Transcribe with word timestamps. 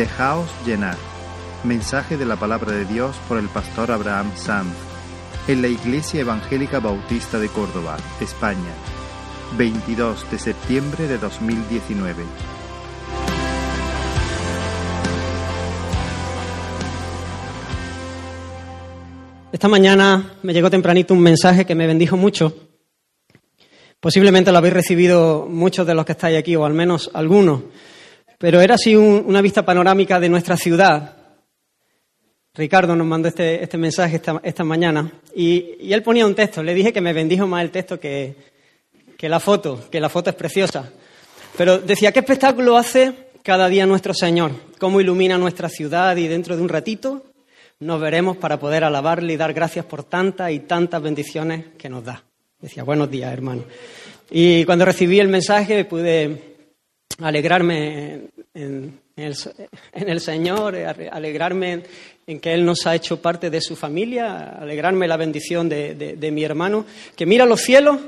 Dejaos 0.00 0.48
llenar. 0.64 0.96
Mensaje 1.62 2.16
de 2.16 2.24
la 2.24 2.36
palabra 2.36 2.72
de 2.72 2.86
Dios 2.86 3.14
por 3.28 3.36
el 3.36 3.50
pastor 3.50 3.90
Abraham 3.90 4.32
Sanz 4.34 4.72
en 5.46 5.60
la 5.60 5.68
Iglesia 5.68 6.22
Evangélica 6.22 6.80
Bautista 6.80 7.38
de 7.38 7.50
Córdoba, 7.50 7.98
España, 8.18 8.72
22 9.58 10.30
de 10.30 10.38
septiembre 10.38 11.06
de 11.06 11.18
2019. 11.18 12.22
Esta 19.52 19.68
mañana 19.68 20.32
me 20.42 20.54
llegó 20.54 20.70
tempranito 20.70 21.12
un 21.12 21.20
mensaje 21.20 21.66
que 21.66 21.74
me 21.74 21.86
bendijo 21.86 22.16
mucho. 22.16 22.54
Posiblemente 24.00 24.50
lo 24.50 24.56
habéis 24.56 24.72
recibido 24.72 25.46
muchos 25.46 25.86
de 25.86 25.94
los 25.94 26.06
que 26.06 26.12
estáis 26.12 26.38
aquí, 26.38 26.56
o 26.56 26.64
al 26.64 26.72
menos 26.72 27.10
algunos. 27.12 27.64
Pero 28.40 28.62
era 28.62 28.76
así 28.76 28.96
una 28.96 29.42
vista 29.42 29.66
panorámica 29.66 30.18
de 30.18 30.30
nuestra 30.30 30.56
ciudad. 30.56 31.14
Ricardo 32.54 32.96
nos 32.96 33.06
mandó 33.06 33.28
este, 33.28 33.62
este 33.62 33.76
mensaje 33.76 34.18
esta, 34.42 34.64
mañana 34.64 35.12
y, 35.36 35.92
él 35.92 36.02
ponía 36.02 36.24
un 36.24 36.34
texto. 36.34 36.62
Le 36.62 36.72
dije 36.72 36.90
que 36.90 37.02
me 37.02 37.12
bendijo 37.12 37.46
más 37.46 37.62
el 37.62 37.70
texto 37.70 38.00
que, 38.00 38.34
que 39.18 39.28
la 39.28 39.40
foto, 39.40 39.90
que 39.90 40.00
la 40.00 40.08
foto 40.08 40.30
es 40.30 40.36
preciosa. 40.36 40.90
Pero 41.54 41.80
decía, 41.80 42.12
¿qué 42.12 42.20
espectáculo 42.20 42.78
hace 42.78 43.12
cada 43.42 43.68
día 43.68 43.84
nuestro 43.84 44.14
Señor? 44.14 44.52
¿Cómo 44.78 45.02
ilumina 45.02 45.36
nuestra 45.36 45.68
ciudad? 45.68 46.16
Y 46.16 46.26
dentro 46.26 46.56
de 46.56 46.62
un 46.62 46.70
ratito 46.70 47.22
nos 47.78 48.00
veremos 48.00 48.38
para 48.38 48.58
poder 48.58 48.84
alabarle 48.84 49.34
y 49.34 49.36
dar 49.36 49.52
gracias 49.52 49.84
por 49.84 50.02
tantas 50.02 50.50
y 50.50 50.60
tantas 50.60 51.02
bendiciones 51.02 51.66
que 51.76 51.90
nos 51.90 52.06
da. 52.06 52.24
Decía, 52.58 52.84
buenos 52.84 53.10
días, 53.10 53.34
hermano. 53.34 53.64
Y 54.30 54.64
cuando 54.64 54.86
recibí 54.86 55.20
el 55.20 55.28
mensaje 55.28 55.84
pude 55.84 56.49
alegrarme 57.20 58.28
en, 58.54 59.00
el, 59.16 60.20
Señor, 60.20 60.76
alegrarme 61.10 61.82
en 62.26 62.40
que 62.40 62.52
Él 62.52 62.64
nos 62.64 62.86
ha 62.86 62.94
hecho 62.94 63.20
parte 63.20 63.50
de 63.50 63.60
su 63.60 63.76
familia, 63.76 64.56
alegrarme 64.58 65.06
la 65.06 65.16
bendición 65.16 65.68
de, 65.68 66.30
mi 66.32 66.44
hermano, 66.44 66.84
que 67.16 67.26
mira 67.26 67.46
los 67.46 67.60
cielos 67.60 67.98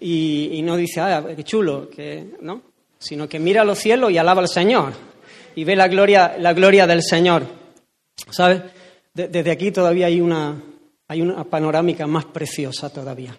y, 0.00 0.60
no 0.62 0.76
dice, 0.76 1.00
ah, 1.00 1.24
qué 1.36 1.44
chulo, 1.44 1.88
que, 1.88 2.24
¿no? 2.40 2.62
sino 2.98 3.28
que 3.28 3.38
mira 3.38 3.64
los 3.64 3.78
cielos 3.78 4.10
y 4.10 4.18
alaba 4.18 4.40
al 4.40 4.48
Señor 4.48 4.92
y 5.54 5.64
ve 5.64 5.76
la 5.76 5.88
gloria, 5.88 6.36
la 6.38 6.52
gloria 6.52 6.86
del 6.86 7.02
Señor. 7.02 7.44
¿Sabes? 8.30 8.62
desde 9.12 9.50
aquí 9.50 9.70
todavía 9.70 10.06
hay 10.06 10.20
una, 10.20 10.60
hay 11.06 11.22
una 11.22 11.44
panorámica 11.44 12.06
más 12.06 12.24
preciosa 12.24 12.92
todavía. 12.92 13.36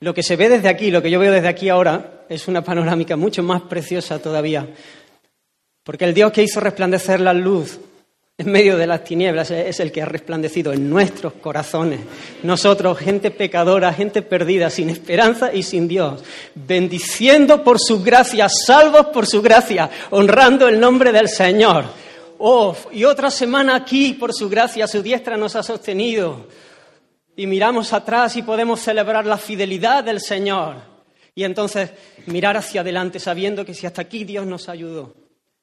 Lo 0.00 0.14
que 0.14 0.22
se 0.22 0.36
ve 0.36 0.48
desde 0.48 0.68
aquí, 0.68 0.90
lo 0.90 1.02
que 1.02 1.10
yo 1.10 1.18
veo 1.18 1.32
desde 1.32 1.48
aquí 1.48 1.68
ahora, 1.68 2.17
es 2.28 2.48
una 2.48 2.62
panorámica 2.62 3.16
mucho 3.16 3.42
más 3.42 3.62
preciosa 3.62 4.18
todavía. 4.18 4.68
Porque 5.82 6.04
el 6.04 6.14
Dios 6.14 6.32
que 6.32 6.42
hizo 6.42 6.60
resplandecer 6.60 7.20
la 7.20 7.32
luz 7.32 7.80
en 8.40 8.52
medio 8.52 8.76
de 8.76 8.86
las 8.86 9.02
tinieblas 9.02 9.50
es 9.50 9.80
el 9.80 9.90
que 9.90 10.00
ha 10.00 10.04
resplandecido 10.04 10.72
en 10.72 10.88
nuestros 10.88 11.32
corazones. 11.32 11.98
Nosotros, 12.44 12.96
gente 12.98 13.32
pecadora, 13.32 13.92
gente 13.92 14.22
perdida, 14.22 14.70
sin 14.70 14.90
esperanza 14.90 15.52
y 15.52 15.64
sin 15.64 15.88
Dios, 15.88 16.22
bendiciendo 16.54 17.64
por 17.64 17.80
su 17.80 18.00
gracia, 18.00 18.48
salvos 18.48 19.06
por 19.06 19.26
su 19.26 19.42
gracia, 19.42 19.90
honrando 20.10 20.68
el 20.68 20.78
nombre 20.78 21.10
del 21.10 21.28
Señor. 21.28 21.86
Oh, 22.38 22.76
y 22.92 23.02
otra 23.02 23.28
semana 23.30 23.74
aquí, 23.74 24.12
por 24.12 24.32
su 24.32 24.48
gracia, 24.48 24.86
su 24.86 25.02
diestra 25.02 25.36
nos 25.36 25.56
ha 25.56 25.64
sostenido. 25.64 26.46
Y 27.34 27.46
miramos 27.48 27.92
atrás 27.92 28.36
y 28.36 28.42
podemos 28.42 28.78
celebrar 28.80 29.26
la 29.26 29.38
fidelidad 29.38 30.04
del 30.04 30.20
Señor. 30.20 30.76
Y 31.38 31.44
entonces 31.44 31.92
mirar 32.26 32.56
hacia 32.56 32.80
adelante 32.80 33.20
sabiendo 33.20 33.64
que 33.64 33.72
si 33.72 33.86
hasta 33.86 34.02
aquí 34.02 34.24
Dios 34.24 34.44
nos 34.44 34.68
ayudó, 34.68 35.14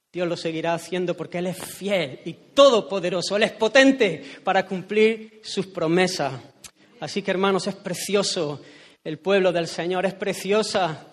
Dios 0.10 0.26
lo 0.26 0.38
seguirá 0.38 0.74
haciendo 0.74 1.18
porque 1.18 1.40
Él 1.40 1.48
es 1.48 1.58
fiel 1.58 2.22
y 2.24 2.32
todopoderoso. 2.32 3.36
Él 3.36 3.44
es 3.44 3.52
potente 3.52 4.24
para 4.46 4.66
cumplir 4.66 5.42
sus 5.44 5.68
promesas. 5.68 6.32
Así 7.02 7.22
que 7.22 7.32
hermanos, 7.32 7.68
es 7.68 7.76
precioso 7.76 8.62
el 9.04 9.20
pueblo 9.20 9.52
del 9.52 9.68
Señor, 9.68 10.06
es 10.06 10.14
preciosa 10.14 11.08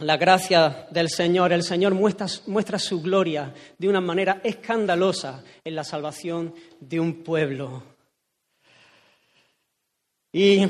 la 0.00 0.18
gracia 0.18 0.86
del 0.90 1.08
Señor. 1.08 1.50
El 1.50 1.62
Señor 1.62 1.94
muestra, 1.94 2.78
su 2.78 3.00
gloria 3.00 3.54
de 3.78 3.88
una 3.88 4.02
manera 4.02 4.42
escandalosa 4.44 5.42
en 5.64 5.74
la 5.74 5.82
salvación 5.82 6.54
de 6.78 7.00
un 7.00 7.22
pueblo. 7.22 7.82
Y 10.30 10.66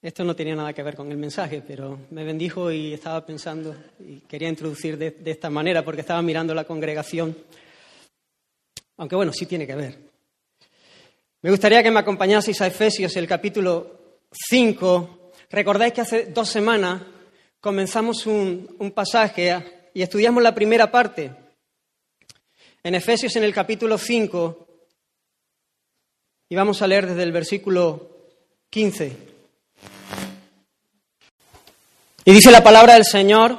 esto 0.00 0.22
no 0.22 0.36
tenía 0.36 0.54
nada 0.54 0.72
que 0.72 0.82
ver 0.82 0.94
con 0.94 1.10
el 1.10 1.18
mensaje, 1.18 1.60
pero 1.66 1.98
me 2.10 2.22
bendijo 2.22 2.70
y 2.70 2.92
estaba 2.92 3.26
pensando 3.26 3.74
y 3.98 4.20
quería 4.20 4.48
introducir 4.48 4.96
de, 4.96 5.16
esta 5.24 5.50
manera 5.50 5.84
porque 5.84 6.02
estaba 6.02 6.22
mirando 6.22 6.54
la 6.54 6.64
congregación. 6.64 7.36
Aunque 8.96 9.16
bueno, 9.16 9.32
sí 9.32 9.46
tiene 9.46 9.66
que 9.66 9.74
ver. 9.74 9.98
Me 11.42 11.50
gustaría 11.50 11.82
que 11.82 11.90
me 11.90 11.98
acompañaseis 11.98 12.60
a 12.60 12.68
Efesios, 12.68 13.16
el 13.16 13.26
capítulo 13.26 14.20
5. 14.30 15.32
Recordáis 15.50 15.92
que 15.92 16.00
hace 16.00 16.26
dos 16.26 16.48
semanas 16.48 17.02
comenzamos 17.60 18.24
un, 18.26 18.92
pasaje 18.94 19.90
y 19.94 20.02
estudiamos 20.02 20.44
la 20.44 20.54
primera 20.54 20.92
parte. 20.92 21.32
En 22.84 22.94
Efesios 22.94 23.34
en 23.34 23.42
el 23.42 23.52
capítulo 23.52 23.98
5, 23.98 24.66
y 26.50 26.54
vamos 26.54 26.80
a 26.82 26.86
leer 26.86 27.06
desde 27.06 27.24
el 27.24 27.32
versículo 27.32 28.16
15. 28.70 29.37
Y 32.28 32.32
dice 32.34 32.50
la 32.50 32.62
palabra 32.62 32.92
del 32.92 33.06
Señor, 33.06 33.56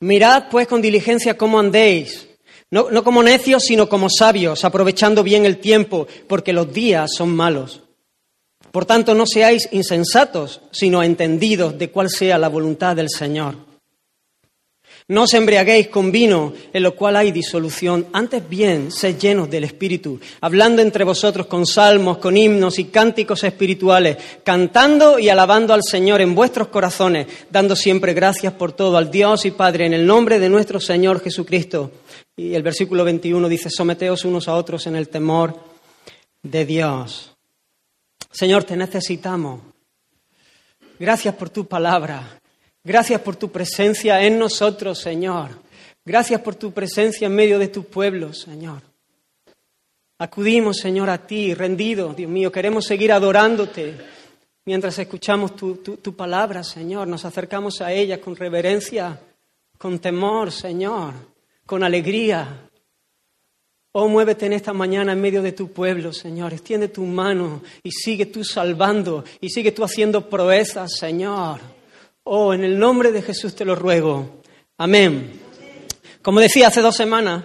mirad 0.00 0.48
pues 0.50 0.66
con 0.66 0.82
diligencia 0.82 1.38
cómo 1.38 1.60
andéis, 1.60 2.26
no, 2.72 2.90
no 2.90 3.04
como 3.04 3.22
necios, 3.22 3.62
sino 3.62 3.88
como 3.88 4.10
sabios, 4.10 4.64
aprovechando 4.64 5.22
bien 5.22 5.46
el 5.46 5.58
tiempo, 5.58 6.08
porque 6.26 6.52
los 6.52 6.72
días 6.72 7.12
son 7.16 7.36
malos. 7.36 7.82
Por 8.72 8.84
tanto, 8.84 9.14
no 9.14 9.26
seáis 9.26 9.68
insensatos, 9.70 10.60
sino 10.72 11.00
entendidos 11.04 11.78
de 11.78 11.88
cuál 11.88 12.10
sea 12.10 12.36
la 12.36 12.48
voluntad 12.48 12.96
del 12.96 13.10
Señor. 13.10 13.67
No 15.10 15.22
os 15.22 15.32
embriaguéis 15.32 15.88
con 15.88 16.12
vino, 16.12 16.52
en 16.70 16.82
lo 16.82 16.94
cual 16.94 17.16
hay 17.16 17.32
disolución. 17.32 18.08
Antes 18.12 18.46
bien, 18.46 18.92
sed 18.92 19.18
llenos 19.18 19.48
del 19.48 19.64
Espíritu, 19.64 20.20
hablando 20.42 20.82
entre 20.82 21.02
vosotros 21.02 21.46
con 21.46 21.64
salmos, 21.64 22.18
con 22.18 22.36
himnos 22.36 22.78
y 22.78 22.84
cánticos 22.84 23.42
espirituales, 23.42 24.18
cantando 24.44 25.18
y 25.18 25.30
alabando 25.30 25.72
al 25.72 25.82
Señor 25.82 26.20
en 26.20 26.34
vuestros 26.34 26.68
corazones, 26.68 27.26
dando 27.50 27.74
siempre 27.74 28.12
gracias 28.12 28.52
por 28.52 28.72
todo 28.72 28.98
al 28.98 29.10
Dios 29.10 29.46
y 29.46 29.50
Padre, 29.50 29.86
en 29.86 29.94
el 29.94 30.06
nombre 30.06 30.38
de 30.38 30.50
nuestro 30.50 30.78
Señor 30.78 31.22
Jesucristo. 31.22 31.90
Y 32.36 32.52
el 32.52 32.62
versículo 32.62 33.02
21 33.02 33.48
dice, 33.48 33.70
someteos 33.70 34.26
unos 34.26 34.46
a 34.46 34.56
otros 34.56 34.86
en 34.88 34.94
el 34.94 35.08
temor 35.08 35.58
de 36.42 36.66
Dios. 36.66 37.34
Señor, 38.30 38.64
te 38.64 38.76
necesitamos. 38.76 39.62
Gracias 40.98 41.34
por 41.34 41.48
tu 41.48 41.66
palabra. 41.66 42.37
Gracias 42.88 43.20
por 43.20 43.36
tu 43.36 43.50
presencia 43.50 44.24
en 44.24 44.38
nosotros, 44.38 44.98
Señor. 44.98 45.50
Gracias 46.06 46.40
por 46.40 46.54
tu 46.54 46.72
presencia 46.72 47.26
en 47.26 47.34
medio 47.34 47.58
de 47.58 47.68
tu 47.68 47.84
pueblo, 47.84 48.32
Señor. 48.32 48.80
Acudimos, 50.18 50.78
Señor, 50.78 51.10
a 51.10 51.18
ti, 51.18 51.52
rendidos, 51.52 52.16
Dios 52.16 52.30
mío. 52.30 52.50
Queremos 52.50 52.86
seguir 52.86 53.12
adorándote 53.12 53.94
mientras 54.64 54.98
escuchamos 54.98 55.54
tu, 55.54 55.74
tu, 55.76 56.16
palabra, 56.16 56.64
Señor. 56.64 57.06
Nos 57.08 57.26
acercamos 57.26 57.82
a 57.82 57.92
ella 57.92 58.22
con 58.22 58.34
reverencia, 58.36 59.20
con 59.76 59.98
temor, 59.98 60.50
Señor, 60.50 61.12
con 61.66 61.84
alegría. 61.84 62.70
Oh, 63.92 64.08
muévete 64.08 64.46
en 64.46 64.54
esta 64.54 64.72
mañana 64.72 65.12
en 65.12 65.20
medio 65.20 65.42
de 65.42 65.52
tu 65.52 65.72
pueblo, 65.72 66.14
Señor. 66.14 66.54
Extiende 66.54 66.88
tu 66.88 67.02
mano 67.02 67.62
y 67.82 67.90
sigue 67.90 68.24
tú 68.24 68.44
salvando 68.44 69.26
y 69.42 69.50
sigue 69.50 69.72
tú 69.72 69.84
haciendo 69.84 70.30
proezas, 70.30 70.96
Señor. 70.96 71.76
Oh, 72.30 72.52
en 72.52 72.62
el 72.62 72.78
nombre 72.78 73.10
de 73.10 73.22
Jesús 73.22 73.54
te 73.54 73.64
lo 73.64 73.74
ruego. 73.74 74.42
Amén. 74.76 75.40
Como 76.20 76.40
decía 76.40 76.68
hace 76.68 76.82
dos 76.82 76.94
semanas, 76.94 77.42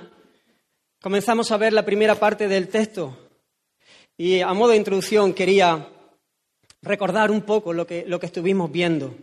comenzamos 1.01 1.50
a 1.51 1.57
ver 1.57 1.71
la 1.71 1.85
primera 1.85 2.15
parte 2.15 2.50
del 2.50 2.68
texto 2.68 3.18
y 4.18 4.41
a 4.41 4.51
modo 4.51 4.71
de 4.71 4.75
introducción 4.75 5.31
quería 5.31 5.88
recordar 6.81 7.31
un 7.31 7.44
poco 7.44 7.71
lo 7.71 7.88
que, 7.88 8.03
lo 8.06 8.19
que 8.19 8.25
estuvimos 8.25 8.69
viendo. 8.74 9.15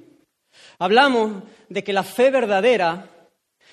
Hablamos 0.79 1.43
de 1.69 1.85
que 1.85 1.93
la 1.93 2.05
fe 2.05 2.31
verdadera 2.31 3.11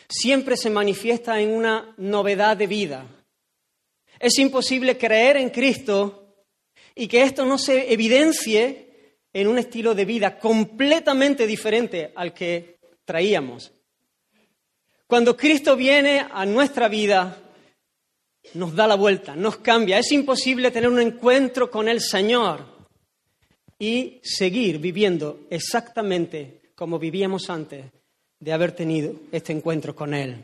siempre 0.09 0.57
se 0.57 0.69
manifiesta 0.69 1.39
en 1.39 1.51
una 1.51 1.93
novedad 1.95 2.57
de 2.57 2.67
vida. 2.67 3.05
Es 4.19 4.37
imposible 4.39 4.97
creer 4.97 5.37
en 5.37 5.51
Cristo 5.51 6.35
y 6.93 7.07
que 7.07 7.21
esto 7.21 7.45
no 7.45 7.57
se 7.57 7.93
evidencie 7.93 8.86
en 9.33 9.47
un 9.47 9.57
estilo 9.57 9.93
de 9.93 10.05
vida 10.05 10.39
completamente 10.39 11.45
diferente 11.45 12.11
al 12.15 12.33
que 12.33 12.79
traíamos. 13.05 13.71
Cuando 15.05 15.37
Cristo 15.37 15.75
viene 15.75 16.25
a 16.29 16.45
nuestra 16.45 16.87
vida, 16.87 17.37
nos 18.53 18.75
da 18.75 18.87
la 18.87 18.95
vuelta, 18.95 19.35
nos 19.35 19.57
cambia. 19.57 19.99
Es 19.99 20.11
imposible 20.11 20.71
tener 20.71 20.89
un 20.89 20.99
encuentro 20.99 21.71
con 21.71 21.87
el 21.87 22.01
Señor 22.01 22.65
y 23.79 24.19
seguir 24.23 24.79
viviendo 24.79 25.47
exactamente 25.49 26.71
como 26.75 26.99
vivíamos 26.99 27.49
antes 27.49 27.85
de 28.39 28.53
haber 28.53 28.71
tenido 28.73 29.13
este 29.31 29.53
encuentro 29.53 29.95
con 29.95 30.13
Él. 30.13 30.43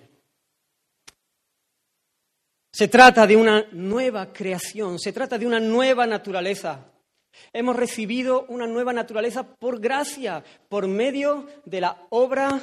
Se 2.71 2.87
trata 2.87 3.27
de 3.27 3.35
una 3.35 3.67
nueva 3.71 4.33
creación, 4.33 4.97
se 4.97 5.13
trata 5.13 5.37
de 5.37 5.45
una 5.45 5.59
nueva 5.59 6.07
naturaleza. 6.07 6.92
Hemos 7.51 7.75
recibido 7.75 8.45
una 8.49 8.67
nueva 8.67 8.93
naturaleza 8.93 9.43
por 9.43 9.79
gracia, 9.79 10.43
por 10.69 10.87
medio 10.87 11.47
de 11.65 11.81
la 11.81 12.07
obra 12.09 12.59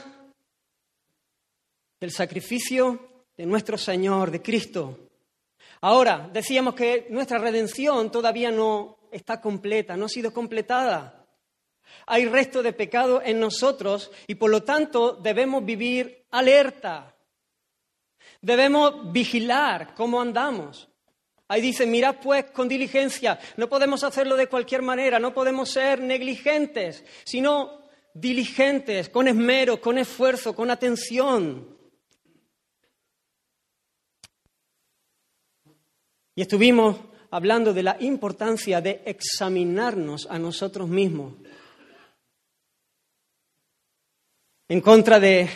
del 2.00 2.10
sacrificio 2.12 3.24
de 3.36 3.46
nuestro 3.46 3.76
Señor, 3.76 4.30
de 4.30 4.42
Cristo. 4.42 4.98
Ahora, 5.82 6.28
decíamos 6.32 6.74
que 6.74 7.06
nuestra 7.10 7.38
redención 7.38 8.10
todavía 8.10 8.50
no 8.50 8.98
está 9.10 9.40
completa, 9.40 9.96
no 9.96 10.06
ha 10.06 10.08
sido 10.08 10.32
completada. 10.32 11.26
Hay 12.06 12.26
resto 12.26 12.62
de 12.62 12.72
pecado 12.72 13.22
en 13.22 13.40
nosotros 13.40 14.10
y 14.26 14.34
por 14.34 14.50
lo 14.50 14.62
tanto 14.62 15.12
debemos 15.12 15.64
vivir 15.64 16.26
alerta. 16.30 17.14
Debemos 18.40 19.12
vigilar 19.12 19.94
cómo 19.94 20.20
andamos. 20.20 20.89
Ahí 21.50 21.60
dice, 21.60 21.84
mirad 21.84 22.20
pues 22.22 22.44
con 22.52 22.68
diligencia, 22.68 23.36
no 23.56 23.68
podemos 23.68 24.04
hacerlo 24.04 24.36
de 24.36 24.46
cualquier 24.46 24.82
manera, 24.82 25.18
no 25.18 25.34
podemos 25.34 25.68
ser 25.68 26.00
negligentes, 26.00 27.04
sino 27.24 27.88
diligentes, 28.14 29.08
con 29.08 29.26
esmero, 29.26 29.80
con 29.80 29.98
esfuerzo, 29.98 30.54
con 30.54 30.70
atención. 30.70 31.76
Y 36.36 36.42
estuvimos 36.42 36.98
hablando 37.32 37.74
de 37.74 37.82
la 37.82 37.96
importancia 37.98 38.80
de 38.80 39.02
examinarnos 39.04 40.28
a 40.30 40.38
nosotros 40.38 40.88
mismos 40.88 41.34
en 44.68 44.80
contra 44.80 45.18
de 45.18 45.50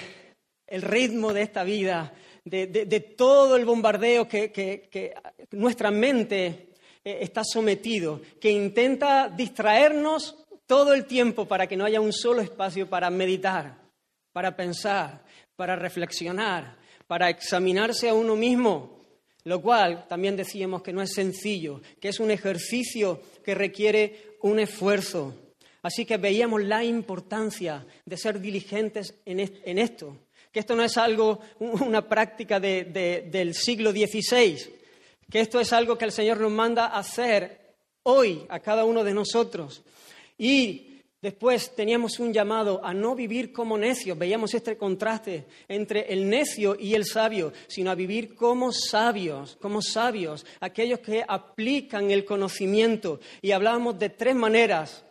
el 0.67 0.83
ritmo 0.83 1.33
de 1.33 1.43
esta 1.43 1.63
vida, 1.63 2.13
de, 2.45 3.15
todo 3.17 3.57
el 3.57 3.65
bombardeo 3.65 4.29
que, 4.29 5.15
nuestra 5.53 5.91
mente 5.91 6.69
eh, 7.05 7.19
está 7.21 7.43
sometido, 7.45 8.21
que 8.41 8.51
intenta 8.51 9.29
distraernos 9.29 10.45
todo 10.67 10.95
el 10.95 11.07
tiempo 11.07 11.47
para 11.47 11.67
que 11.67 11.77
no 11.77 11.85
haya 11.85 12.01
un 12.01 12.13
solo 12.13 12.43
espacio 12.43 12.89
para 12.89 13.11
meditar, 13.11 13.79
para 14.33 14.57
pensar, 14.57 15.25
para 15.57 15.77
reflexionar, 15.77 16.77
para 17.07 17.31
examinarse 17.31 18.09
a 18.09 18.15
uno 18.15 18.37
mismo, 18.37 18.99
lo 19.45 19.61
cual 19.61 20.07
también 20.09 20.37
decíamos 20.37 20.83
que 20.83 20.93
no 20.93 21.03
es 21.03 21.13
sencillo, 21.13 21.81
que 22.01 22.09
es 22.09 22.21
un 22.21 22.31
ejercicio 22.31 23.21
que 23.45 23.55
requiere 23.55 24.37
un 24.43 24.59
esfuerzo. 24.59 25.35
Así 25.83 26.07
que 26.07 26.17
veíamos 26.17 26.63
la 26.63 26.83
importancia 26.83 27.87
de 28.07 28.17
ser 28.17 28.41
diligentes 28.41 29.21
en 29.27 29.79
esto, 29.79 30.17
que 30.55 30.61
esto 30.61 30.77
no 30.77 30.85
es 30.85 30.97
algo, 30.97 31.41
una 31.59 32.09
práctica 32.09 32.61
del 32.61 33.55
siglo 33.55 33.91
XVI, 33.91 34.57
que 35.29 35.41
esto 35.41 35.59
es 35.59 35.73
algo 35.73 35.99
que 35.99 36.05
el 36.05 36.13
Señor 36.13 36.39
nos 36.39 36.53
manda 36.53 36.87
hacer 36.87 37.75
hoy 38.05 38.47
a 38.49 38.61
cada 38.61 38.85
uno 38.85 39.03
de 39.03 39.13
nosotros. 39.13 39.83
Y 40.39 41.01
después 41.21 41.75
teníamos 41.75 42.21
un 42.21 42.33
llamado 42.33 42.81
a 42.85 42.95
no 42.95 43.17
vivir 43.17 43.53
como 43.53 43.77
necios, 43.77 44.17
veíamos 44.17 44.55
este 44.55 44.77
contraste 44.77 45.47
entre 45.67 46.13
el 46.13 46.31
necio 46.31 46.77
y 46.79 46.95
el 46.95 47.05
sabio, 47.05 47.53
sino 47.67 47.91
a 47.91 47.97
vivir 47.97 48.37
como 48.37 48.71
sabios, 48.71 49.59
como 49.61 49.83
sabios, 49.83 50.47
aquellos 50.61 51.01
que 51.01 51.25
aplican 51.27 52.13
el 52.13 52.25
conocimiento. 52.25 53.19
Y 53.43 53.51
hablábamos 53.51 53.99
de 53.99 54.11
tres 54.11 54.37
maneras. 54.37 55.05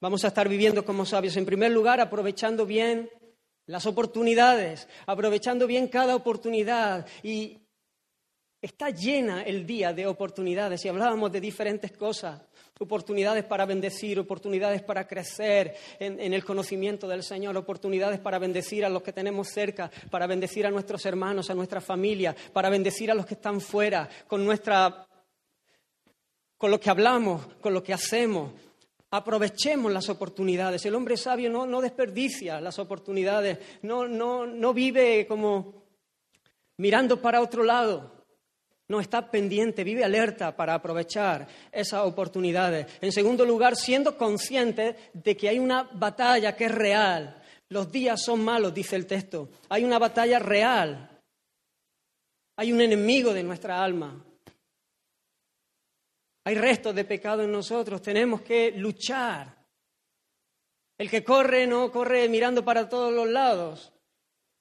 Vamos 0.00 0.24
a 0.24 0.28
estar 0.28 0.48
viviendo 0.48 0.86
como 0.86 1.04
sabios. 1.04 1.36
En 1.36 1.44
primer 1.44 1.70
lugar, 1.70 2.00
aprovechando 2.00 2.64
bien 2.64 3.10
las 3.66 3.86
oportunidades, 3.86 4.88
aprovechando 5.06 5.66
bien 5.66 5.88
cada 5.88 6.14
oportunidad. 6.14 7.06
Y 7.22 7.58
está 8.60 8.90
llena 8.90 9.42
el 9.42 9.66
día 9.66 9.92
de 9.92 10.06
oportunidades 10.06 10.84
y 10.84 10.88
hablábamos 10.88 11.32
de 11.32 11.40
diferentes 11.40 11.92
cosas, 11.92 12.42
oportunidades 12.78 13.44
para 13.44 13.66
bendecir, 13.66 14.18
oportunidades 14.18 14.82
para 14.82 15.06
crecer 15.06 15.74
en, 15.98 16.20
en, 16.20 16.32
el 16.32 16.44
conocimiento 16.44 17.06
del 17.06 17.22
Señor, 17.22 17.56
oportunidades 17.56 18.18
para 18.20 18.38
bendecir 18.38 18.84
a 18.84 18.88
los 18.88 19.02
que 19.02 19.12
tenemos 19.12 19.48
cerca, 19.48 19.90
para 20.10 20.26
bendecir 20.26 20.66
a 20.66 20.70
nuestros 20.70 21.04
hermanos, 21.06 21.50
a 21.50 21.54
nuestra 21.54 21.80
familia, 21.80 22.34
para 22.52 22.70
bendecir 22.70 23.10
a 23.10 23.14
los 23.14 23.26
que 23.26 23.34
están 23.34 23.60
fuera, 23.60 24.08
con 24.26 24.44
nuestra 24.44 25.06
con 26.56 26.70
lo 26.70 26.80
que 26.80 26.88
hablamos, 26.88 27.46
con 27.60 27.74
lo 27.74 27.82
que 27.82 27.92
hacemos, 27.92 28.52
Aprovechemos 29.16 29.92
las 29.92 30.08
oportunidades. 30.08 30.84
El 30.84 30.96
hombre 30.96 31.16
sabio 31.16 31.48
no, 31.48 31.80
desperdicia 31.80 32.60
las 32.60 32.80
oportunidades, 32.80 33.58
no, 33.82 34.08
no 34.08 34.74
vive 34.74 35.24
como 35.28 35.84
mirando 36.78 37.22
para 37.22 37.40
otro 37.40 37.62
lado. 37.62 38.10
No 38.88 38.98
está 38.98 39.30
pendiente, 39.30 39.84
vive 39.84 40.02
alerta 40.02 40.56
para 40.56 40.74
aprovechar 40.74 41.46
esas 41.70 42.04
oportunidades. 42.04 42.88
En 43.00 43.12
segundo 43.12 43.44
lugar, 43.44 43.76
siendo 43.76 44.18
consciente 44.18 44.96
de 45.12 45.36
que 45.36 45.48
hay 45.48 45.60
una 45.60 45.84
batalla 45.92 46.56
que 46.56 46.64
es 46.64 46.72
real. 46.72 47.40
Los 47.68 47.92
días 47.92 48.20
son 48.20 48.44
malos, 48.44 48.74
dice 48.74 48.96
el 48.96 49.06
texto. 49.06 49.48
Hay 49.68 49.84
una 49.84 50.00
batalla 50.00 50.40
real. 50.40 51.20
Hay 52.56 52.72
un 52.72 52.80
enemigo 52.80 53.32
de 53.32 53.44
nuestra 53.44 53.80
alma. 53.80 54.24
Hay 56.44 56.54
restos 56.56 56.94
de 56.94 57.04
pecado 57.04 57.42
en 57.42 57.52
nosotros, 57.52 58.02
tenemos 58.02 58.42
que 58.42 58.72
luchar. 58.72 59.56
El 60.96 61.10
que 61.10 61.24
corre 61.24 61.66
no 61.66 61.90
corre 61.90 62.28
mirando 62.28 62.64
para 62.64 62.88
todos 62.88 63.12
los 63.12 63.28
lados, 63.28 63.92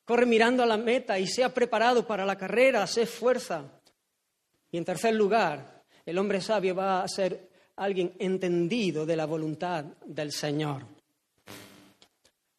corre 0.06 0.26
mirando 0.26 0.64
a 0.64 0.66
la 0.66 0.78
meta 0.78 1.20
y 1.20 1.28
sea 1.28 1.54
preparado 1.54 2.08
para 2.08 2.26
la 2.26 2.38
carrera, 2.38 2.88
se 2.88 3.04
esfuerza. 3.04 3.66
Y 4.72 4.78
en 4.78 4.86
tercer 4.86 5.14
lugar, 5.14 5.84
el 6.06 6.18
hombre 6.18 6.42
sabio 6.42 6.74
va 6.74 7.04
a 7.04 7.08
ser 7.08 7.50
alguien 7.76 8.14
entendido 8.18 9.06
de 9.06 9.16
la 9.16 9.26
voluntad 9.26 9.84
del 10.06 10.32
Señor. 10.32 10.84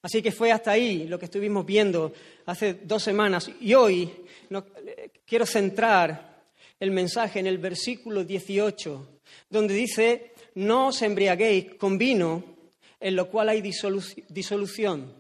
Así 0.03 0.21
que 0.21 0.33
fue 0.33 0.53
hasta 0.53 0.73
ahí 0.73 1.09
lo 1.09 1.19
que 1.19 1.25
estuvimos 1.25 1.65
viendo 1.65 2.13
hace 2.45 2.75
dos 2.75 3.03
semanas. 3.03 3.51
Y 3.61 3.73
hoy 3.73 4.13
eh, 4.51 5.11
quiero 5.25 5.47
centrar 5.47 6.34
el 6.81 6.91
mensaje 6.91 7.41
en 7.41 7.47
el 7.47 7.59
versículo 7.59 8.25
18 8.25 9.15
donde 9.49 9.75
dice, 9.75 10.33
no 10.55 10.89
os 10.89 11.03
embriaguéis 11.03 11.75
con 11.75 11.99
vino, 11.99 12.57
en 13.01 13.17
lo 13.17 13.29
cual 13.31 13.51
hay 13.51 13.61
disolución. 13.61 15.15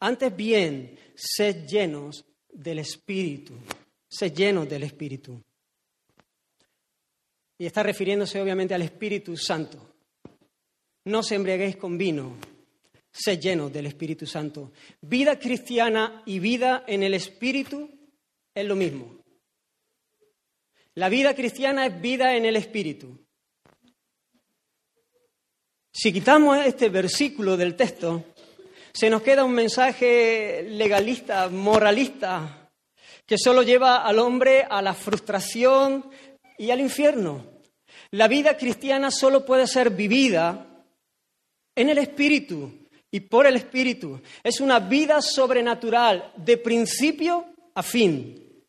Antes 0.00 0.34
bien, 0.34 0.98
sed 1.14 1.66
llenos 1.66 2.24
del 2.52 2.80
Espíritu, 2.80 3.54
sed 4.08 4.34
llenos 4.34 4.68
del 4.68 4.82
Espíritu. 4.82 5.40
Y 7.58 7.66
está 7.66 7.82
refiriéndose 7.82 8.40
obviamente 8.40 8.74
al 8.74 8.82
Espíritu 8.82 9.36
Santo. 9.36 9.94
No 11.04 11.20
os 11.20 11.32
embriaguéis 11.32 11.76
con 11.76 11.96
vino, 11.96 12.36
sed 13.10 13.40
llenos 13.40 13.72
del 13.72 13.86
Espíritu 13.86 14.26
Santo. 14.26 14.72
Vida 15.00 15.38
cristiana 15.38 16.22
y 16.26 16.38
vida 16.38 16.84
en 16.86 17.02
el 17.02 17.14
Espíritu 17.14 17.88
es 18.54 18.66
lo 18.66 18.76
mismo. 18.76 19.21
La 20.94 21.08
vida 21.08 21.34
cristiana 21.34 21.86
es 21.86 22.00
vida 22.00 22.36
en 22.36 22.44
el 22.44 22.56
Espíritu. 22.56 23.18
Si 25.90 26.12
quitamos 26.12 26.58
este 26.66 26.90
versículo 26.90 27.56
del 27.56 27.76
texto, 27.76 28.24
se 28.92 29.08
nos 29.08 29.22
queda 29.22 29.44
un 29.44 29.52
mensaje 29.52 30.64
legalista, 30.68 31.48
moralista, 31.48 32.70
que 33.24 33.38
solo 33.38 33.62
lleva 33.62 34.04
al 34.04 34.18
hombre 34.18 34.66
a 34.68 34.82
la 34.82 34.92
frustración 34.92 36.10
y 36.58 36.70
al 36.70 36.80
infierno. 36.80 37.46
La 38.10 38.28
vida 38.28 38.58
cristiana 38.58 39.10
solo 39.10 39.46
puede 39.46 39.66
ser 39.66 39.90
vivida 39.90 40.84
en 41.74 41.88
el 41.88 41.96
Espíritu 41.98 42.86
y 43.10 43.20
por 43.20 43.46
el 43.46 43.56
Espíritu. 43.56 44.20
Es 44.42 44.60
una 44.60 44.78
vida 44.78 45.22
sobrenatural 45.22 46.34
de 46.36 46.58
principio 46.58 47.46
a 47.74 47.82
fin. 47.82 48.66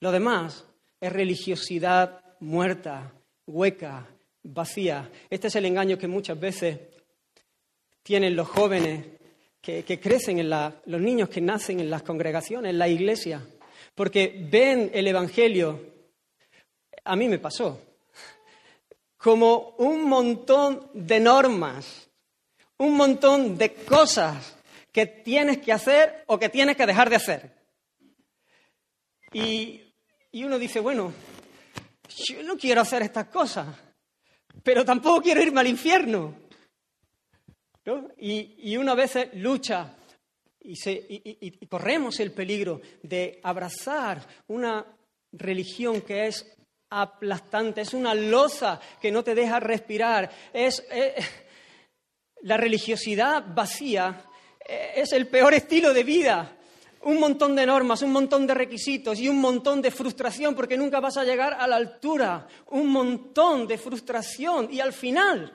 Lo 0.00 0.10
demás 0.10 0.64
es 1.00 1.12
religiosidad 1.12 2.20
muerta, 2.40 3.12
hueca, 3.46 4.06
vacía. 4.42 5.10
Este 5.30 5.48
es 5.48 5.56
el 5.56 5.66
engaño 5.66 5.98
que 5.98 6.08
muchas 6.08 6.38
veces 6.38 6.78
tienen 8.02 8.36
los 8.36 8.48
jóvenes 8.48 9.04
que, 9.60 10.00
crecen 10.00 10.38
en 10.38 10.50
la, 10.50 10.80
los 10.86 11.00
niños 11.00 11.28
que 11.28 11.40
nacen 11.40 11.80
en 11.80 11.90
las 11.90 12.02
congregaciones, 12.02 12.70
en 12.70 12.78
la 12.78 12.88
iglesia, 12.88 13.46
porque 13.94 14.46
ven 14.50 14.90
el 14.94 15.06
Evangelio, 15.06 15.80
a 17.04 17.16
mí 17.16 17.28
me 17.28 17.38
pasó, 17.38 17.80
como 19.18 19.74
un 19.78 20.08
montón 20.08 20.90
de 20.94 21.20
normas, 21.20 22.08
un 22.78 22.96
montón 22.96 23.58
de 23.58 23.74
cosas 23.74 24.56
que 24.92 25.06
tienes 25.06 25.58
que 25.58 25.72
hacer 25.72 26.24
o 26.28 26.38
que 26.38 26.48
tienes 26.48 26.76
que 26.76 26.86
dejar 26.86 27.10
de 27.10 27.16
hacer. 27.16 27.50
Y, 29.32 29.87
y 30.32 30.44
uno 30.44 30.58
dice, 30.58 30.80
bueno, 30.80 31.12
yo 32.08 32.42
no 32.42 32.56
quiero 32.56 32.80
hacer 32.80 33.02
estas 33.02 33.28
cosas 33.28 33.66
pero 34.62 34.84
tampoco 34.84 35.22
quiero 35.22 35.42
irme 35.42 35.60
al 35.60 35.66
infierno. 35.66 36.34
Y, 38.18 38.76
una 38.76 38.94
vez 38.94 39.16
lucha 39.34 39.96
y, 40.60 41.66
corremos 41.68 42.20
el 42.20 42.32
peligro 42.32 42.82
de 43.02 43.40
abrazar 43.42 44.26
una 44.48 44.84
religión 45.32 46.02
que 46.02 46.26
es 46.26 46.54
aplastante, 46.90 47.80
es 47.80 47.94
una 47.94 48.14
loza 48.14 48.78
que 49.00 49.10
no 49.10 49.24
te 49.24 49.34
deja 49.34 49.58
respirar, 49.58 50.30
es 50.52 50.84
eh, 50.90 51.14
la 52.42 52.58
religiosidad 52.58 53.44
vacía, 53.54 54.26
eh, 54.66 54.92
es 54.96 55.12
el 55.12 55.26
peor 55.28 55.54
estilo 55.54 55.94
de 55.94 56.04
vida. 56.04 56.57
Un 57.02 57.20
montón 57.20 57.54
de 57.54 57.64
normas, 57.64 58.02
un 58.02 58.12
montón 58.12 58.46
de 58.46 58.54
requisitos 58.54 59.18
y 59.20 59.28
un 59.28 59.40
montón 59.40 59.80
de 59.80 59.90
frustración 59.90 60.54
porque 60.54 60.76
nunca 60.76 61.00
vas 61.00 61.16
a 61.16 61.24
llegar 61.24 61.54
a 61.54 61.66
la 61.66 61.76
altura. 61.76 62.46
Un 62.70 62.88
montón 62.88 63.66
de 63.66 63.78
frustración 63.78 64.68
y 64.72 64.80
al 64.80 64.92
final 64.92 65.52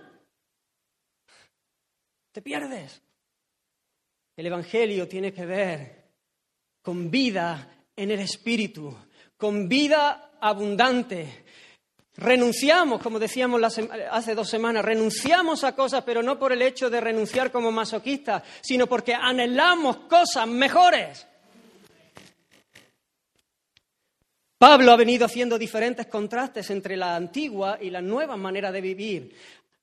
te 2.32 2.42
pierdes. 2.42 3.02
El 4.36 4.48
Evangelio 4.48 5.08
tiene 5.08 5.32
que 5.32 5.46
ver 5.46 6.04
con 6.82 7.12
vida 7.12 7.86
en 7.96 8.12
el 8.12 8.20
Espíritu, 8.20 8.96
con 9.38 9.70
vida 9.70 10.32
abundante. 10.42 11.46
Renunciamos, 12.16 13.02
como 13.02 13.20
decíamos 13.20 13.62
hace 14.12 14.36
dos 14.36 14.50
semanas, 14.50 14.86
renunciamos 14.86 15.64
a 15.64 15.76
cosas, 15.76 16.04
pero 16.04 16.22
no 16.22 16.38
por 16.38 16.52
el 16.52 16.62
hecho 16.62 16.90
de 16.90 17.02
renunciar 17.02 17.52
como 17.52 17.72
masoquistas, 17.72 18.44
sino 18.62 18.88
porque 18.88 19.14
anhelamos 19.14 19.98
cosas 20.10 20.48
mejores. 20.48 21.28
Pablo 24.64 24.94
ha 24.94 24.96
venido 24.96 25.26
haciendo 25.26 25.60
diferentes 25.60 26.08
contrastes 26.08 26.70
entre 26.70 26.96
la 26.96 27.18
antigua 27.18 27.78
y 27.82 27.90
la 27.90 28.02
nueva 28.02 28.38
manera 28.38 28.72
de 28.72 28.80
vivir. 28.80 29.36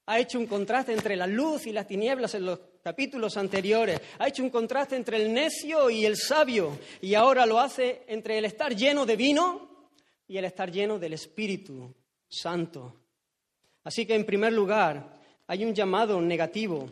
Ha 0.06 0.18
hecho 0.18 0.38
un 0.38 0.46
contraste 0.46 0.94
entre 0.94 1.16
la 1.16 1.26
luz 1.26 1.66
y 1.66 1.72
las 1.72 1.86
tinieblas 1.86 2.34
en 2.34 2.46
los 2.46 2.60
capítulos 2.82 3.36
anteriores. 3.36 4.00
Ha 4.18 4.28
hecho 4.28 4.42
un 4.42 4.48
contraste 4.48 4.96
entre 4.96 5.18
el 5.18 5.34
necio 5.34 5.90
y 5.90 6.06
el 6.06 6.16
sabio. 6.16 6.78
Y 7.02 7.12
ahora 7.12 7.44
lo 7.44 7.60
hace 7.60 8.04
entre 8.06 8.38
el 8.38 8.46
estar 8.46 8.74
lleno 8.74 9.04
de 9.04 9.16
vino 9.16 9.90
y 10.26 10.38
el 10.38 10.46
estar 10.46 10.72
lleno 10.72 10.98
del 10.98 11.12
Espíritu 11.12 11.94
Santo. 12.26 13.02
Así 13.84 14.06
que, 14.06 14.14
en 14.14 14.24
primer 14.24 14.54
lugar, 14.54 15.20
hay 15.46 15.62
un 15.62 15.74
llamado 15.74 16.22
negativo 16.22 16.88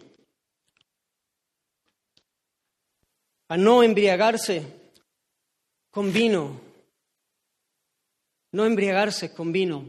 a 3.49 3.57
no 3.57 3.83
embriagarse 3.83 4.63
con 5.91 6.13
vino, 6.13 6.68
no 8.53 8.65
embriagarse 8.65 9.33
con 9.33 9.53
vino. 9.53 9.85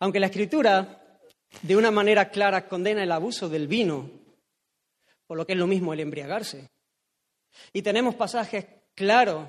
Aunque 0.00 0.20
la 0.20 0.26
Escritura, 0.26 1.18
de 1.62 1.76
una 1.76 1.90
manera 1.90 2.30
clara, 2.30 2.68
condena 2.68 3.02
el 3.02 3.12
abuso 3.12 3.48
del 3.48 3.68
vino, 3.68 4.10
por 5.26 5.36
lo 5.36 5.46
que 5.46 5.52
es 5.52 5.58
lo 5.58 5.66
mismo 5.66 5.92
el 5.92 6.00
embriagarse. 6.00 6.68
Y 7.72 7.82
tenemos 7.82 8.14
pasajes 8.14 8.66
claros 8.94 9.46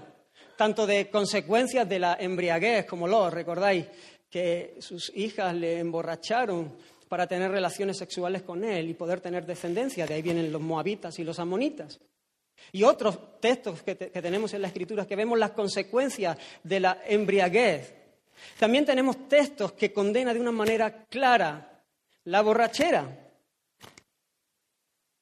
tanto 0.56 0.88
de 0.88 1.10
consecuencias 1.10 1.88
de 1.88 2.00
la 2.00 2.18
embriaguez, 2.20 2.86
como 2.86 3.08
lo 3.08 3.30
recordáis, 3.30 3.86
que 4.30 4.78
sus 4.80 5.12
hijas 5.16 5.54
le 5.56 5.80
emborracharon 5.80 6.78
para 7.08 7.28
tener 7.28 7.52
relaciones 7.52 7.98
sexuales 7.98 8.42
con 8.42 8.64
él 8.64 8.90
y 8.90 8.94
poder 8.94 9.22
tener 9.22 9.46
descendencia. 9.46 10.06
De 10.06 10.14
ahí 10.14 10.22
vienen 10.22 10.52
los 10.52 10.62
moabitas 10.62 11.20
y 11.20 11.24
los 11.24 11.40
amonitas. 11.40 12.00
Y 12.72 12.84
otros 12.84 13.40
textos 13.40 13.82
que, 13.84 13.96
tenemos 13.96 14.54
en 14.54 14.62
la 14.62 14.68
Escritura 14.68 15.06
que 15.06 15.16
vemos 15.16 15.38
las 15.38 15.52
consecuencias 15.52 16.38
de 16.64 16.80
la 16.80 17.02
embriaguez. 17.06 17.94
También 18.60 18.86
tenemos 18.86 19.28
textos 19.28 19.74
que 19.74 19.94
condenan 19.94 20.34
de 20.34 20.42
una 20.42 20.52
manera 20.52 21.06
clara 21.06 21.84
la 22.26 22.42
borrachera. 22.42 23.32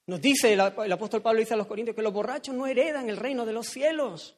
Nos 0.07 0.21
dice 0.21 0.53
el, 0.53 0.59
apóstol 0.61 1.21
Pablo 1.21 1.43
a 1.49 1.55
los 1.55 1.67
Corintios 1.67 1.95
que 1.95 2.01
los 2.01 2.13
borrachos 2.13 2.55
no 2.55 2.67
heredan 2.67 3.09
el 3.09 3.17
reino 3.17 3.45
de 3.45 3.53
los 3.53 3.67
cielos 3.67 4.35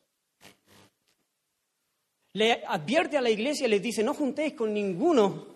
le 2.35 2.65
advierte 2.67 3.17
a 3.17 3.21
la 3.21 3.29
iglesia, 3.29 3.65
les 3.67 3.81
dice, 3.81 4.03
no 4.03 4.13
juntéis 4.13 4.53
con 4.53 4.73
ninguno 4.73 5.47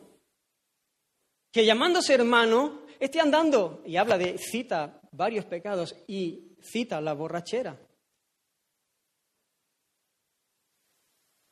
que 1.51 1.65
llamándose 1.65 2.13
hermano 2.13 2.83
esté 2.99 3.19
andando, 3.19 3.83
y 3.85 3.97
habla 3.97 4.17
de, 4.17 4.37
cita 4.37 5.01
varios 5.11 5.43
pecados 5.43 5.95
y 6.07 6.48
cita 6.61 7.01
la 7.01 7.13
borrachera. 7.13 7.77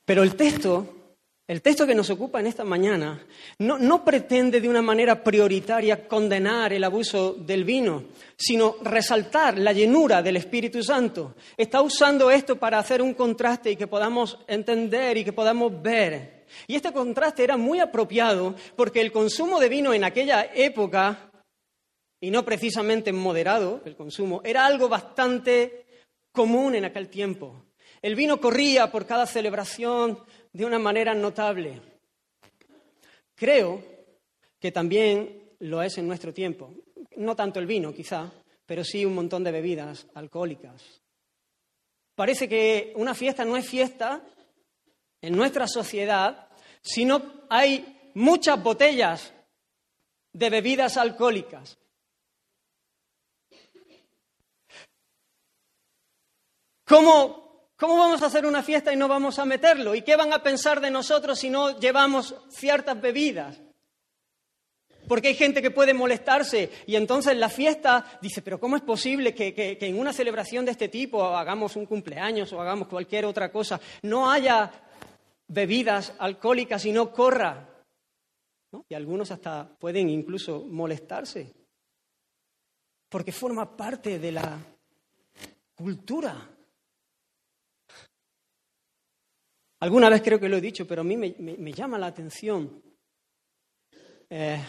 Pero 0.05 0.23
el 0.23 0.35
texto 0.35 0.97
el 1.47 1.61
texto 1.61 1.87
que 1.87 1.95
nos 1.95 2.09
ocupa 2.09 2.41
en 2.41 2.47
esta 2.47 2.65
mañana 2.65 3.25
no, 3.59 4.03
pretende 4.03 4.59
de 4.59 4.67
una 4.67 4.81
manera 4.81 5.23
prioritaria 5.23 6.05
condenar 6.05 6.73
el 6.73 6.83
abuso 6.83 7.35
del 7.35 7.63
vino, 7.63 8.03
sino 8.35 8.75
resaltar 8.81 9.57
la 9.57 9.71
llenura 9.71 10.21
del 10.21 10.35
Espíritu 10.35 10.83
Santo. 10.83 11.35
Está 11.55 11.81
usando 11.81 12.29
esto 12.29 12.57
para 12.57 12.79
hacer 12.79 13.01
un 13.01 13.13
contraste 13.13 13.71
y 13.71 13.77
que 13.77 13.87
podamos 13.87 14.37
entender 14.45 15.15
y 15.15 15.23
que 15.23 15.31
podamos 15.31 15.81
ver. 15.81 16.43
Y 16.67 16.75
este 16.75 16.91
contraste 16.91 17.45
era 17.45 17.55
muy 17.55 17.79
apropiado 17.79 18.53
porque 18.75 18.99
el 18.99 19.13
consumo 19.13 19.57
de 19.61 19.69
vino 19.69 19.93
en 19.93 20.03
aquella 20.03 20.49
época, 20.53 21.26
y 22.19 22.31
no 22.31 22.43
precisamente 22.43 23.13
moderado 23.13 23.81
el 23.85 23.95
consumo, 23.95 24.41
era 24.43 24.65
algo 24.65 24.89
bastante 24.89 25.85
común 26.31 26.75
en 26.75 26.85
aquel 26.85 27.09
tiempo. 27.09 27.65
El 28.01 28.15
vino 28.15 28.39
corría 28.39 28.91
por 28.91 29.05
cada 29.05 29.25
celebración 29.25 30.19
de 30.53 30.65
una 30.65 30.79
manera 30.79 31.13
notable. 31.13 31.81
Creo 33.35 33.83
que 34.59 34.71
también 34.71 35.53
lo 35.59 35.81
es 35.81 35.97
en 35.97 36.07
nuestro 36.07 36.33
tiempo. 36.33 36.73
No 37.15 37.35
tanto 37.35 37.59
el 37.59 37.65
vino, 37.65 37.93
quizá, 37.93 38.31
pero 38.65 38.83
sí 38.83 39.05
un 39.05 39.15
montón 39.15 39.43
de 39.43 39.51
bebidas 39.51 40.07
alcohólicas. 40.13 41.01
Parece 42.15 42.49
que 42.49 42.93
una 42.95 43.13
fiesta 43.13 43.45
no 43.45 43.57
es 43.57 43.67
fiesta 43.67 44.23
en 45.21 45.35
nuestra 45.35 45.67
sociedad 45.67 46.49
si 46.81 47.05
no 47.05 47.45
hay 47.49 48.11
muchas 48.15 48.61
botellas 48.61 49.33
de 50.33 50.49
bebidas 50.49 50.97
alcohólicas. 50.97 51.77
¿Cómo 56.87 57.47
¿Cómo 57.77 57.95
vamos 57.95 58.23
a 58.23 58.25
hacer 58.25 58.47
una 58.47 58.63
fiesta 58.63 58.91
y 58.91 58.95
no 58.95 59.07
vamos 59.07 59.37
a 59.37 59.45
meterlo? 59.45 59.93
¿Y 59.93 60.01
qué 60.01 60.15
van 60.15 60.33
a 60.33 60.41
pensar 60.41 60.81
de 60.81 60.89
nosotros 60.89 61.37
si 61.37 61.47
no 61.47 61.79
llevamos 61.79 62.33
ciertas 62.49 62.99
bebidas? 62.99 63.61
Porque 65.07 65.27
hay 65.27 65.35
gente 65.35 65.61
que 65.61 65.69
puede 65.69 65.93
molestarse 65.93 66.71
y 66.87 66.95
entonces 66.95 67.37
la 67.37 67.49
fiesta 67.49 68.17
dice, 68.19 68.41
pero 68.41 68.59
¿cómo 68.59 68.75
es 68.75 68.81
posible 68.81 69.35
que, 69.35 69.77
en 69.79 69.99
una 69.99 70.11
celebración 70.11 70.65
de 70.65 70.71
este 70.71 70.89
tipo, 70.89 71.23
hagamos 71.23 71.75
un 71.75 71.85
cumpleaños 71.85 72.51
o 72.51 72.59
hagamos 72.59 72.87
cualquier 72.87 73.25
otra 73.25 73.51
cosa, 73.51 73.79
no 74.01 74.29
haya 74.29 74.71
bebidas 75.47 76.13
alcohólicas 76.17 76.83
y 76.85 76.91
no 76.91 77.13
corra? 77.13 77.85
Y 78.89 78.95
algunos 78.95 79.29
hasta 79.29 79.69
pueden 79.79 80.09
incluso 80.09 80.65
molestarse, 80.67 81.53
porque 83.07 83.31
forma 83.31 83.77
parte 83.77 84.17
de 84.17 84.31
la 84.31 84.57
cultura 85.75 86.56
Alguna 89.79 90.09
vez 90.09 90.21
creo 90.23 90.39
que 90.39 90.49
lo 90.49 90.57
he 90.57 90.61
dicho, 90.61 90.87
pero 90.87 91.01
a 91.01 91.03
mí 91.03 91.15
me, 91.17 91.71
llama 91.71 91.99
la 91.99 92.07
atención. 92.07 92.81
Eh, 94.29 94.59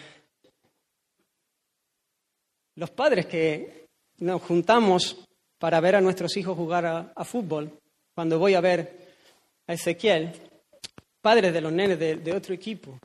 los 2.74 2.90
padres 2.90 3.26
que 3.26 3.88
nos 4.18 4.42
juntamos 4.42 5.24
para 5.58 5.80
ver 5.80 5.96
a 5.96 6.00
nuestros 6.00 6.36
hijos 6.36 6.56
jugar 6.56 7.12
a, 7.14 7.24
fútbol, 7.24 7.78
cuando 8.14 8.38
voy 8.38 8.54
a 8.54 8.60
ver 8.60 9.14
a 9.66 9.72
Ezequiel, 9.72 10.32
padres 11.20 11.52
de 11.52 11.60
los 11.60 11.72
nenes 11.72 11.98
de, 11.98 12.32
otro 12.32 12.54
equipo, 12.54 12.98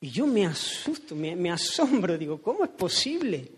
y 0.00 0.10
yo 0.10 0.26
me 0.26 0.46
asusto, 0.46 1.14
me, 1.14 1.50
asombro, 1.50 2.18
digo, 2.18 2.42
¿cómo 2.42 2.64
es 2.64 2.70
posible? 2.70 3.48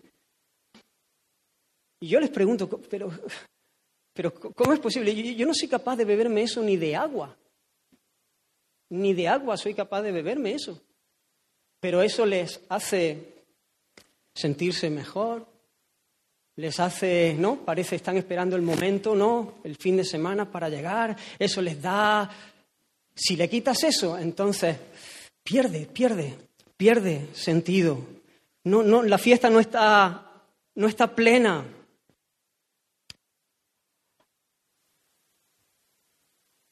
Y 1.98 2.08
yo 2.08 2.20
les 2.20 2.30
pregunto, 2.30 2.68
pero, 2.68 3.10
pero 4.12 4.34
¿cómo 4.34 4.74
es 4.74 4.80
posible? 4.80 5.34
yo 5.34 5.46
no 5.46 5.54
soy 5.54 5.66
capaz 5.66 5.96
de 5.96 6.04
beberme 6.04 6.42
eso 6.42 6.62
ni 6.62 6.76
de 6.76 6.94
agua. 6.94 7.36
Ni 8.90 9.14
de 9.14 9.28
agua 9.28 9.56
soy 9.56 9.74
capaz 9.74 10.02
de 10.02 10.12
beberme 10.12 10.54
eso. 10.54 10.80
Pero 11.80 12.02
eso 12.02 12.24
les 12.24 12.60
hace 12.68 13.44
sentirse 14.34 14.90
mejor, 14.90 15.46
les 16.56 16.80
hace, 16.80 17.34
¿no? 17.38 17.64
Parece 17.64 17.96
están 17.96 18.16
esperando 18.16 18.56
el 18.56 18.62
momento, 18.62 19.14
¿no? 19.14 19.54
El 19.64 19.76
fin 19.76 19.96
de 19.96 20.04
semana 20.04 20.50
para 20.50 20.68
llegar, 20.68 21.16
eso 21.38 21.60
les 21.60 21.80
da... 21.80 22.30
Si 23.14 23.34
le 23.34 23.48
quitas 23.48 23.82
eso, 23.82 24.18
entonces 24.18 24.76
pierde, 25.42 25.86
pierde, 25.86 26.36
pierde 26.76 27.28
sentido. 27.32 27.98
No, 28.64 28.82
no, 28.82 29.02
la 29.02 29.16
fiesta 29.16 29.48
no 29.48 29.58
está, 29.58 30.42
no 30.74 30.86
está 30.86 31.14
plena. 31.14 31.64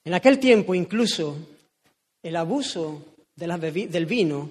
En 0.05 0.13
aquel 0.13 0.39
tiempo 0.39 0.75
incluso 0.75 1.54
el 2.25 2.37
abuso 2.37 3.05
del 3.37 4.07
vino 4.07 4.49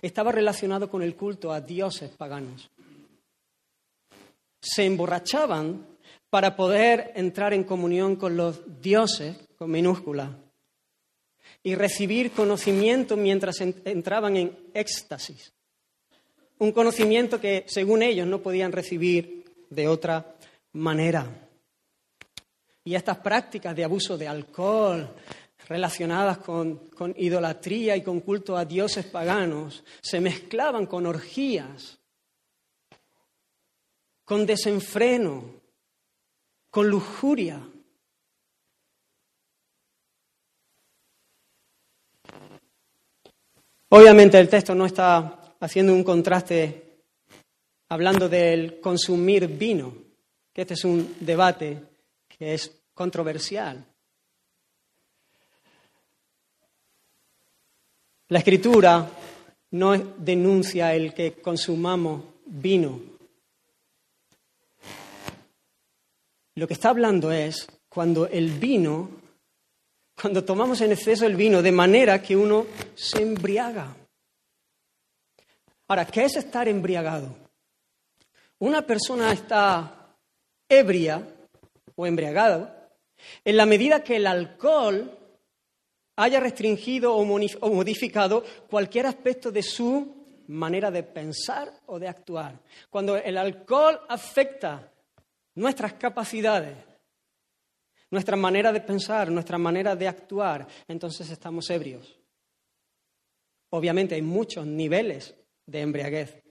estaba 0.00 0.32
relacionado 0.32 0.88
con 0.88 1.02
el 1.02 1.14
culto 1.14 1.52
a 1.52 1.60
dioses 1.60 2.10
paganos. 2.10 2.70
Se 4.60 4.86
emborrachaban 4.86 5.86
para 6.30 6.56
poder 6.56 7.12
entrar 7.14 7.52
en 7.52 7.64
comunión 7.64 8.16
con 8.16 8.36
los 8.36 8.80
dioses, 8.80 9.36
con 9.56 9.70
minúscula, 9.70 10.34
y 11.62 11.74
recibir 11.74 12.32
conocimiento 12.32 13.18
mientras 13.18 13.60
entraban 13.60 14.36
en 14.36 14.56
éxtasis. 14.72 15.52
Un 16.58 16.72
conocimiento 16.72 17.38
que, 17.38 17.64
según 17.68 18.02
ellos, 18.02 18.26
no 18.26 18.40
podían 18.40 18.72
recibir 18.72 19.44
de 19.68 19.88
otra 19.88 20.34
manera. 20.72 21.26
Y 22.82 22.94
estas 22.94 23.18
prácticas 23.18 23.76
de 23.76 23.84
abuso 23.84 24.16
de 24.16 24.28
alcohol, 24.28 25.08
relacionadas 25.68 26.38
con, 26.38 26.88
con, 26.90 27.14
idolatría 27.16 27.96
y 27.96 28.02
con 28.02 28.20
culto 28.20 28.56
a 28.56 28.64
dioses 28.64 29.06
paganos, 29.06 29.84
se 30.02 30.20
mezclaban 30.20 30.86
con 30.86 31.06
orgías, 31.06 31.98
con 34.24 34.46
desenfreno, 34.46 35.60
con 36.70 36.88
lujuria. 36.88 37.60
Obviamente 43.90 44.38
el 44.40 44.48
texto 44.48 44.74
no 44.74 44.86
está 44.86 45.54
haciendo 45.60 45.92
un 45.94 46.02
contraste 46.02 46.84
hablando 47.88 48.28
del 48.28 48.80
consumir 48.80 49.46
vino, 49.46 49.94
que 50.52 50.62
este 50.62 50.74
es 50.74 50.84
un 50.84 51.16
debate 51.20 51.80
que 52.28 52.54
es 52.54 52.82
controversial. 52.92 53.93
La 58.28 58.38
escritura 58.38 59.06
no 59.72 59.92
denuncia 59.98 60.94
el 60.94 61.12
que 61.12 61.34
consumamos 61.34 62.22
vino. 62.46 63.00
Lo 66.54 66.66
que 66.66 66.72
está 66.72 66.88
hablando 66.88 67.30
es 67.30 67.66
cuando 67.88 68.26
el 68.26 68.50
vino, 68.50 69.10
cuando 70.20 70.42
tomamos 70.42 70.80
en 70.80 70.92
exceso 70.92 71.26
el 71.26 71.36
vino 71.36 71.60
de 71.60 71.72
manera 71.72 72.22
que 72.22 72.34
uno 72.34 72.66
se 72.94 73.20
embriaga. 73.20 73.94
Ahora, 75.88 76.06
¿qué 76.06 76.24
es 76.24 76.36
estar 76.36 76.66
embriagado? 76.66 77.36
Una 78.60 78.86
persona 78.86 79.32
está 79.32 80.16
ebria 80.66 81.28
o 81.94 82.06
embriagada 82.06 82.88
en 83.44 83.56
la 83.58 83.66
medida 83.66 84.02
que 84.02 84.16
el 84.16 84.26
alcohol 84.26 85.23
haya 86.16 86.40
restringido 86.40 87.14
o 87.14 87.24
modificado 87.24 88.44
cualquier 88.68 89.06
aspecto 89.06 89.50
de 89.50 89.62
su 89.62 90.24
manera 90.48 90.90
de 90.90 91.02
pensar 91.02 91.72
o 91.86 91.98
de 91.98 92.08
actuar. 92.08 92.60
Cuando 92.90 93.16
el 93.16 93.36
alcohol 93.36 94.00
afecta 94.08 94.92
nuestras 95.54 95.94
capacidades, 95.94 96.76
nuestra 98.10 98.36
manera 98.36 98.72
de 98.72 98.80
pensar, 98.80 99.30
nuestra 99.30 99.58
manera 99.58 99.96
de 99.96 100.06
actuar, 100.06 100.66
entonces 100.86 101.28
estamos 101.30 101.68
ebrios. 101.70 102.18
Obviamente 103.70 104.14
hay 104.14 104.22
muchos 104.22 104.66
niveles 104.66 105.34
de 105.66 105.80
embriaguez. 105.80 106.42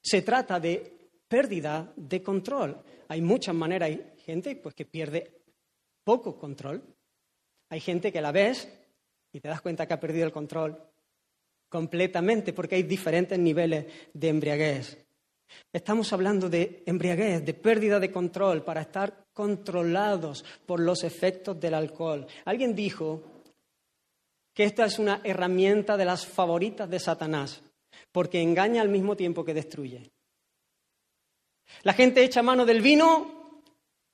Se 0.00 0.22
trata 0.22 0.58
de 0.58 1.10
pérdida 1.28 1.92
de 1.96 2.22
control. 2.22 2.82
Hay 3.08 3.20
muchas 3.20 3.54
maneras, 3.54 3.88
hay 3.90 4.14
gente 4.24 4.56
pues, 4.56 4.74
que 4.74 4.86
pierde 4.86 5.42
poco 6.02 6.38
control 6.38 6.82
hay 7.68 7.80
gente 7.80 8.12
que 8.12 8.20
la 8.20 8.32
ves 8.32 8.68
y 9.32 9.40
te 9.40 9.48
das 9.48 9.60
cuenta 9.60 9.86
que 9.86 9.94
ha 9.94 10.00
perdido 10.00 10.26
el 10.26 10.32
control 10.32 10.80
completamente 11.68 12.52
porque 12.52 12.76
hay 12.76 12.82
diferentes 12.82 13.38
niveles 13.38 13.86
de 14.12 14.28
embriaguez. 14.28 15.04
Estamos 15.72 16.12
hablando 16.12 16.48
de 16.48 16.82
embriaguez, 16.86 17.44
de 17.44 17.54
pérdida 17.54 17.98
de 18.00 18.12
control 18.12 18.62
para 18.64 18.82
estar 18.82 19.26
controlados 19.32 20.44
por 20.66 20.80
los 20.80 21.04
efectos 21.04 21.58
del 21.58 21.74
alcohol. 21.74 22.26
Alguien 22.44 22.74
dijo 22.74 23.42
que 24.52 24.64
esta 24.64 24.86
es 24.86 24.98
una 24.98 25.20
herramienta 25.24 25.96
de 25.96 26.04
las 26.04 26.26
favoritas 26.26 26.88
de 26.88 26.98
Satanás 26.98 27.62
porque 28.12 28.40
engaña 28.40 28.82
al 28.82 28.88
mismo 28.88 29.16
tiempo 29.16 29.44
que 29.44 29.54
destruye. 29.54 30.10
La 31.82 31.92
gente 31.92 32.24
echa 32.24 32.42
mano 32.42 32.64
del 32.64 32.80
vino 32.80 33.62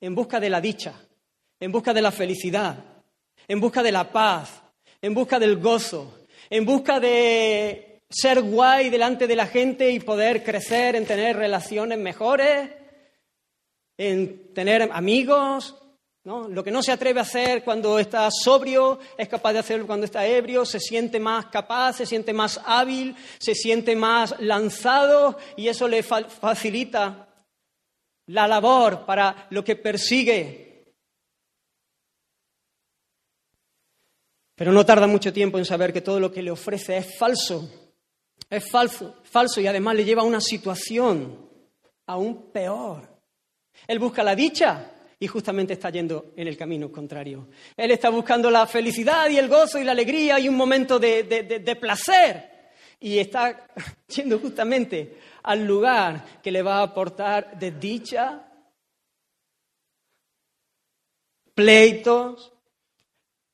en 0.00 0.14
busca 0.14 0.40
de 0.40 0.50
la 0.50 0.60
dicha, 0.60 0.94
en 1.60 1.72
busca 1.72 1.94
de 1.94 2.02
la 2.02 2.10
felicidad, 2.10 2.93
en 3.48 3.60
busca 3.60 3.82
de 3.82 3.92
la 3.92 4.10
paz, 4.10 4.62
en 5.00 5.14
busca 5.14 5.38
del 5.38 5.58
gozo, 5.58 6.26
en 6.50 6.64
busca 6.64 7.00
de 7.00 8.02
ser 8.08 8.42
guay 8.42 8.90
delante 8.90 9.26
de 9.26 9.36
la 9.36 9.46
gente 9.46 9.90
y 9.90 10.00
poder 10.00 10.44
crecer 10.44 10.96
en 10.96 11.06
tener 11.06 11.36
relaciones 11.36 11.98
mejores, 11.98 12.70
en 13.96 14.52
tener 14.54 14.88
amigos. 14.92 15.76
¿no? 16.24 16.48
Lo 16.48 16.64
que 16.64 16.70
no 16.70 16.82
se 16.82 16.92
atreve 16.92 17.20
a 17.20 17.24
hacer 17.24 17.62
cuando 17.64 17.98
está 17.98 18.30
sobrio 18.30 18.98
es 19.18 19.28
capaz 19.28 19.52
de 19.52 19.58
hacerlo 19.58 19.86
cuando 19.86 20.06
está 20.06 20.26
ebrio, 20.26 20.64
se 20.64 20.80
siente 20.80 21.20
más 21.20 21.46
capaz, 21.46 21.94
se 21.96 22.06
siente 22.06 22.32
más 22.32 22.60
hábil, 22.64 23.14
se 23.38 23.54
siente 23.54 23.94
más 23.94 24.34
lanzado 24.40 25.36
y 25.56 25.68
eso 25.68 25.86
le 25.86 26.02
facilita 26.02 27.28
la 28.26 28.48
labor 28.48 29.04
para 29.04 29.48
lo 29.50 29.62
que 29.62 29.76
persigue 29.76 30.63
Pero 34.54 34.72
no 34.72 34.86
tarda 34.86 35.06
mucho 35.06 35.32
tiempo 35.32 35.58
en 35.58 35.64
saber 35.64 35.92
que 35.92 36.00
todo 36.00 36.20
lo 36.20 36.30
que 36.30 36.42
le 36.42 36.50
ofrece 36.50 36.96
es 36.96 37.18
falso. 37.18 37.68
Es 38.48 38.70
falso, 38.70 39.22
falso 39.24 39.60
y 39.60 39.66
además 39.66 39.96
le 39.96 40.04
lleva 40.04 40.22
a 40.22 40.26
una 40.26 40.40
situación 40.40 41.48
aún 42.06 42.52
peor. 42.52 43.08
Él 43.86 43.98
busca 43.98 44.22
la 44.22 44.36
dicha 44.36 44.92
y 45.18 45.26
justamente 45.26 45.72
está 45.72 45.90
yendo 45.90 46.32
en 46.36 46.46
el 46.46 46.56
camino 46.56 46.92
contrario. 46.92 47.48
Él 47.76 47.90
está 47.90 48.10
buscando 48.10 48.50
la 48.50 48.66
felicidad 48.66 49.28
y 49.28 49.38
el 49.38 49.48
gozo 49.48 49.78
y 49.78 49.84
la 49.84 49.92
alegría 49.92 50.38
y 50.38 50.48
un 50.48 50.56
momento 50.56 50.98
de, 50.98 51.24
de 51.24 51.76
placer 51.76 52.54
y 53.00 53.18
está 53.18 53.66
yendo 54.08 54.38
justamente 54.38 55.18
al 55.42 55.64
lugar 55.64 56.40
que 56.42 56.50
le 56.50 56.62
va 56.62 56.78
a 56.78 56.84
aportar 56.84 57.58
de 57.58 57.72
dicha, 57.72 58.48
pleitos, 61.54 62.52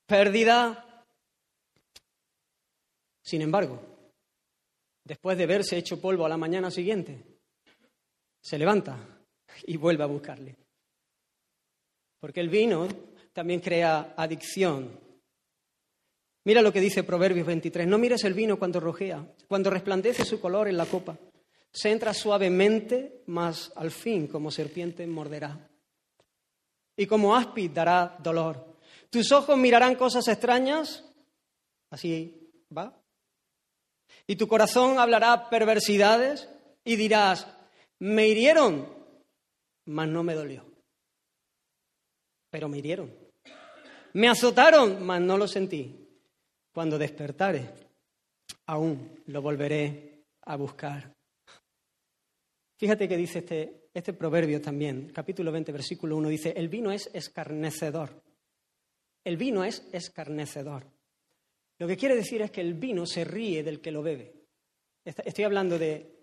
pérdida, 0.07 0.90
sin 3.23 3.43
embargo, 3.43 3.81
después 5.05 5.37
de 5.37 5.47
verse 5.47 5.77
hecho 5.77 6.01
polvo 6.01 6.27
a 6.27 6.29
la 6.29 6.37
mañana 6.37 6.71
siguiente, 6.71 7.23
se 8.41 8.59
levanta 8.59 8.97
y 9.65 9.77
vuelve 9.77 10.05
a 10.05 10.07
buscarle. 10.07 10.57
Porque 12.19 12.41
el 12.41 12.49
vino 12.49 12.89
también 13.33 13.61
crea 13.61 14.15
adicción. 14.17 14.99
Mira 16.45 16.63
lo 16.63 16.73
que 16.73 16.81
dice 16.81 17.03
Proverbios 17.03 17.47
23. 17.47 17.87
No 17.87 17.99
mires 17.99 18.25
el 18.25 18.35
vino 18.35 18.59
cuando 18.59 18.81
rojea, 18.81 19.27
cuando 19.49 19.71
resplandece 19.71 20.25
su 20.25 20.41
color 20.41 20.69
en 20.69 20.77
la 20.77 20.87
copa. 20.87 21.19
Se 21.73 21.91
entra 21.91 22.13
suavemente, 22.13 23.23
mas 23.27 23.73
al 23.77 23.91
fin 23.91 24.27
como 24.27 24.51
serpiente 24.51 25.07
morderá. 25.07 25.71
Y 26.97 27.07
como 27.07 27.35
áspid 27.35 27.71
dará 27.71 28.17
dolor. 28.23 28.77
Tus 29.09 29.31
ojos 29.33 29.57
mirarán 29.57 29.95
cosas 29.95 30.27
extrañas. 30.29 31.05
Así 31.91 32.51
va. 32.77 33.00
Y 34.31 34.37
tu 34.37 34.47
corazón 34.47 35.01
hablará 35.01 35.51
perversidades 35.51 36.49
y 36.85 36.95
dirás, 36.95 37.49
me 37.99 38.29
hirieron, 38.29 38.87
mas 39.87 40.07
no 40.07 40.23
me 40.23 40.37
dolió. 40.37 40.65
Pero 42.49 42.69
me 42.69 42.79
hirieron. 42.79 43.13
Me 44.13 44.29
azotaron, 44.29 45.05
mas 45.05 45.21
no 45.21 45.37
lo 45.37 45.49
sentí. 45.49 46.09
Cuando 46.73 46.97
despertare, 46.97 47.75
aún 48.67 49.21
lo 49.27 49.43
volveré 49.43 50.23
a 50.43 50.55
buscar. 50.55 51.13
Fíjate 52.79 53.09
que 53.09 53.17
dice 53.17 53.41
este, 53.41 53.89
este 53.93 54.13
proverbio 54.13 54.61
también, 54.61 55.11
capítulo 55.13 55.51
20, 55.51 55.73
versículo 55.73 56.17
1, 56.19 56.29
dice, 56.29 56.55
el 56.57 56.69
vino 56.69 56.93
es 56.93 57.11
escarnecedor. 57.13 58.23
El 59.25 59.37
vino 59.37 59.65
es 59.65 59.89
escarnecedor. 59.91 61.00
Lo 61.81 61.87
que 61.87 61.97
quiere 61.97 62.15
decir 62.15 62.43
es 62.43 62.51
que 62.51 62.61
el 62.61 62.75
vino 62.75 63.07
se 63.07 63.25
ríe 63.25 63.63
del 63.63 63.81
que 63.81 63.91
lo 63.91 64.03
bebe. 64.03 64.35
Estoy 65.03 65.45
hablando 65.45 65.79
de, 65.79 66.15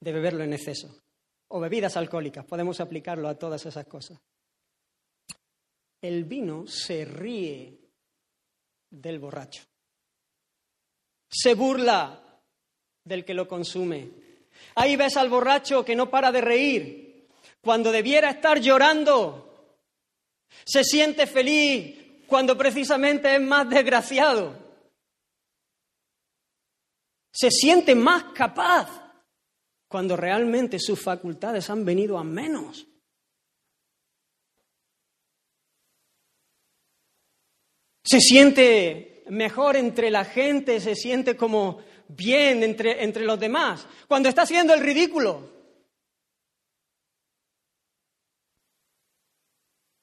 beberlo 0.00 0.44
en 0.44 0.52
exceso. 0.52 1.02
O 1.48 1.58
bebidas 1.58 1.96
alcohólicas, 1.96 2.44
podemos 2.44 2.78
aplicarlo 2.78 3.28
a 3.28 3.34
todas 3.34 3.66
esas 3.66 3.86
cosas. 3.86 4.20
El 6.00 6.24
vino 6.24 6.64
se 6.68 7.04
ríe 7.04 7.76
del 8.88 9.18
borracho. 9.18 9.64
Se 11.28 11.54
burla 11.54 12.40
del 13.02 13.24
que 13.24 13.34
lo 13.34 13.48
consume. 13.48 14.08
Ahí 14.76 14.94
ves 14.94 15.16
al 15.16 15.28
borracho 15.28 15.84
que 15.84 15.96
no 15.96 16.08
para 16.08 16.30
de 16.30 16.40
reír 16.40 17.28
cuando 17.60 17.90
debiera 17.90 18.30
estar 18.30 18.60
llorando. 18.60 19.74
Se 20.64 20.84
siente 20.84 21.26
feliz 21.26 22.22
cuando 22.28 22.56
precisamente 22.56 23.34
es 23.34 23.40
más 23.40 23.68
desgraciado 23.68 24.67
se 27.30 27.50
siente 27.50 27.94
más 27.94 28.32
capaz 28.34 28.88
cuando 29.88 30.16
realmente 30.16 30.78
sus 30.78 31.00
facultades 31.00 31.70
han 31.70 31.84
venido 31.84 32.18
a 32.18 32.24
menos. 32.24 32.86
Se 38.04 38.20
siente 38.20 39.24
mejor 39.28 39.76
entre 39.76 40.10
la 40.10 40.24
gente, 40.24 40.80
se 40.80 40.94
siente 40.94 41.36
como 41.36 41.82
bien 42.08 42.62
entre, 42.62 43.04
entre 43.04 43.24
los 43.24 43.38
demás, 43.38 43.86
cuando 44.06 44.28
está 44.28 44.42
haciendo 44.42 44.72
el 44.74 44.80
ridículo. 44.80 45.58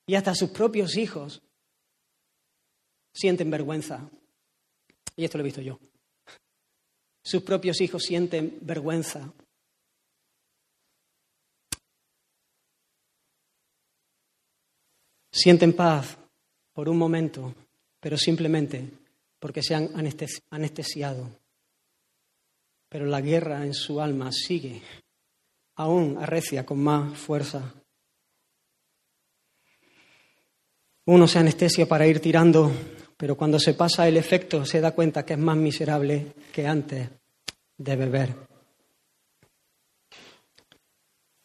Y 0.07 0.13
hasta 0.13 0.35
sus 0.35 0.51
propios 0.51 0.97
hijos 0.97 1.41
sienten 3.11 3.49
vergüenza. 3.49 4.07
Y 5.15 5.25
esto 5.25 5.37
lo 5.37 5.43
he 5.43 5.45
visto 5.45 5.61
yo. 5.61 5.79
Sus 7.25 7.41
propios 7.41 7.81
hijos 7.81 8.03
sienten 8.03 8.59
vergüenza. 8.61 9.33
Sienten 15.31 15.73
paz 15.73 16.19
por 16.71 16.87
un 16.87 16.99
momento, 16.99 17.55
pero 17.99 18.15
simplemente 18.15 18.87
porque 19.39 19.63
se 19.63 19.73
han 19.73 19.89
anestesiado. 20.51 21.27
Pero 22.89 23.07
la 23.07 23.21
guerra 23.21 23.65
en 23.65 23.73
su 23.73 23.99
alma 23.99 24.31
sigue, 24.31 24.83
aún 25.77 26.19
arrecia 26.19 26.63
con 26.63 26.83
más 26.83 27.17
fuerza. 27.17 27.73
Uno 31.05 31.27
se 31.27 31.39
anestesia 31.39 31.87
para 31.87 32.05
ir 32.05 32.19
tirando, 32.19 32.71
pero 33.17 33.37
cuando 33.37 33.59
se 33.59 33.73
pasa 33.73 34.07
el 34.07 34.17
efecto 34.17 34.65
se 34.65 34.81
da 34.81 34.91
cuenta 34.91 35.25
que 35.25 35.33
es 35.33 35.39
más 35.39 35.57
miserable 35.57 36.33
que 36.53 36.67
antes 36.67 37.09
de 37.77 37.95
beber. 37.95 38.35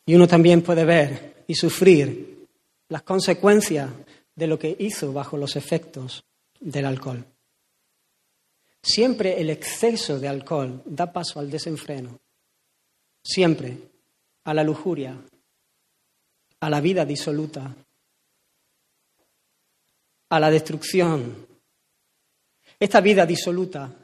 Y 0.07 0.15
uno 0.15 0.27
también 0.27 0.63
puede 0.63 0.85
ver 0.85 1.45
y 1.47 1.55
sufrir 1.55 2.49
las 2.89 3.03
consecuencias 3.03 3.91
de 4.35 4.47
lo 4.47 4.59
que 4.59 4.77
hizo 4.79 5.13
bajo 5.13 5.37
los 5.37 5.55
efectos 5.57 6.25
del 6.59 6.87
alcohol. 6.87 7.25
Siempre 8.83 9.41
el 9.41 9.51
exceso 9.51 10.19
de 10.19 10.29
alcohol 10.29 10.83
da 10.85 11.13
paso 11.13 11.39
al 11.39 11.51
desenfreno. 11.51 12.19
Siempre 13.23 13.77
a 14.45 14.55
la 14.55 14.65
lujuria, 14.65 15.17
a 16.61 16.71
la 16.71 16.81
vida 16.81 17.05
disoluta, 17.05 17.75
a 20.31 20.41
la 20.41 20.51
destrucción. 20.51 21.50
Esta 22.81 23.03
vida 23.03 23.27
disoluta 23.27 23.95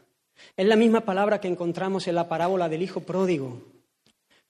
es 0.54 0.66
la 0.66 0.76
misma 0.76 1.00
palabra 1.00 1.40
que 1.40 1.48
encontramos 1.48 2.06
en 2.08 2.14
la 2.14 2.28
parábola 2.28 2.68
del 2.68 2.82
Hijo 2.82 3.00
Pródigo, 3.00 3.62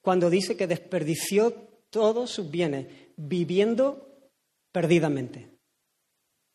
cuando 0.01 0.29
dice 0.29 0.57
que 0.57 0.67
desperdició 0.67 1.53
todos 1.89 2.31
sus 2.31 2.51
bienes 2.51 2.87
viviendo 3.15 4.09
perdidamente. 4.73 5.47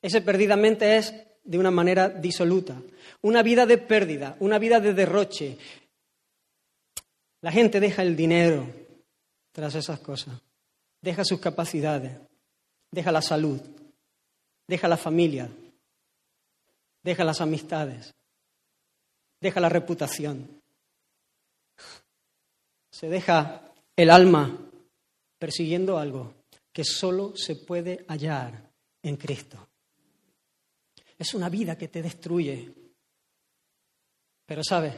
Ese 0.03 0.21
perdidamente 0.21 0.99
es 0.99 1.15
de 1.45 1.59
una 1.59 1.71
manera 1.71 2.11
disoluta, 2.11 2.77
una 3.23 3.43
vida 3.43 3.65
de 3.65 3.79
pérdida, 3.79 4.37
una 4.41 4.59
vida 4.59 4.79
de 4.79 4.93
derroche. 4.93 5.57
La 7.41 7.51
gente 7.53 7.81
deja 7.81 8.03
el 8.03 8.15
dinero 8.15 8.67
tras 9.51 9.75
esas 9.77 9.99
cosas, 10.01 10.35
deja 11.01 11.25
sus 11.25 11.41
capacidades, 11.41 12.13
deja 12.91 13.11
la 13.11 13.23
salud, 13.23 13.61
deja 14.69 14.89
la 14.89 14.99
familia, 14.99 15.49
deja 17.03 17.25
las 17.25 17.41
amistades, 17.41 18.15
deja 19.41 19.61
la 19.61 19.69
reputación, 19.69 20.63
se 22.91 23.09
deja 23.09 23.73
el 23.97 24.11
alma 24.11 24.59
persiguiendo 25.39 25.99
algo 25.99 26.35
que 26.73 26.85
solo 26.85 27.37
se 27.37 27.57
puede 27.57 28.05
hallar 28.09 28.71
en 29.03 29.17
Cristo. 29.17 29.69
Es 31.19 31.35
una 31.35 31.49
vida 31.49 31.77
que 31.77 31.89
te 31.89 32.03
destruye. 32.03 32.73
Pero 34.47 34.63
sabes, 34.65 34.95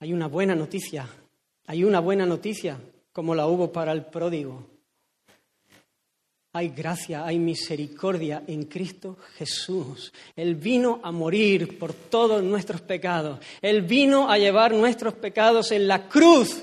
hay 0.00 0.12
una 0.12 0.26
buena 0.28 0.54
noticia, 0.54 1.08
hay 1.66 1.84
una 1.84 2.00
buena 2.00 2.26
noticia 2.26 2.80
como 3.12 3.34
la 3.34 3.46
hubo 3.46 3.72
para 3.72 3.92
el 3.92 4.06
pródigo. 4.06 4.73
Hay 6.56 6.68
gracia, 6.68 7.26
hay 7.26 7.40
misericordia 7.40 8.44
en 8.46 8.66
Cristo 8.66 9.18
Jesús. 9.36 10.12
Él 10.36 10.54
vino 10.54 11.00
a 11.02 11.10
morir 11.10 11.80
por 11.80 11.92
todos 11.92 12.44
nuestros 12.44 12.80
pecados. 12.80 13.40
Él 13.60 13.82
vino 13.82 14.30
a 14.30 14.38
llevar 14.38 14.72
nuestros 14.72 15.14
pecados 15.14 15.72
en 15.72 15.88
la 15.88 16.08
cruz 16.08 16.62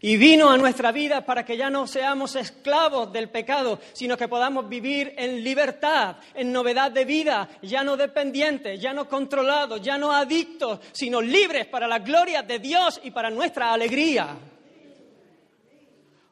y 0.00 0.16
vino 0.16 0.50
a 0.50 0.58
nuestra 0.58 0.90
vida 0.90 1.24
para 1.24 1.44
que 1.44 1.56
ya 1.56 1.70
no 1.70 1.86
seamos 1.86 2.34
esclavos 2.34 3.12
del 3.12 3.30
pecado, 3.30 3.78
sino 3.92 4.16
que 4.16 4.26
podamos 4.26 4.68
vivir 4.68 5.14
en 5.16 5.44
libertad, 5.44 6.16
en 6.34 6.50
novedad 6.50 6.90
de 6.90 7.04
vida, 7.04 7.48
ya 7.62 7.84
no 7.84 7.96
dependientes, 7.96 8.80
ya 8.80 8.92
no 8.92 9.08
controlados, 9.08 9.80
ya 9.80 9.98
no 9.98 10.10
adictos, 10.10 10.80
sino 10.90 11.20
libres 11.20 11.66
para 11.66 11.86
la 11.86 12.00
gloria 12.00 12.42
de 12.42 12.58
Dios 12.58 13.00
y 13.04 13.12
para 13.12 13.30
nuestra 13.30 13.72
alegría. 13.72 14.36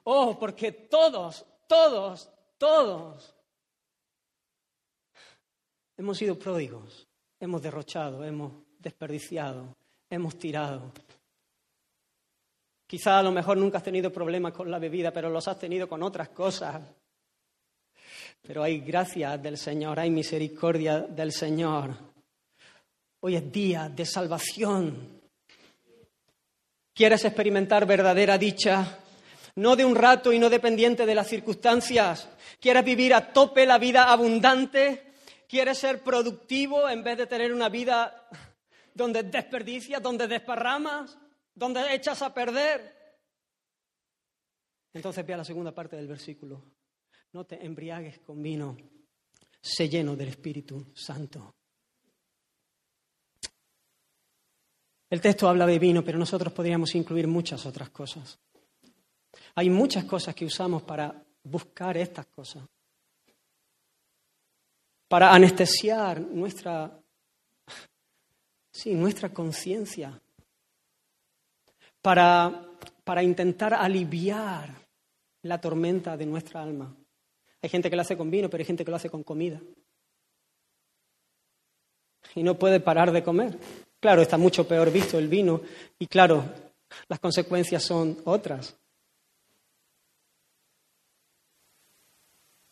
Oh, 0.03 0.37
porque 0.37 0.73
todos, 0.73 1.47
todos, 1.69 2.29
todos 2.61 3.35
hemos 5.97 6.19
sido 6.19 6.39
pródigos, 6.39 7.09
hemos 7.41 7.63
derrochado, 7.63 8.23
hemos 8.23 8.53
desperdiciado, 8.79 9.75
hemos 10.11 10.39
tirado. 10.39 10.93
Quizá 12.87 13.19
a 13.19 13.23
lo 13.23 13.33
mejor 13.33 13.57
nunca 13.57 13.79
has 13.79 13.85
tenido 13.85 14.13
problemas 14.13 14.53
con 14.53 14.71
la 14.71 14.79
bebida, 14.79 15.11
pero 15.11 15.31
los 15.31 15.49
has 15.49 15.59
tenido 15.59 15.89
con 15.89 16.03
otras 16.03 16.29
cosas. 16.29 16.83
Pero 18.43 18.63
hay 18.63 18.81
gracia 18.81 19.39
del 19.39 19.57
Señor, 19.57 19.99
hay 19.99 20.11
misericordia 20.11 21.01
del 21.01 21.33
Señor. 21.33 21.97
Hoy 23.21 23.37
es 23.37 23.51
día 23.51 23.89
de 23.89 24.05
salvación. 24.05 25.21
¿Quieres 26.93 27.25
experimentar 27.25 27.87
verdadera 27.87 28.37
dicha? 28.37 28.99
No 29.57 29.77
de 29.77 29.85
un 29.85 29.95
rato 29.95 30.33
y 30.33 30.39
no 30.39 30.49
dependiente 30.49 31.07
de 31.07 31.15
las 31.15 31.29
circunstancias. 31.29 32.29
¿Quieres 32.61 32.85
vivir 32.85 33.15
a 33.15 33.33
tope 33.33 33.67
la 33.67 33.79
vida 33.79 34.11
abundante? 34.11 35.13
¿Quieres 35.49 35.79
ser 35.79 36.03
productivo 36.03 36.89
en 36.89 37.03
vez 37.03 37.19
de 37.19 37.27
tener 37.27 37.53
una 37.53 37.69
vida 37.69 38.29
donde 38.95 39.23
desperdicias, 39.23 40.03
donde 40.03 40.29
desparramas? 40.29 41.19
donde 41.61 41.95
echas 41.95 42.23
a 42.23 42.33
perder. 42.33 42.97
Entonces 44.95 45.27
ve 45.27 45.35
a 45.35 45.37
la 45.37 45.45
segunda 45.45 45.73
parte 45.73 45.95
del 45.95 46.09
versículo. 46.09 46.65
No 47.33 47.45
te 47.45 47.65
embriagues 47.65 48.19
con 48.21 48.43
vino, 48.43 48.77
sé 49.61 49.89
lleno 49.89 50.17
del 50.17 50.29
Espíritu 50.29 50.93
Santo. 50.95 51.55
El 55.11 55.21
texto 55.21 55.49
habla 55.49 55.67
de 55.67 55.79
vino, 55.79 56.03
pero 56.03 56.19
nosotros 56.19 56.53
podríamos 56.53 56.95
incluir 56.95 57.27
muchas 57.27 57.67
otras 57.67 57.91
cosas. 57.91 58.39
Hay 59.55 59.71
muchas 59.71 60.05
cosas 60.05 60.35
que 60.35 60.45
usamos 60.45 60.83
para 60.83 61.15
buscar 61.43 61.97
estas 61.97 62.27
cosas, 62.27 62.63
para 65.09 65.33
anestesiar 65.33 66.21
nuestra, 66.21 66.99
sí, 68.71 68.95
nuestra 68.95 69.31
conciencia, 69.31 70.21
para, 72.01 72.69
para 73.05 73.23
intentar 73.23 73.75
aliviar 73.75 74.75
la 75.43 75.61
tormenta 75.61 76.17
de 76.17 76.27
nuestra 76.27 76.63
alma. 76.63 76.95
Hay 77.63 77.69
gente 77.69 77.91
que 77.91 77.97
lo 77.97 78.03
hace 78.03 78.17
con 78.17 78.31
vino, 78.31 78.49
pero 78.49 78.63
hay 78.63 78.67
gente 78.67 78.85
que 78.85 78.91
lo 78.91 78.97
hace 78.97 79.11
con 79.11 79.23
comida. 79.23 79.61
Y 82.35 82.43
no 82.43 82.59
puede 82.59 82.81
parar 82.81 83.11
de 83.13 83.23
comer. 83.23 83.59
Claro, 83.99 84.23
está 84.23 84.39
mucho 84.39 84.67
peor 84.67 84.91
visto 84.91 85.19
el 85.19 85.29
vino 85.29 85.61
y 85.99 86.07
claro, 86.07 86.45
las 87.09 87.21
consecuencias 87.21 87.83
son 87.83 88.17
otras. 88.25 88.80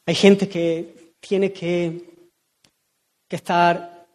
Hay 0.08 0.14
gente 0.14 0.48
que 0.48 1.12
tiene 1.20 1.52
que, 1.52 2.02
estar 3.28 4.06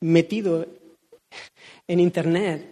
metido 0.00 0.66
en 1.86 2.00
Internet 2.00 2.64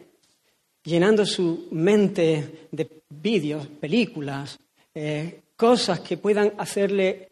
llenando 0.83 1.27
su 1.27 1.69
mente 1.73 2.69
de 2.73 2.89
vídeos, 3.11 3.67
películas, 3.67 4.59
eh, 4.95 5.43
cosas 5.57 6.01
que 6.01 6.17
puedan 6.17 6.55
hacerle 6.57 7.29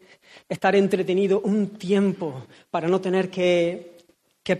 estar 0.47 0.75
entretenido 0.75 1.39
un 1.39 1.69
tiempo 1.79 2.45
para 2.69 2.87
no 2.87 3.01
tener 3.01 3.31
que, 3.31 3.97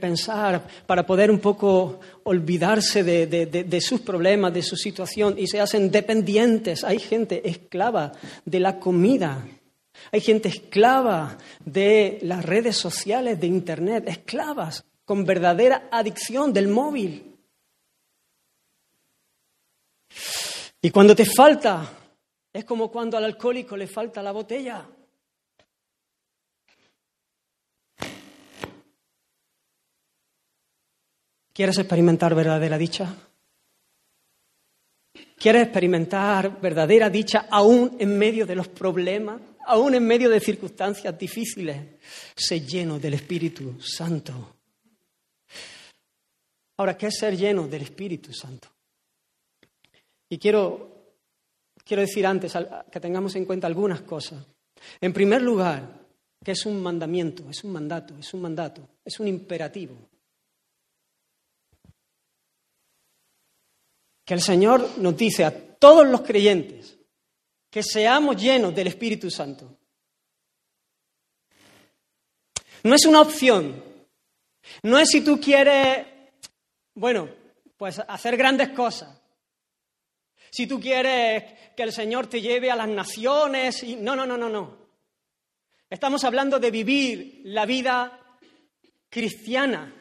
pensar, 0.01 0.67
para 0.87 1.05
poder 1.05 1.29
un 1.29 1.39
poco 1.39 1.99
olvidarse 2.23 3.03
de, 3.03 3.79
sus 3.79 4.01
problemas, 4.01 4.51
de 4.55 4.63
su 4.63 4.75
situación 4.75 5.35
y 5.37 5.45
se 5.45 5.61
hacen 5.61 5.91
dependientes. 5.91 6.83
Hay 6.83 6.97
gente 6.97 7.47
esclava 7.47 8.11
de 8.43 8.59
la 8.59 8.79
comida. 8.79 9.45
Hay 10.11 10.21
gente 10.21 10.49
esclava 10.49 11.37
de 11.63 12.19
las 12.21 12.43
redes 12.45 12.77
sociales, 12.77 13.39
de 13.39 13.47
Internet, 13.47 14.07
esclavas 14.07 14.85
con 15.05 15.25
verdadera 15.25 15.89
adicción 15.91 16.53
del 16.53 16.67
móvil. 16.67 17.37
Y 20.81 20.91
cuando 20.91 21.15
te 21.15 21.25
falta, 21.25 21.89
es 22.53 22.65
como 22.65 22.91
cuando 22.91 23.17
al 23.17 23.25
alcohólico 23.25 23.75
le 23.75 23.87
falta 23.87 24.21
la 24.21 24.31
botella. 24.31 24.85
¿Quieres 31.53 31.77
experimentar 31.79 32.35
verdadera 32.35 32.77
dicha? 32.77 33.15
¿Quieres 35.39 35.63
experimentar 35.63 36.61
verdadera 36.61 37.09
dicha 37.09 37.47
aún 37.49 37.95
en 37.99 38.17
medio 38.17 38.45
de 38.45 38.55
los 38.55 38.67
problemas, 38.67 39.41
aún 39.67 39.95
en 39.95 40.05
medio 40.05 40.29
de 40.29 40.39
circunstancias 40.39 41.17
difíciles? 41.17 41.77
Sé 42.35 42.61
lleno 42.61 42.99
del 42.99 43.13
Espíritu 43.13 43.79
Santo. 43.81 44.55
Ahora, 46.77 46.97
¿qué 46.97 47.07
es 47.07 47.17
ser 47.17 47.35
lleno 47.35 47.67
del 47.67 47.83
Espíritu 47.83 48.33
Santo? 48.33 48.69
Y 50.29 50.37
quiero, 50.37 51.15
quiero 51.83 52.01
decir 52.01 52.25
antes 52.25 52.53
que 52.91 52.99
tengamos 52.99 53.35
en 53.35 53.45
cuenta 53.45 53.67
algunas 53.67 54.01
cosas. 54.01 54.45
En 55.01 55.13
primer 55.13 55.41
lugar, 55.41 56.07
que 56.43 56.51
es 56.51 56.65
un 56.65 56.81
mandamiento, 56.81 57.49
es 57.49 57.63
un 57.63 57.71
mandato, 57.71 58.15
es 58.17 58.33
un 58.33 58.41
mandato, 58.41 58.87
es 59.03 59.19
un 59.19 59.27
imperativo. 59.27 59.95
Que 64.25 64.33
el 64.33 64.41
Señor 64.41 64.97
nos 64.97 65.17
dice 65.17 65.45
a 65.45 65.77
todos 65.79 66.05
los 66.05 66.21
creyentes 66.21 66.96
que 67.69 67.83
seamos 67.83 68.41
llenos 68.41 68.73
del 68.73 68.87
Espíritu 68.87 69.29
Santo. 69.29 69.77
No 72.83 72.95
es 72.95 73.05
una 73.05 73.21
opción. 73.21 73.83
No 74.83 74.97
es 74.99 75.09
si 75.09 75.21
tú 75.21 75.39
quieres, 75.39 76.05
bueno, 76.93 77.29
pues 77.75 77.99
hacer 77.99 78.37
grandes 78.37 78.69
cosas. 78.69 79.19
Si 80.49 80.67
tú 80.67 80.79
quieres 80.79 81.73
que 81.75 81.83
el 81.83 81.91
Señor 81.91 82.27
te 82.27 82.41
lleve 82.41 82.71
a 82.71 82.75
las 82.75 82.87
naciones 82.87 83.83
y 83.83 83.95
no, 83.95 84.15
no, 84.15 84.25
no, 84.25 84.37
no, 84.37 84.49
no. 84.49 84.77
Estamos 85.89 86.23
hablando 86.23 86.59
de 86.59 86.71
vivir 86.71 87.41
la 87.45 87.65
vida 87.65 88.37
cristiana. 89.09 89.93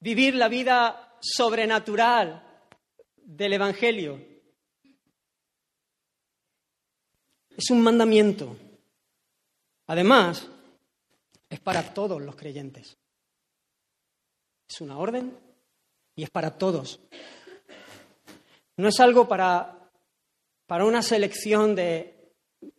Vivir 0.00 0.34
la 0.34 0.48
vida 0.48 1.16
sobrenatural 1.20 2.42
del 3.16 3.52
Evangelio. 3.52 4.31
Es 7.56 7.70
un 7.70 7.82
mandamiento. 7.82 8.56
Además, 9.86 10.48
es 11.50 11.60
para 11.60 11.92
todos 11.92 12.20
los 12.22 12.34
creyentes. 12.34 12.96
Es 14.68 14.80
una 14.80 14.98
orden 14.98 15.36
y 16.16 16.22
es 16.22 16.30
para 16.30 16.56
todos. 16.56 17.00
No 18.76 18.88
es 18.88 18.98
algo 19.00 19.28
para, 19.28 19.90
para 20.66 20.86
una 20.86 21.02
selección 21.02 21.74
de, 21.74 22.32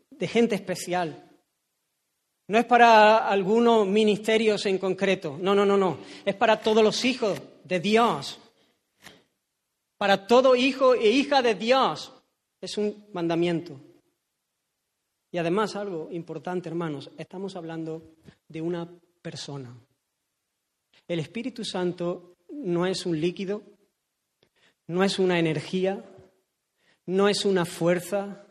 de 0.10 0.28
gente 0.28 0.56
especial. 0.56 1.30
No 2.48 2.58
es 2.58 2.66
para 2.66 3.28
algunos 3.28 3.88
ministerios 3.88 4.66
en 4.66 4.80
concreto. 4.80 5.38
No, 5.40 5.54
no, 5.54 5.66
no, 5.66 5.78
no. 5.78 6.00
Es 6.26 6.36
para 6.36 6.60
todos 6.60 6.84
los 6.84 7.06
hijos 7.06 7.40
de 7.64 7.80
Dios. 7.80 8.40
Para 9.98 10.28
todo 10.28 10.56
hijo 10.56 10.96
e 10.96 11.10
hija 11.10 11.42
de 11.42 11.56
Dios. 11.56 12.12
Es 12.60 12.78
un 12.78 13.08
mandamiento. 13.14 13.80
Y 15.34 15.40
además, 15.40 15.76
algo 15.76 16.10
importante, 16.12 16.70
hermanos, 16.70 17.10
estamos 17.18 17.56
hablando 17.56 18.14
de 18.48 18.62
una 18.62 18.88
persona. 19.20 19.76
El 21.08 21.20
Espíritu 21.20 21.66
Santo 21.66 22.36
no 22.52 22.86
es 22.86 23.08
un 23.08 23.20
líquido, 23.20 23.64
no 24.86 25.04
es 25.04 25.18
una 25.18 25.40
energía, 25.40 26.06
no 27.08 27.28
es 27.28 27.46
una 27.46 27.66
fuerza, 27.66 28.46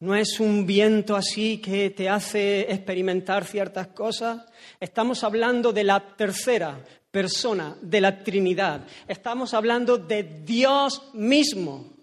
no 0.00 0.14
es 0.14 0.40
un 0.40 0.64
viento 0.64 1.14
así 1.14 1.58
que 1.58 1.90
te 1.90 2.08
hace 2.08 2.72
experimentar 2.72 3.44
ciertas 3.44 3.88
cosas. 3.88 4.46
Estamos 4.80 5.24
hablando 5.24 5.74
de 5.74 5.84
la 5.84 6.16
tercera 6.16 6.82
persona 7.10 7.76
de 7.82 8.00
la 8.00 8.24
Trinidad. 8.24 8.86
Estamos 9.06 9.52
hablando 9.52 9.98
de 9.98 10.22
Dios 10.22 11.10
mismo. 11.12 11.95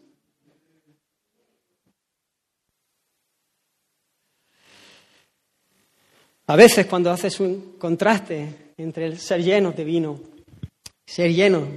A 6.48 6.56
veces 6.56 6.86
cuando 6.88 7.10
haces 7.10 7.40
un 7.40 7.78
contraste 7.78 8.74
entre 8.78 9.06
el 9.06 9.18
ser 9.18 9.42
lleno 9.42 9.72
de 9.72 9.84
vino, 9.84 10.20
ser 11.06 11.32
lleno 11.32 11.68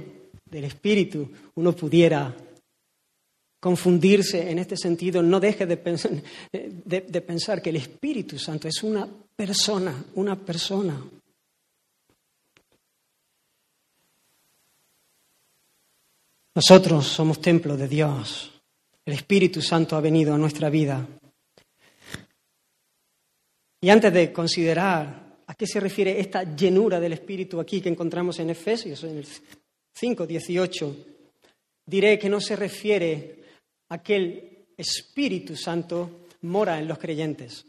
del 0.45 0.65
Espíritu, 0.65 1.29
uno 1.55 1.73
pudiera 1.73 2.35
confundirse 3.59 4.49
en 4.49 4.59
este 4.59 4.77
sentido. 4.77 5.21
No 5.21 5.39
deje 5.39 5.65
de 5.65 5.77
pensar, 5.77 6.11
de, 6.51 7.21
pensar 7.21 7.61
que 7.61 7.69
el 7.69 7.77
Espíritu 7.77 8.37
Santo 8.37 8.67
es 8.67 8.83
una 8.83 9.07
persona, 9.35 10.05
una 10.15 10.35
persona. 10.35 11.01
Nosotros 16.55 17.05
somos 17.05 17.39
templo 17.39 17.77
de 17.77 17.87
Dios. 17.87 18.51
El 19.05 19.13
Espíritu 19.13 19.61
Santo 19.61 19.95
ha 19.95 20.01
venido 20.01 20.33
a 20.33 20.37
nuestra 20.37 20.69
vida. 20.69 21.07
Y 23.79 23.89
antes 23.89 24.11
de 24.11 24.33
considerar 24.33 25.37
a 25.45 25.55
qué 25.55 25.67
se 25.67 25.79
refiere 25.79 26.19
esta 26.19 26.55
llenura 26.55 26.99
del 26.99 27.13
Espíritu 27.13 27.59
aquí 27.59 27.79
que 27.79 27.89
encontramos 27.89 28.39
en 28.39 28.49
Efesios, 28.49 29.03
en 29.03 29.17
el 29.17 29.27
5, 29.93 30.25
18, 30.25 30.95
diré 31.85 32.17
que 32.17 32.29
no 32.29 32.41
se 32.41 32.55
refiere 32.55 33.43
a 33.89 34.01
que 34.01 34.15
el 34.15 34.65
Espíritu 34.75 35.55
Santo 35.55 36.27
mora 36.41 36.79
en 36.79 36.87
los 36.87 36.97
creyentes, 36.97 37.65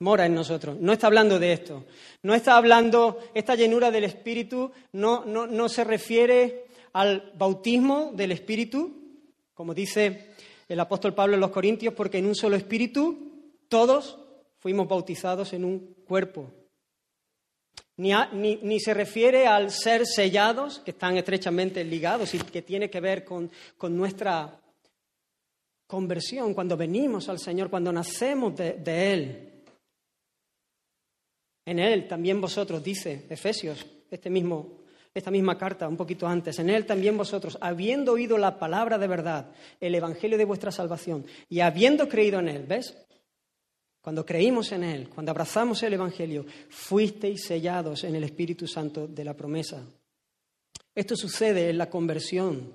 mora 0.00 0.26
en 0.26 0.34
nosotros. 0.34 0.78
No 0.80 0.92
está 0.92 1.06
hablando 1.06 1.38
de 1.38 1.52
esto. 1.52 1.84
No 2.22 2.34
está 2.34 2.56
hablando, 2.56 3.18
esta 3.34 3.54
llenura 3.54 3.90
del 3.90 4.04
Espíritu 4.04 4.70
no, 4.92 5.24
no, 5.24 5.46
no 5.46 5.68
se 5.68 5.84
refiere 5.84 6.66
al 6.92 7.32
bautismo 7.36 8.12
del 8.14 8.32
Espíritu, 8.32 9.22
como 9.54 9.74
dice 9.74 10.34
el 10.68 10.78
apóstol 10.80 11.14
Pablo 11.14 11.34
en 11.34 11.40
los 11.40 11.50
Corintios, 11.50 11.94
porque 11.94 12.18
en 12.18 12.26
un 12.26 12.34
solo 12.34 12.56
Espíritu 12.56 13.32
todos 13.68 14.18
fuimos 14.58 14.88
bautizados 14.88 15.52
en 15.52 15.64
un 15.64 15.94
cuerpo 16.06 16.52
ni, 17.98 18.80
se 18.80 18.94
refiere 18.94 19.46
al 19.46 19.70
ser 19.70 20.06
sellados, 20.06 20.78
que 20.78 20.92
están 20.92 21.16
estrechamente 21.16 21.82
ligados 21.82 22.32
y 22.34 22.38
que 22.38 22.62
tiene 22.62 22.88
que 22.88 23.00
ver 23.00 23.24
con, 23.24 23.50
con 23.76 23.96
nuestra 23.96 24.60
conversión, 25.86 26.54
cuando 26.54 26.76
venimos 26.76 27.28
al 27.28 27.40
Señor, 27.40 27.70
cuando 27.70 27.92
nacemos 27.92 28.54
de, 28.56 28.74
de, 28.74 29.12
Él. 29.12 29.52
En 31.64 31.78
Él 31.80 32.06
también 32.06 32.40
vosotros, 32.40 32.82
dice 32.84 33.26
Efesios, 33.28 33.84
este 34.10 34.30
mismo, 34.30 34.78
esta 35.12 35.32
misma 35.32 35.58
carta, 35.58 35.88
un 35.88 35.96
poquito 35.96 36.28
antes, 36.28 36.58
en 36.60 36.70
Él 36.70 36.86
también 36.86 37.16
vosotros, 37.16 37.58
habiendo 37.60 38.12
oído 38.12 38.38
la 38.38 38.60
palabra 38.60 38.96
de 38.96 39.08
verdad, 39.08 39.50
el 39.80 39.94
Evangelio 39.94 40.38
de 40.38 40.44
vuestra 40.44 40.70
salvación, 40.70 41.26
y 41.48 41.60
habiendo 41.60 42.08
creído 42.08 42.38
en 42.38 42.48
Él, 42.48 42.64
¿ves? 42.64 43.07
Cuando 44.08 44.24
creímos 44.24 44.72
en 44.72 44.84
Él, 44.84 45.10
cuando 45.10 45.32
abrazamos 45.32 45.82
el 45.82 45.92
Evangelio, 45.92 46.46
fuisteis 46.70 47.44
sellados 47.44 48.04
en 48.04 48.14
el 48.14 48.24
Espíritu 48.24 48.66
Santo 48.66 49.06
de 49.06 49.22
la 49.22 49.36
promesa. 49.36 49.84
Esto 50.94 51.14
sucede 51.14 51.68
en 51.68 51.76
la 51.76 51.90
conversión. 51.90 52.72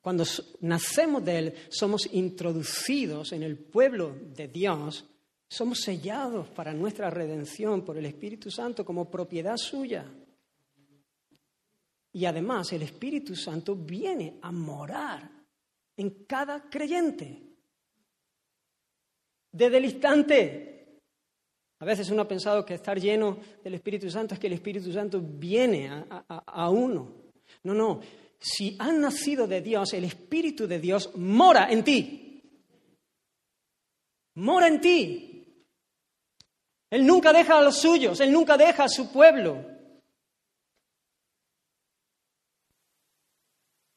Cuando 0.00 0.22
nacemos 0.60 1.24
de 1.24 1.36
Él, 1.36 1.54
somos 1.68 2.08
introducidos 2.12 3.32
en 3.32 3.42
el 3.42 3.58
pueblo 3.58 4.14
de 4.36 4.46
Dios, 4.46 5.04
somos 5.48 5.80
sellados 5.80 6.46
para 6.50 6.72
nuestra 6.72 7.10
redención 7.10 7.84
por 7.84 7.98
el 7.98 8.06
Espíritu 8.06 8.52
Santo 8.52 8.84
como 8.84 9.10
propiedad 9.10 9.56
suya. 9.56 10.06
Y 12.12 12.24
además 12.24 12.72
el 12.72 12.82
Espíritu 12.82 13.34
Santo 13.34 13.74
viene 13.74 14.38
a 14.42 14.52
morar 14.52 15.28
en 15.96 16.24
cada 16.24 16.70
creyente 16.70 17.49
desde 19.52 19.76
el 19.78 19.84
instante. 19.84 20.98
A 21.80 21.84
veces 21.84 22.10
uno 22.10 22.22
ha 22.22 22.28
pensado 22.28 22.64
que 22.64 22.74
estar 22.74 23.00
lleno 23.00 23.38
del 23.64 23.74
Espíritu 23.74 24.10
Santo 24.10 24.34
es 24.34 24.40
que 24.40 24.48
el 24.48 24.52
Espíritu 24.52 24.92
Santo 24.92 25.20
viene 25.20 26.04
a, 26.28 26.70
uno. 26.70 27.10
No, 27.62 27.72
no. 27.72 28.00
Si 28.38 28.76
has 28.78 28.92
nacido 28.92 29.46
de 29.46 29.62
Dios, 29.62 29.92
el 29.94 30.04
Espíritu 30.04 30.66
de 30.66 30.78
Dios 30.78 31.16
mora 31.16 31.70
en 31.70 31.82
ti. 31.82 32.42
Mora 34.34 34.68
en 34.68 34.80
ti. 34.80 35.30
Él 36.90 37.06
nunca 37.06 37.32
deja 37.32 37.58
a 37.58 37.62
los 37.62 37.76
suyos, 37.76 38.20
Él 38.20 38.32
nunca 38.32 38.56
deja 38.56 38.84
a 38.84 38.88
su 38.88 39.10
pueblo. 39.10 39.79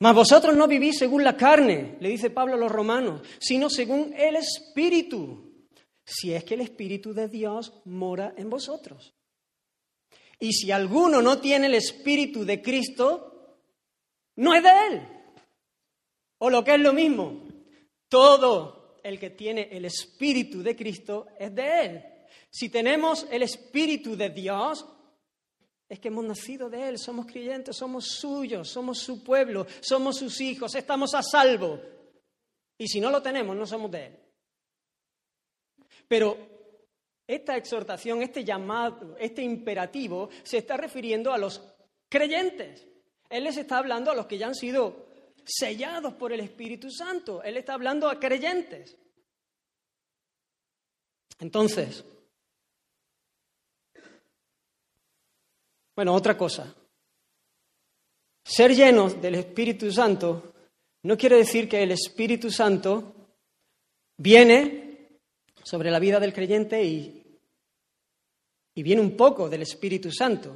Mas 0.04 0.16
vosotros 0.16 0.54
no 0.58 0.68
vivís 0.68 0.98
según 0.98 1.24
la 1.24 1.38
carne, 1.38 1.96
le 2.02 2.10
dice 2.10 2.30
Pablo 2.30 2.56
a 2.56 2.58
los 2.58 2.70
romanos, 2.70 3.22
sino 3.40 3.70
según 3.70 4.14
el 4.18 4.36
Espíritu, 4.36 5.70
si 6.04 6.34
es 6.34 6.44
que 6.44 6.56
el 6.56 6.60
Espíritu 6.60 7.14
de 7.14 7.30
Dios 7.30 7.72
mora 7.86 8.34
en 8.36 8.50
vosotros. 8.50 9.14
Y 10.42 10.52
si 10.52 10.72
alguno 10.72 11.22
no 11.22 11.40
tiene 11.40 11.68
el 11.68 11.76
Espíritu 11.76 12.44
de 12.44 12.62
Cristo, 12.62 13.62
no 14.36 14.54
es 14.54 14.62
de 14.62 14.72
Él. 14.90 15.08
O 16.40 16.50
lo 16.50 16.66
que 16.66 16.74
es 16.74 16.82
lo 16.82 16.92
mismo, 16.92 17.48
todo 18.10 19.00
el 19.06 19.18
que 19.18 19.30
tiene 19.30 19.70
el 19.72 19.86
Espíritu 19.86 20.62
de 20.62 20.76
Cristo 20.76 21.28
es 21.40 21.56
de 21.56 21.86
Él. 21.86 22.04
Si 22.50 22.68
tenemos 22.68 23.26
el 23.32 23.42
Espíritu 23.42 24.18
de 24.18 24.32
Dios, 24.32 24.86
Es 25.90 26.00
que 26.00 26.08
hemos 26.08 26.26
nacido 26.26 26.70
de 26.70 26.90
Él, 26.90 26.98
somos 26.98 27.26
creyentes, 27.26 27.76
somos 27.76 28.06
suyos, 28.08 28.70
somos 28.70 29.00
su 29.00 29.24
pueblo, 29.24 29.68
somos 29.82 30.18
sus 30.18 30.40
hijos, 30.42 30.74
estamos 30.76 31.14
a 31.14 31.22
salvo. 31.22 31.80
Y 32.78 32.88
si 32.88 33.00
no 33.00 33.12
lo 33.12 33.22
tenemos, 33.22 33.56
no 33.56 33.66
somos 33.66 33.92
de 33.92 34.06
Él. 34.06 34.20
Pero 36.08 36.38
esta 37.28 37.56
exhortación, 37.56 38.22
este 38.22 38.44
llamado, 38.44 39.16
este 39.18 39.42
imperativo 39.42 40.30
se 40.44 40.58
está 40.58 40.78
refiriendo 40.78 41.32
a 41.32 41.38
los 41.38 41.62
creyentes. 42.10 42.88
Él 43.30 43.46
les 43.46 43.58
está 43.58 43.78
hablando 43.78 44.12
a 44.12 44.16
los 44.16 44.26
que 44.26 44.38
ya 44.38 44.48
han 44.48 44.56
sido 44.56 45.08
sellados 45.46 46.14
por 46.14 46.32
el 46.34 46.40
Espíritu 46.40 46.90
Santo. 46.92 47.42
Él 47.44 47.58
está 47.58 47.74
hablando 47.74 48.10
a 48.10 48.20
creyentes. 48.20 48.98
Entonces, 51.40 52.06
bueno, 55.96 56.14
otra 56.14 56.38
cosa. 56.38 56.74
Ser 58.44 58.76
llenos 58.76 59.22
del 59.22 59.36
Espíritu 59.36 59.92
Santo 59.92 60.54
no 61.04 61.18
quiere 61.18 61.38
decir 61.38 61.68
que 61.68 61.84
el 61.84 61.92
Espíritu 61.92 62.50
Santo 62.50 63.14
viene 64.18 65.20
sobre 65.64 65.92
la 65.92 66.00
vida 66.00 66.20
del 66.20 66.34
creyente 66.34 66.84
y, 66.84 67.40
y 68.76 68.84
viene 68.84 69.02
un 69.02 69.16
poco 69.16 69.50
del 69.50 69.62
Espíritu 69.62 70.12
Santo. 70.12 70.56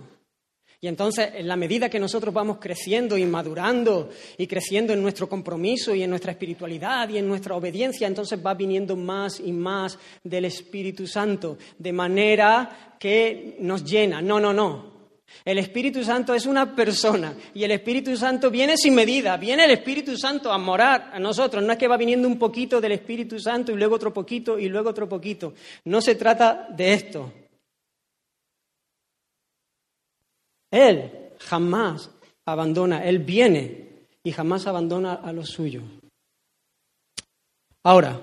Y 0.79 0.87
entonces, 0.87 1.31
en 1.33 1.47
la 1.47 1.55
medida 1.55 1.89
que 1.89 1.99
nosotros 1.99 2.31
vamos 2.31 2.59
creciendo 2.59 3.17
y 3.17 3.25
madurando 3.25 4.11
y 4.37 4.45
creciendo 4.45 4.93
en 4.93 5.01
nuestro 5.01 5.27
compromiso 5.27 5.95
y 5.95 6.03
en 6.03 6.09
nuestra 6.09 6.31
espiritualidad 6.31 7.09
y 7.09 7.17
en 7.17 7.27
nuestra 7.27 7.55
obediencia, 7.55 8.05
entonces 8.05 8.39
va 8.45 8.53
viniendo 8.53 8.95
más 8.95 9.39
y 9.39 9.51
más 9.51 9.97
del 10.23 10.45
Espíritu 10.45 11.07
Santo, 11.07 11.57
de 11.79 11.91
manera 11.91 12.95
que 12.99 13.57
nos 13.59 13.83
llena. 13.83 14.21
No, 14.21 14.39
no, 14.39 14.53
no. 14.53 14.96
El 15.43 15.57
Espíritu 15.59 16.03
Santo 16.03 16.33
es 16.33 16.45
una 16.45 16.75
persona 16.75 17.35
y 17.53 17.63
el 17.63 17.71
Espíritu 17.71 18.15
Santo 18.17 18.49
viene 18.49 18.77
sin 18.77 18.95
medida, 18.95 19.37
viene 19.37 19.65
el 19.65 19.71
Espíritu 19.71 20.17
Santo 20.17 20.51
a 20.51 20.57
morar 20.57 21.11
a 21.13 21.19
nosotros, 21.19 21.63
no 21.63 21.71
es 21.71 21.77
que 21.77 21.87
va 21.87 21.97
viniendo 21.97 22.27
un 22.27 22.39
poquito 22.39 22.81
del 22.81 22.93
Espíritu 22.93 23.39
Santo 23.39 23.71
y 23.71 23.75
luego 23.75 23.95
otro 23.95 24.13
poquito 24.13 24.57
y 24.57 24.67
luego 24.69 24.89
otro 24.89 25.07
poquito. 25.07 25.53
No 25.85 26.01
se 26.01 26.15
trata 26.15 26.67
de 26.69 26.93
esto. 26.93 27.33
Él 30.71 31.11
jamás 31.39 32.09
abandona, 32.45 33.03
Él 33.05 33.19
viene 33.19 34.07
y 34.23 34.31
jamás 34.31 34.67
abandona 34.67 35.15
a 35.15 35.31
los 35.31 35.49
suyos. 35.49 35.83
Ahora, 37.83 38.19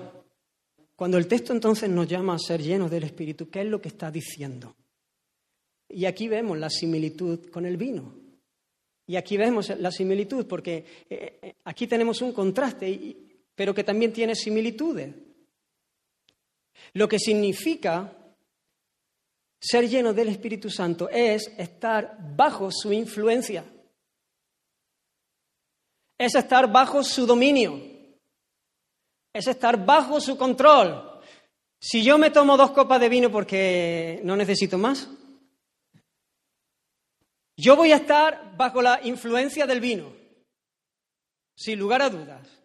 cuando 0.95 1.17
el 1.17 1.27
texto 1.27 1.53
entonces 1.53 1.89
nos 1.89 2.07
llama 2.07 2.35
a 2.35 2.39
ser 2.39 2.61
llenos 2.61 2.91
del 2.91 3.03
Espíritu, 3.03 3.49
¿qué 3.49 3.61
es 3.61 3.67
lo 3.67 3.81
que 3.81 3.89
está 3.89 4.11
diciendo? 4.11 4.75
Y 5.89 6.05
aquí 6.05 6.27
vemos 6.27 6.57
la 6.57 6.69
similitud 6.69 7.49
con 7.49 7.65
el 7.65 7.77
vino. 7.77 8.25
Y 9.07 9.15
aquí 9.15 9.37
vemos 9.37 9.69
la 9.77 9.91
similitud, 9.91 10.47
porque 10.47 10.85
eh, 11.09 11.39
eh, 11.41 11.55
aquí 11.65 11.85
tenemos 11.85 12.21
un 12.21 12.33
contraste, 12.33 13.15
pero 13.53 13.73
que 13.73 13.83
también 13.83 14.11
tiene 14.11 14.35
similitudes. 14.35 15.13
Lo 16.93 17.07
que 17.07 17.19
significa 17.19 18.11
ser 19.59 19.87
lleno 19.87 20.13
del 20.13 20.29
Espíritu 20.29 20.69
Santo 20.69 21.09
es 21.09 21.51
estar 21.57 22.17
bajo 22.35 22.71
su 22.71 22.91
influencia. 22.91 23.63
Es 26.17 26.35
estar 26.35 26.71
bajo 26.71 27.03
su 27.03 27.25
dominio. 27.25 27.79
Es 29.33 29.47
estar 29.47 29.85
bajo 29.85 30.19
su 30.19 30.37
control. 30.37 31.21
Si 31.79 32.03
yo 32.03 32.17
me 32.17 32.31
tomo 32.31 32.57
dos 32.57 32.71
copas 32.71 32.99
de 32.99 33.09
vino 33.09 33.31
porque 33.31 34.19
no 34.23 34.35
necesito 34.35 34.77
más, 34.77 35.09
yo 37.57 37.75
voy 37.75 37.91
a 37.91 37.97
estar 37.97 38.55
bajo 38.57 38.81
la 38.81 38.99
influencia 39.03 39.65
del 39.65 39.79
vino, 39.79 40.13
sin 41.55 41.79
lugar 41.79 42.01
a 42.01 42.09
dudas. 42.09 42.55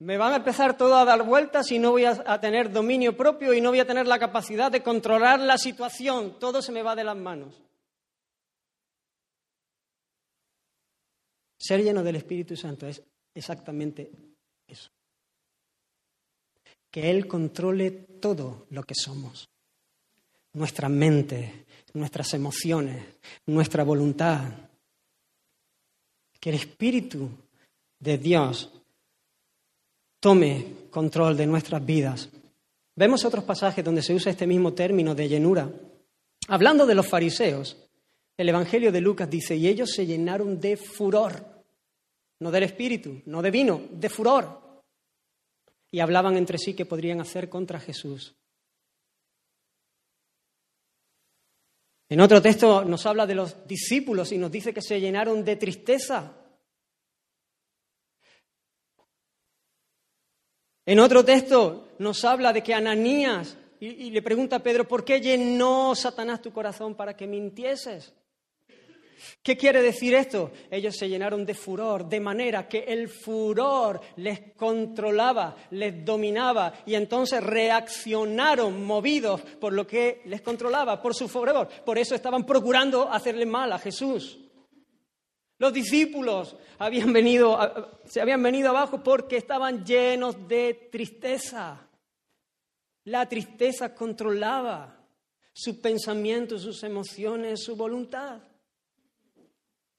Me 0.00 0.16
van 0.16 0.32
a 0.32 0.36
empezar 0.36 0.76
todo 0.76 0.96
a 0.96 1.04
dar 1.04 1.22
vueltas 1.24 1.72
y 1.72 1.78
no 1.78 1.90
voy 1.90 2.04
a, 2.04 2.40
tener 2.40 2.70
dominio 2.70 3.16
propio 3.16 3.52
y 3.52 3.60
no 3.60 3.70
voy 3.70 3.80
a 3.80 3.86
tener 3.86 4.06
la 4.06 4.18
capacidad 4.18 4.70
de 4.70 4.82
controlar 4.82 5.40
la 5.40 5.58
situación. 5.58 6.38
Todo 6.38 6.62
se 6.62 6.70
me 6.70 6.82
va 6.82 6.94
de 6.94 7.02
las 7.02 7.16
manos. 7.16 7.60
Ser 11.58 11.82
lleno 11.82 12.04
del 12.04 12.14
Espíritu 12.14 12.56
Santo 12.56 12.86
es 12.86 13.02
exactamente 13.34 14.12
eso. 14.68 14.88
Que 16.92 17.10
Él 17.10 17.26
controle 17.26 17.90
todo 17.90 18.66
lo 18.70 18.84
que 18.84 18.94
somos. 18.94 19.48
Nuestra 20.52 20.88
mente, 20.88 21.66
nuestras 21.94 22.34
emociones, 22.34 23.04
nuestra 23.46 23.84
voluntad. 23.84 24.52
Que 26.40 26.50
el 26.50 26.56
Espíritu 26.56 27.30
de 27.98 28.18
Dios 28.18 28.70
tome 30.20 30.74
control 30.90 31.36
de 31.36 31.46
nuestras 31.46 31.84
vidas. 31.84 32.28
Vemos 32.94 33.24
otros 33.24 33.44
pasajes 33.44 33.84
donde 33.84 34.02
se 34.02 34.14
usa 34.14 34.32
este 34.32 34.46
mismo 34.46 34.72
término 34.72 35.14
de 35.14 35.28
llenura. 35.28 35.70
Hablando 36.48 36.86
de 36.86 36.94
los 36.94 37.06
fariseos, 37.06 37.76
el 38.36 38.48
Evangelio 38.48 38.92
de 38.92 39.00
Lucas 39.00 39.28
dice, 39.28 39.56
y 39.56 39.66
ellos 39.66 39.90
se 39.90 40.06
llenaron 40.06 40.60
de 40.60 40.76
furor, 40.76 41.44
no 42.40 42.50
del 42.50 42.64
espíritu, 42.64 43.20
no 43.26 43.42
de 43.42 43.50
vino, 43.50 43.82
de 43.90 44.08
furor. 44.08 44.82
Y 45.90 46.00
hablaban 46.00 46.36
entre 46.36 46.58
sí 46.58 46.74
que 46.74 46.86
podrían 46.86 47.20
hacer 47.20 47.48
contra 47.48 47.80
Jesús. 47.80 48.37
En 52.10 52.20
otro 52.20 52.40
texto 52.40 52.84
nos 52.84 53.04
habla 53.04 53.26
de 53.26 53.34
los 53.34 53.66
discípulos 53.66 54.32
y 54.32 54.38
nos 54.38 54.50
dice 54.50 54.72
que 54.72 54.80
se 54.80 55.00
llenaron 55.00 55.44
de 55.44 55.56
tristeza. 55.56 56.32
En 60.86 61.00
otro 61.00 61.22
texto 61.22 61.88
nos 61.98 62.24
habla 62.24 62.52
de 62.54 62.62
que 62.62 62.72
Ananías, 62.72 63.58
y, 63.78 64.10
le 64.10 64.22
pregunta 64.22 64.56
a 64.56 64.62
Pedro, 64.62 64.88
¿por 64.88 65.04
qué 65.04 65.20
llenó 65.20 65.94
Satanás 65.94 66.40
tu 66.40 66.50
corazón 66.50 66.94
para 66.94 67.14
que 67.14 67.26
mintieses? 67.26 68.14
¿Qué 69.42 69.56
quiere 69.56 69.82
decir 69.82 70.14
esto? 70.14 70.52
Ellos 70.70 70.96
se 70.96 71.08
llenaron 71.08 71.44
de 71.44 71.54
furor, 71.54 72.08
de 72.08 72.20
manera 72.20 72.68
que 72.68 72.80
el 72.80 73.08
furor 73.08 74.00
les 74.16 74.52
controlaba, 74.54 75.56
les 75.70 76.04
dominaba 76.04 76.72
y 76.86 76.94
entonces 76.94 77.42
reaccionaron 77.42 78.84
movidos 78.84 79.40
por 79.40 79.72
lo 79.72 79.86
que 79.86 80.22
les 80.26 80.42
controlaba, 80.42 81.00
por 81.00 81.14
su 81.14 81.28
furor. 81.28 81.68
Por 81.84 81.98
eso 81.98 82.14
estaban 82.14 82.44
procurando 82.44 83.10
hacerle 83.10 83.46
mal 83.46 83.72
a 83.72 83.78
Jesús. 83.78 84.38
Los 85.58 85.72
discípulos 85.72 86.56
habían 86.78 87.12
venido, 87.12 87.58
se 88.04 88.20
habían 88.20 88.42
venido 88.42 88.70
abajo 88.70 89.02
porque 89.02 89.36
estaban 89.36 89.84
llenos 89.84 90.46
de 90.46 90.88
tristeza. 90.90 91.88
La 93.04 93.28
tristeza 93.28 93.94
controlaba 93.94 94.98
su 95.52 95.80
pensamiento, 95.80 96.58
sus 96.58 96.84
emociones, 96.84 97.64
su 97.64 97.74
voluntad. 97.74 98.40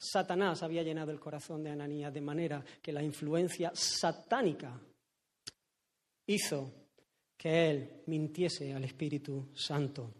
Satanás 0.02 0.64
había 0.64 0.82
llenado 0.82 1.12
el 1.12 1.20
corazón 1.20 1.62
de 1.62 1.72
Ananías 1.72 2.14
de 2.14 2.22
manera 2.22 2.64
que 2.82 2.94
la 2.94 3.04
influencia 3.04 3.72
satánica 3.76 4.80
hizo 6.26 6.72
que 7.36 7.70
él 7.70 8.04
mintiese 8.06 8.74
al 8.74 8.86
Espíritu 8.86 9.50
Santo. 9.54 10.14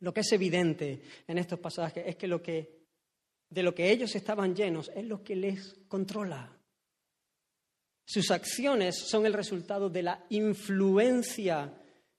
Lo 0.00 0.12
que 0.12 0.20
es 0.20 0.32
evidente 0.32 1.02
en 1.26 1.38
estos 1.38 1.58
pasajes 1.58 2.04
es 2.06 2.16
que 2.16 2.28
lo 2.28 2.42
que 2.42 2.76
de 3.48 3.62
lo 3.62 3.74
que 3.74 3.90
ellos 3.90 4.14
estaban 4.14 4.54
llenos 4.54 4.90
es 4.94 5.04
lo 5.04 5.22
que 5.22 5.36
les 5.36 5.74
controla. 5.88 6.52
Sus 8.04 8.30
acciones 8.30 8.98
son 9.08 9.24
el 9.24 9.32
resultado 9.32 9.88
de 9.88 10.02
la 10.02 10.26
influencia 10.30 11.72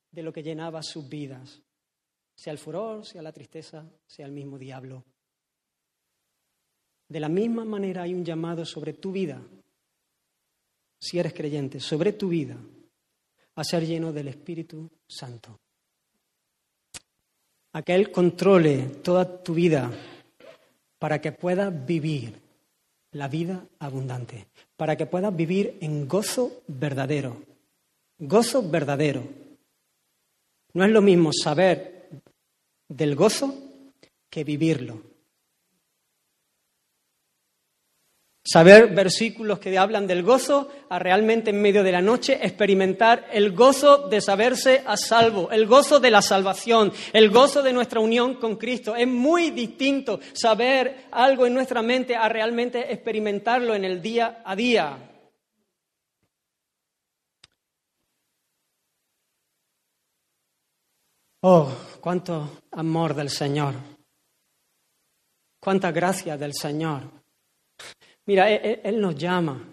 de 0.09 0.23
lo 0.23 0.33
que 0.33 0.41
llenaba 0.41 0.81
sus 0.81 1.07
vidas, 1.07 1.61
sea 2.33 2.53
el 2.53 2.59
furor, 2.59 3.05
sea 3.05 3.21
la 3.21 3.33
tristeza, 3.33 3.85
sea 4.05 4.25
el 4.25 4.31
mismo 4.31 4.57
diablo. 4.57 5.05
De 7.09 7.19
la 7.19 7.29
misma 7.29 7.63
manera 7.63 8.03
hay 8.03 8.13
un 8.13 8.25
llamado 8.25 8.65
sobre 8.65 8.93
tu 8.93 9.11
vida, 9.11 9.41
si 10.99 11.19
eres 11.19 11.33
creyente, 11.33 11.79
sobre 11.79 12.13
tu 12.13 12.29
vida, 12.29 12.57
a 13.55 13.63
ser 13.63 13.85
lleno 13.85 14.11
del 14.11 14.27
Espíritu 14.27 14.89
Santo. 15.07 15.59
A 17.73 17.81
que 17.81 17.95
Él 17.95 18.11
controle 18.11 18.87
toda 19.03 19.43
tu 19.43 19.53
vida 19.53 19.91
para 20.99 21.21
que 21.21 21.31
puedas 21.31 21.85
vivir 21.85 22.41
la 23.11 23.27
vida 23.27 23.65
abundante, 23.79 24.47
para 24.75 24.95
que 24.95 25.05
puedas 25.05 25.35
vivir 25.35 25.77
en 25.81 26.07
gozo 26.07 26.63
verdadero. 26.67 27.41
Gozo 28.19 28.67
verdadero. 28.67 29.23
No 30.73 30.83
es 30.83 30.91
lo 30.91 31.01
mismo 31.01 31.31
saber 31.31 32.09
del 32.87 33.15
gozo 33.15 33.53
que 34.29 34.43
vivirlo. 34.43 35.01
Saber 38.49 38.95
versículos 38.95 39.59
que 39.59 39.77
hablan 39.77 40.07
del 40.07 40.23
gozo 40.23 40.69
a 40.87 40.99
realmente 40.99 41.49
en 41.49 41.61
medio 41.61 41.83
de 41.83 41.91
la 41.91 42.01
noche 42.01 42.39
experimentar 42.41 43.27
el 43.33 43.51
gozo 43.51 44.07
de 44.07 44.21
saberse 44.21 44.83
a 44.85 44.95
salvo, 44.95 45.51
el 45.51 45.67
gozo 45.67 45.99
de 45.99 46.11
la 46.11 46.21
salvación, 46.21 46.93
el 47.11 47.29
gozo 47.29 47.61
de 47.61 47.73
nuestra 47.73 47.99
unión 47.99 48.35
con 48.35 48.55
Cristo. 48.55 48.95
Es 48.95 49.05
muy 49.05 49.51
distinto 49.51 50.21
saber 50.31 51.07
algo 51.11 51.45
en 51.45 51.55
nuestra 51.55 51.81
mente 51.81 52.15
a 52.15 52.29
realmente 52.29 52.93
experimentarlo 52.93 53.75
en 53.75 53.83
el 53.83 54.01
día 54.01 54.41
a 54.45 54.55
día. 54.55 54.97
Oh, 61.41 61.69
cuánto 61.99 62.61
amor 62.71 63.13
del 63.13 63.29
Señor, 63.29 63.73
cuánta 65.59 65.91
gracia 65.91 66.37
del 66.37 66.53
Señor. 66.53 67.26
Mira, 68.27 68.51
él, 68.51 68.99
nos 68.99 69.15
llama, 69.15 69.63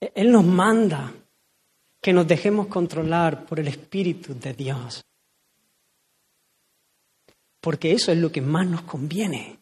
Él 0.00 0.30
nos 0.30 0.44
manda 0.44 1.12
que 2.00 2.12
nos 2.12 2.28
dejemos 2.28 2.68
controlar 2.68 3.44
por 3.44 3.58
el 3.58 3.66
Espíritu 3.66 4.34
de 4.38 4.54
Dios. 4.54 5.04
Porque 7.60 7.92
eso 7.92 8.12
es 8.12 8.18
lo 8.18 8.30
que 8.30 8.40
más 8.40 8.68
nos 8.68 8.82
conviene. 8.82 9.58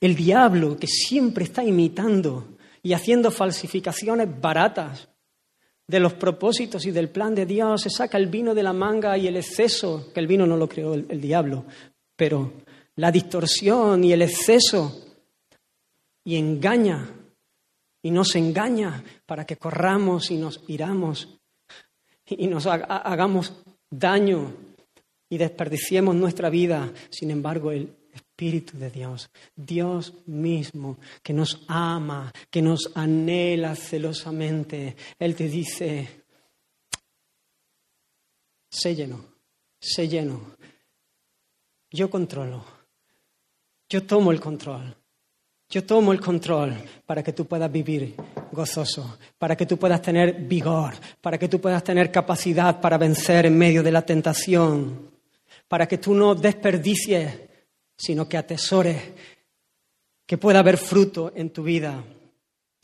El 0.00 0.14
diablo 0.14 0.76
que 0.76 0.86
siempre 0.86 1.44
está 1.44 1.64
imitando 1.64 2.58
y 2.82 2.92
haciendo 2.92 3.30
falsificaciones 3.30 4.28
baratas 4.38 5.08
de 5.86 5.98
los 5.98 6.12
propósitos 6.12 6.84
y 6.84 6.90
del 6.90 7.08
plan 7.08 7.34
de 7.34 7.46
Dios, 7.46 7.80
se 7.80 7.90
saca 7.90 8.18
el 8.18 8.26
vino 8.26 8.54
de 8.54 8.62
la 8.62 8.74
manga 8.74 9.16
y 9.16 9.26
el 9.26 9.36
exceso, 9.36 10.12
que 10.12 10.20
el 10.20 10.26
vino 10.26 10.46
no 10.46 10.58
lo 10.58 10.68
creó 10.68 10.92
el 10.92 11.20
diablo, 11.20 11.64
pero 12.16 12.63
la 12.96 13.10
distorsión 13.10 14.04
y 14.04 14.12
el 14.12 14.22
exceso 14.22 15.04
y 16.24 16.36
engaña 16.36 17.08
y 18.02 18.10
nos 18.10 18.34
engaña 18.36 19.02
para 19.26 19.44
que 19.46 19.56
corramos 19.56 20.30
y 20.30 20.36
nos 20.36 20.62
iramos 20.68 21.28
y 22.26 22.46
nos 22.46 22.66
hagamos 22.66 23.52
daño 23.90 24.54
y 25.28 25.38
desperdiciemos 25.38 26.14
nuestra 26.14 26.50
vida. 26.50 26.92
Sin 27.10 27.30
embargo, 27.30 27.70
el 27.70 27.94
Espíritu 28.12 28.78
de 28.78 28.90
Dios, 28.90 29.30
Dios 29.54 30.14
mismo, 30.26 30.98
que 31.22 31.32
nos 31.32 31.64
ama, 31.68 32.32
que 32.50 32.62
nos 32.62 32.92
anhela 32.94 33.74
celosamente, 33.74 34.96
Él 35.18 35.34
te 35.34 35.48
dice, 35.48 36.24
sé 38.70 38.94
lleno, 38.94 39.24
sé 39.80 40.08
lleno, 40.08 40.56
yo 41.90 42.10
controlo, 42.10 42.64
yo 43.94 44.02
tomo 44.02 44.32
el 44.32 44.40
control. 44.40 44.92
Yo 45.70 45.84
tomo 45.84 46.12
el 46.12 46.20
control 46.20 46.74
para 47.06 47.22
que 47.22 47.32
tú 47.32 47.46
puedas 47.46 47.70
vivir 47.70 48.16
gozoso, 48.50 49.18
para 49.38 49.56
que 49.56 49.66
tú 49.66 49.76
puedas 49.76 50.02
tener 50.02 50.34
vigor, 50.34 50.94
para 51.20 51.38
que 51.38 51.46
tú 51.46 51.60
puedas 51.60 51.84
tener 51.84 52.10
capacidad 52.10 52.80
para 52.80 52.98
vencer 52.98 53.46
en 53.46 53.56
medio 53.56 53.84
de 53.84 53.92
la 53.92 54.02
tentación, 54.02 55.12
para 55.68 55.86
que 55.86 55.98
tú 55.98 56.12
no 56.12 56.34
desperdicies, 56.34 57.38
sino 57.96 58.28
que 58.28 58.36
atesores, 58.36 59.00
que 60.26 60.38
pueda 60.38 60.58
haber 60.58 60.76
fruto 60.76 61.32
en 61.32 61.50
tu 61.50 61.62
vida. 61.62 62.04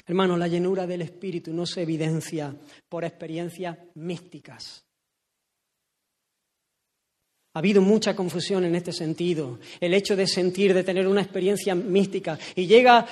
Hermano, 0.06 0.36
la 0.36 0.46
llenura 0.46 0.86
del 0.86 1.02
Espíritu 1.02 1.52
no 1.52 1.66
se 1.66 1.82
evidencia 1.82 2.54
por 2.88 3.04
experiencias 3.04 3.76
místicas. 3.94 4.84
Ha 7.60 7.62
habido 7.62 7.82
mucha 7.82 8.16
confusión 8.16 8.64
en 8.64 8.74
este 8.74 8.90
sentido. 8.90 9.58
El 9.80 9.92
hecho 9.92 10.16
de 10.16 10.26
sentir, 10.26 10.72
de 10.72 10.82
tener 10.82 11.06
una 11.06 11.20
experiencia 11.20 11.74
mística. 11.74 12.38
Y 12.54 12.66
llega 12.66 13.06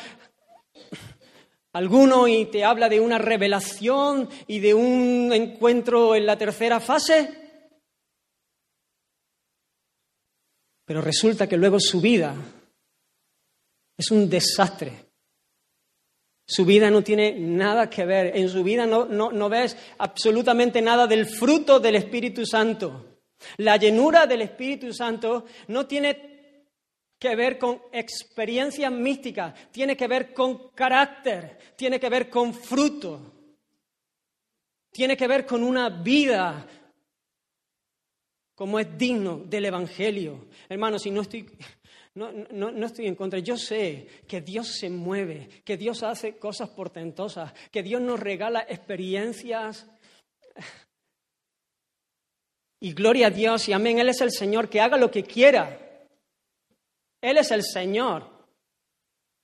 alguno 1.74 2.26
y 2.26 2.46
te 2.46 2.64
habla 2.64 2.88
de 2.88 2.98
una 2.98 3.18
revelación 3.18 4.26
y 4.46 4.60
de 4.60 4.72
un 4.72 5.30
encuentro 5.34 6.14
en 6.14 6.24
la 6.24 6.38
tercera 6.38 6.80
fase. 6.80 7.28
Pero 10.86 11.02
resulta 11.02 11.46
que 11.46 11.58
luego 11.58 11.78
su 11.78 12.00
vida 12.00 12.34
es 13.98 14.10
un 14.10 14.30
desastre. 14.30 15.10
Su 16.46 16.64
vida 16.64 16.90
no 16.90 17.02
tiene 17.02 17.38
nada 17.38 17.90
que 17.90 18.06
ver. 18.06 18.34
En 18.34 18.48
su 18.48 18.64
vida 18.64 18.86
no, 18.86 19.48
ves 19.50 19.76
absolutamente 19.98 20.80
nada 20.80 21.06
del 21.06 21.26
fruto 21.26 21.78
del 21.78 21.96
Espíritu 21.96 22.46
Santo. 22.46 23.17
La 23.58 23.76
llenura 23.76 24.26
del 24.26 24.42
Espíritu 24.42 24.92
Santo 24.92 25.46
no 25.68 25.86
tiene 25.86 26.28
que 27.18 27.34
ver 27.34 27.58
con 27.58 27.82
experiencias 27.92 28.92
místicas, 28.92 29.70
tiene 29.70 29.96
que 29.96 30.06
ver 30.06 30.32
con 30.32 30.70
carácter, 30.70 31.58
tiene 31.76 31.98
que 31.98 32.08
ver 32.08 32.30
con 32.30 32.54
fruto, 32.54 33.34
tiene 34.90 35.16
que 35.16 35.26
ver 35.26 35.44
con 35.44 35.62
una 35.62 35.88
vida 35.88 36.66
como 38.54 38.78
es 38.80 38.98
digno 38.98 39.38
del 39.38 39.66
Evangelio. 39.66 40.48
Hermanos, 40.68 41.02
si 41.02 41.10
no 41.10 41.22
estoy, 41.22 41.48
no, 42.14 42.32
no, 42.32 42.86
estoy 42.86 43.06
en 43.06 43.14
contra, 43.14 43.38
yo 43.38 43.56
sé 43.56 44.08
que 44.26 44.40
Dios 44.40 44.76
se 44.78 44.90
mueve, 44.90 45.48
que 45.64 45.76
Dios 45.76 46.02
hace 46.02 46.38
cosas 46.38 46.70
portentosas, 46.70 47.52
que 47.70 47.84
Dios 47.84 48.00
nos 48.00 48.18
regala 48.18 48.66
experiencias 48.68 49.86
y 52.80 52.92
gloria 52.92 53.28
a 53.28 53.30
Dios 53.30 53.68
y 53.68 53.72
amén. 53.72 53.98
Él 53.98 54.08
es 54.08 54.20
el 54.20 54.30
Señor, 54.30 54.68
que 54.68 54.80
haga 54.80 54.96
lo 54.96 55.10
que 55.10 55.24
quiera. 55.24 55.78
Él 57.20 57.38
es 57.38 57.50
el 57.50 57.62
Señor. 57.62 58.38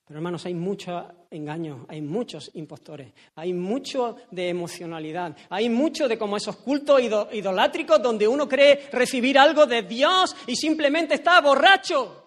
Pero 0.06 0.18
hermanos, 0.18 0.44
hay 0.44 0.54
mucho 0.54 1.26
engaño, 1.30 1.86
hay 1.88 2.02
muchos 2.02 2.50
impostores, 2.54 3.12
hay 3.36 3.54
mucho 3.54 4.16
de 4.30 4.50
emocionalidad, 4.50 5.34
hay 5.48 5.70
mucho 5.70 6.06
de 6.06 6.18
como 6.18 6.36
esos 6.36 6.56
cultos 6.56 7.00
idolátricos 7.00 8.02
donde 8.02 8.28
uno 8.28 8.46
cree 8.46 8.88
recibir 8.92 9.38
algo 9.38 9.64
de 9.64 9.82
Dios 9.82 10.36
y 10.46 10.56
simplemente 10.56 11.14
está 11.14 11.40
borracho. 11.40 12.22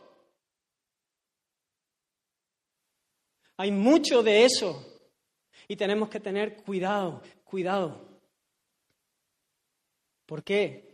Hay 3.58 3.72
mucho 3.72 4.24
de 4.24 4.46
eso 4.46 4.84
y 5.68 5.76
tenemos 5.76 6.10
que 6.10 6.20
tener 6.20 6.58
cuidado, 6.64 7.22
cuidado. 7.44 8.08
¿Por 10.26 10.44
qué? 10.44 10.87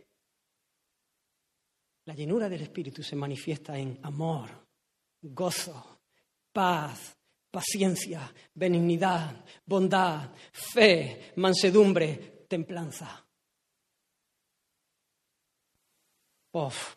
La 2.06 2.14
llenura 2.14 2.48
del 2.48 2.62
Espíritu 2.62 3.02
se 3.02 3.16
manifiesta 3.16 3.78
en 3.78 3.98
amor, 4.02 4.50
gozo, 5.22 6.00
paz, 6.52 7.16
paciencia, 7.50 8.32
benignidad, 8.54 9.44
bondad, 9.64 10.30
fe, 10.52 11.32
mansedumbre, 11.36 12.44
templanza. 12.48 13.24
Uf. 16.52 16.96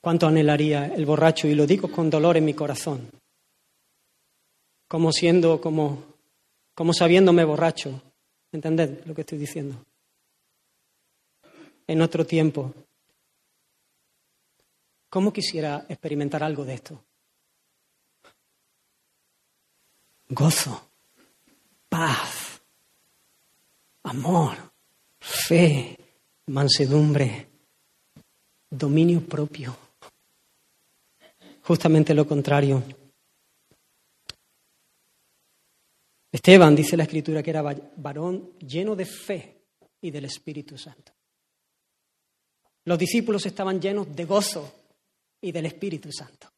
¿Cuánto 0.00 0.26
anhelaría 0.26 0.86
el 0.86 1.06
borracho? 1.06 1.48
Y 1.48 1.54
lo 1.54 1.66
digo 1.66 1.90
con 1.90 2.10
dolor 2.10 2.36
en 2.36 2.44
mi 2.44 2.54
corazón. 2.54 3.10
Como 4.86 5.10
siendo, 5.12 5.60
como, 5.60 6.04
como 6.74 6.92
sabiéndome 6.92 7.44
borracho. 7.44 8.02
¿Entended 8.52 9.04
lo 9.06 9.14
que 9.14 9.22
estoy 9.22 9.38
diciendo? 9.38 9.82
En 11.86 12.00
otro 12.02 12.26
tiempo. 12.26 12.72
¿Cómo 15.08 15.32
quisiera 15.32 15.86
experimentar 15.88 16.42
algo 16.42 16.64
de 16.64 16.74
esto? 16.74 17.04
Gozo, 20.28 20.90
paz, 21.88 22.60
amor, 24.02 24.56
fe, 25.20 25.96
mansedumbre, 26.46 27.48
dominio 28.70 29.20
propio. 29.24 29.76
Justamente 31.62 32.12
lo 32.12 32.26
contrario. 32.26 32.82
Esteban, 36.32 36.74
dice 36.74 36.96
la 36.96 37.04
escritura, 37.04 37.42
que 37.42 37.50
era 37.50 37.62
varón 37.62 38.58
lleno 38.58 38.96
de 38.96 39.06
fe 39.06 39.62
y 40.00 40.10
del 40.10 40.24
Espíritu 40.24 40.76
Santo. 40.76 41.12
Los 42.84 42.98
discípulos 42.98 43.46
estaban 43.46 43.80
llenos 43.80 44.14
de 44.14 44.24
gozo 44.24 44.72
y 45.40 45.52
del 45.52 45.66
Espíritu 45.66 46.10
Santo. 46.12 46.48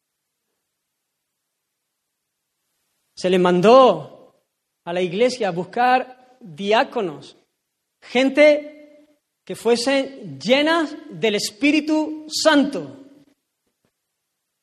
Se 3.15 3.29
les 3.29 3.39
mandó 3.39 4.35
a 4.83 4.93
la 4.93 5.01
iglesia 5.01 5.47
a 5.47 5.51
buscar 5.51 6.37
diáconos, 6.39 7.35
gente 8.01 9.17
que 9.43 9.55
fuesen 9.55 10.39
llenas 10.39 10.95
del 11.09 11.35
Espíritu 11.35 12.27
Santo. 12.29 13.05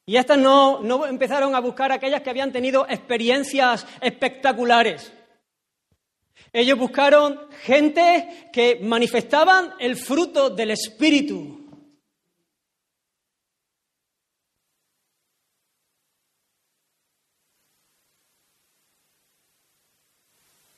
Y 0.07 0.17
estas 0.17 0.39
no, 0.39 0.81
no 0.83 1.07
empezaron 1.07 1.55
a 1.55 1.61
buscar 1.61 1.91
aquellas 1.91 2.21
que 2.21 2.31
habían 2.31 2.53
tenido 2.53 2.87
experiencias 2.89 3.87
espectaculares. 4.03 5.13
Ellos 6.53 6.79
buscaron 6.79 7.51
gente 7.63 8.49
que 8.53 8.79
manifestaban 8.81 9.75
el 9.81 9.97
fruto 9.97 10.51
del 10.51 10.71
Espíritu. 10.71 11.61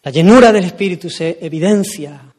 La 0.02 0.10
llenura 0.10 0.52
del 0.52 0.64
Espíritu 0.64 1.10
se 1.10 1.44
evidencia 1.44 2.34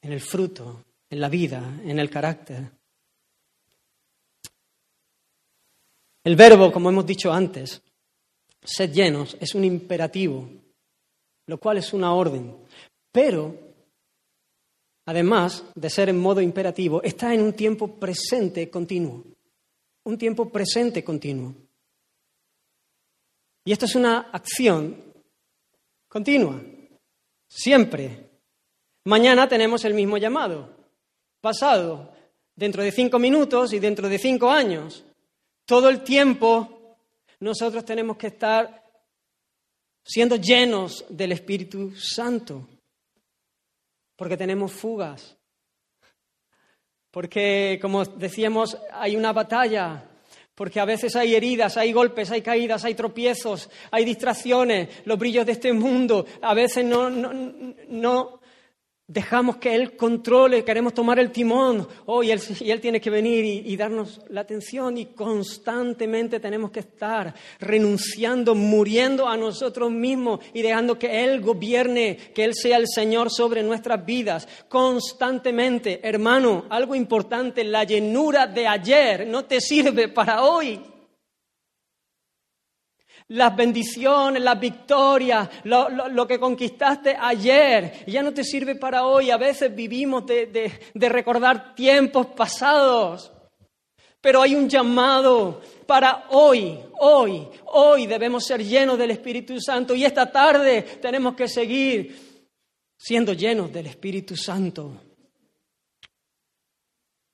en 0.00 0.12
el 0.12 0.20
fruto, 0.20 0.84
en 1.10 1.20
la 1.20 1.28
vida, 1.28 1.80
en 1.84 1.98
el 1.98 2.08
carácter. 2.08 2.70
El 6.24 6.36
verbo, 6.36 6.72
como 6.72 6.88
hemos 6.88 7.04
dicho 7.04 7.32
antes, 7.32 7.82
sed 8.62 8.92
llenos, 8.92 9.36
es 9.40 9.54
un 9.54 9.64
imperativo 9.64 10.61
lo 11.52 11.58
cual 11.58 11.76
es 11.76 11.92
una 11.92 12.14
orden. 12.14 12.56
Pero, 13.12 13.54
además 15.04 15.62
de 15.74 15.90
ser 15.90 16.08
en 16.08 16.18
modo 16.18 16.40
imperativo, 16.40 17.02
está 17.02 17.34
en 17.34 17.42
un 17.42 17.52
tiempo 17.52 17.88
presente 17.96 18.70
continuo. 18.70 19.22
Un 20.04 20.16
tiempo 20.16 20.48
presente 20.48 21.04
continuo. 21.04 21.54
Y 23.66 23.72
esto 23.72 23.84
es 23.84 23.94
una 23.94 24.30
acción 24.32 24.96
continua, 26.08 26.58
siempre. 27.46 28.30
Mañana 29.04 29.46
tenemos 29.46 29.84
el 29.84 29.92
mismo 29.92 30.16
llamado, 30.16 30.74
pasado, 31.42 32.14
dentro 32.56 32.82
de 32.82 32.92
cinco 32.92 33.18
minutos 33.18 33.74
y 33.74 33.78
dentro 33.78 34.08
de 34.08 34.18
cinco 34.18 34.48
años. 34.48 35.04
Todo 35.66 35.90
el 35.90 36.02
tiempo 36.02 36.96
nosotros 37.40 37.84
tenemos 37.84 38.16
que 38.16 38.28
estar 38.28 38.81
siendo 40.04 40.36
llenos 40.36 41.04
del 41.08 41.32
Espíritu 41.32 41.92
Santo, 41.96 42.68
porque 44.16 44.36
tenemos 44.36 44.72
fugas, 44.72 45.36
porque, 47.10 47.78
como 47.80 48.04
decíamos, 48.04 48.78
hay 48.92 49.16
una 49.16 49.32
batalla 49.32 50.08
porque 50.54 50.80
a 50.80 50.84
veces 50.84 51.16
hay 51.16 51.34
heridas, 51.34 51.76
hay 51.76 51.92
golpes, 51.92 52.30
hay 52.30 52.42
caídas, 52.42 52.84
hay 52.84 52.94
tropiezos, 52.94 53.70
hay 53.90 54.04
distracciones, 54.04 54.88
los 55.06 55.18
brillos 55.18 55.46
de 55.46 55.52
este 55.52 55.72
mundo. 55.72 56.26
A 56.42 56.52
veces 56.54 56.84
no, 56.84 57.08
no, 57.08 57.32
no 57.88 58.41
dejamos 59.06 59.56
que 59.56 59.74
Él 59.74 59.96
controle, 59.96 60.64
queremos 60.64 60.94
tomar 60.94 61.18
el 61.18 61.30
timón, 61.30 61.86
oh, 62.06 62.22
y, 62.22 62.30
él, 62.30 62.80
tiene 62.80 63.00
que 63.00 63.10
venir 63.10 63.44
y, 63.44 63.76
darnos 63.76 64.20
la 64.28 64.42
atención 64.42 64.96
y 64.96 65.06
constantemente 65.06 66.40
tenemos 66.40 66.70
que 66.70 66.80
estar 66.80 67.34
renunciando, 67.58 68.54
muriendo 68.54 69.28
a 69.28 69.36
nosotros 69.36 69.90
mismos 69.90 70.40
y 70.54 70.62
dejando 70.62 70.98
que 70.98 71.24
Él 71.24 71.40
gobierne, 71.40 72.16
que 72.34 72.44
Él 72.44 72.54
sea 72.54 72.76
el 72.76 72.86
Señor 72.88 73.30
sobre 73.30 73.62
nuestras 73.62 74.04
vidas, 74.04 74.48
constantemente. 74.68 76.00
Hermano, 76.02 76.66
algo 76.70 76.94
importante, 76.94 77.64
la 77.64 77.84
llenura 77.84 78.46
de 78.46 78.66
ayer 78.66 79.26
no 79.26 79.44
te 79.44 79.60
sirve 79.60 80.08
para 80.08 80.42
hoy 80.42 80.91
las 83.32 83.56
bendiciones, 83.56 84.42
las 84.42 84.58
victorias, 84.58 85.48
lo, 85.64 86.26
que 86.26 86.38
conquistaste 86.38 87.16
ayer, 87.18 88.04
ya 88.06 88.22
no 88.22 88.32
te 88.32 88.44
sirve 88.44 88.76
para 88.76 89.06
hoy. 89.06 89.30
A 89.30 89.36
veces 89.36 89.74
vivimos 89.74 90.26
de, 90.26 90.72
de 90.92 91.08
recordar 91.08 91.74
tiempos 91.74 92.28
pasados, 92.28 93.32
pero 94.20 94.42
hay 94.42 94.54
un 94.54 94.68
llamado 94.68 95.60
para 95.86 96.26
hoy, 96.30 96.78
hoy, 97.00 97.48
hoy 97.66 98.06
debemos 98.06 98.44
ser 98.44 98.62
llenos 98.64 98.98
del 98.98 99.10
Espíritu 99.10 99.60
Santo 99.60 99.94
y 99.94 100.04
esta 100.04 100.30
tarde 100.30 100.82
tenemos 101.00 101.34
que 101.34 101.48
seguir 101.48 102.44
siendo 102.96 103.32
llenos 103.32 103.72
del 103.72 103.86
Espíritu 103.86 104.36
Santo. 104.36 105.00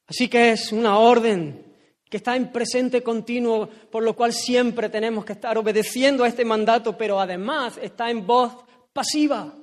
Así 0.06 0.28
que 0.28 0.52
es 0.52 0.72
una 0.72 0.98
orden 0.98 1.67
que 2.08 2.16
está 2.16 2.36
en 2.36 2.50
presente 2.50 3.02
continuo, 3.02 3.68
por 3.90 4.02
lo 4.02 4.16
cual 4.16 4.32
siempre 4.32 4.88
tenemos 4.88 5.24
que 5.24 5.34
estar 5.34 5.58
obedeciendo 5.58 6.24
a 6.24 6.28
este 6.28 6.44
mandato, 6.44 6.96
pero 6.96 7.20
además 7.20 7.78
está 7.82 8.10
en 8.10 8.26
voz 8.26 8.52
pasiva. 8.92 9.54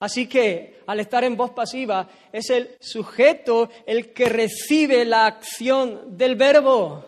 Así 0.00 0.26
que 0.26 0.82
al 0.86 1.00
estar 1.00 1.24
en 1.24 1.36
voz 1.36 1.52
pasiva 1.52 2.08
es 2.32 2.50
el 2.50 2.76
sujeto 2.80 3.70
el 3.86 4.12
que 4.12 4.28
recibe 4.28 5.04
la 5.04 5.26
acción 5.26 6.16
del 6.16 6.34
verbo. 6.34 7.04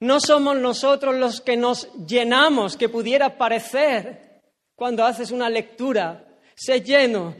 No 0.00 0.18
somos 0.18 0.56
nosotros 0.56 1.14
los 1.16 1.42
que 1.42 1.56
nos 1.56 1.92
llenamos, 2.06 2.76
que 2.76 2.88
pudiera 2.88 3.36
parecer 3.36 4.40
cuando 4.74 5.04
haces 5.04 5.30
una 5.30 5.50
lectura, 5.50 6.26
se 6.54 6.80
lleno. 6.80 7.36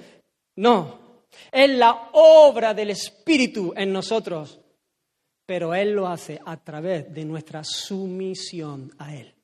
No, 0.57 1.25
es 1.51 1.71
la 1.71 2.11
obra 2.13 2.75
del 2.75 2.91
Espíritu 2.91 3.73
en 3.75 3.93
nosotros 3.93 4.60
pero 5.51 5.75
Él 5.75 5.95
lo 5.95 6.07
hace 6.07 6.41
a 6.47 6.57
través 6.59 7.13
de 7.13 7.25
nuestra 7.25 7.65
sumisión 7.65 8.95
a 8.99 9.17
Él. 9.17 9.35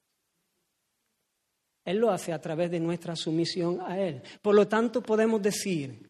Él 1.84 1.96
lo 1.96 2.12
hace 2.12 2.32
a 2.32 2.40
través 2.40 2.70
de 2.70 2.78
nuestra 2.78 3.16
sumisión 3.16 3.80
a 3.80 3.98
Él. 3.98 4.22
Por 4.40 4.54
lo 4.54 4.68
tanto, 4.68 5.02
podemos 5.02 5.42
decir, 5.42 6.08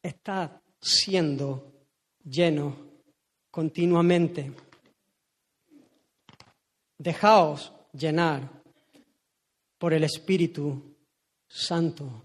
está 0.00 0.62
siendo 0.80 1.88
lleno 2.22 2.76
continuamente. 3.50 4.52
Dejaos 6.98 7.72
llenar 7.92 8.48
por 9.78 9.94
el 9.94 10.04
Espíritu 10.04 10.94
Santo. 11.48 12.22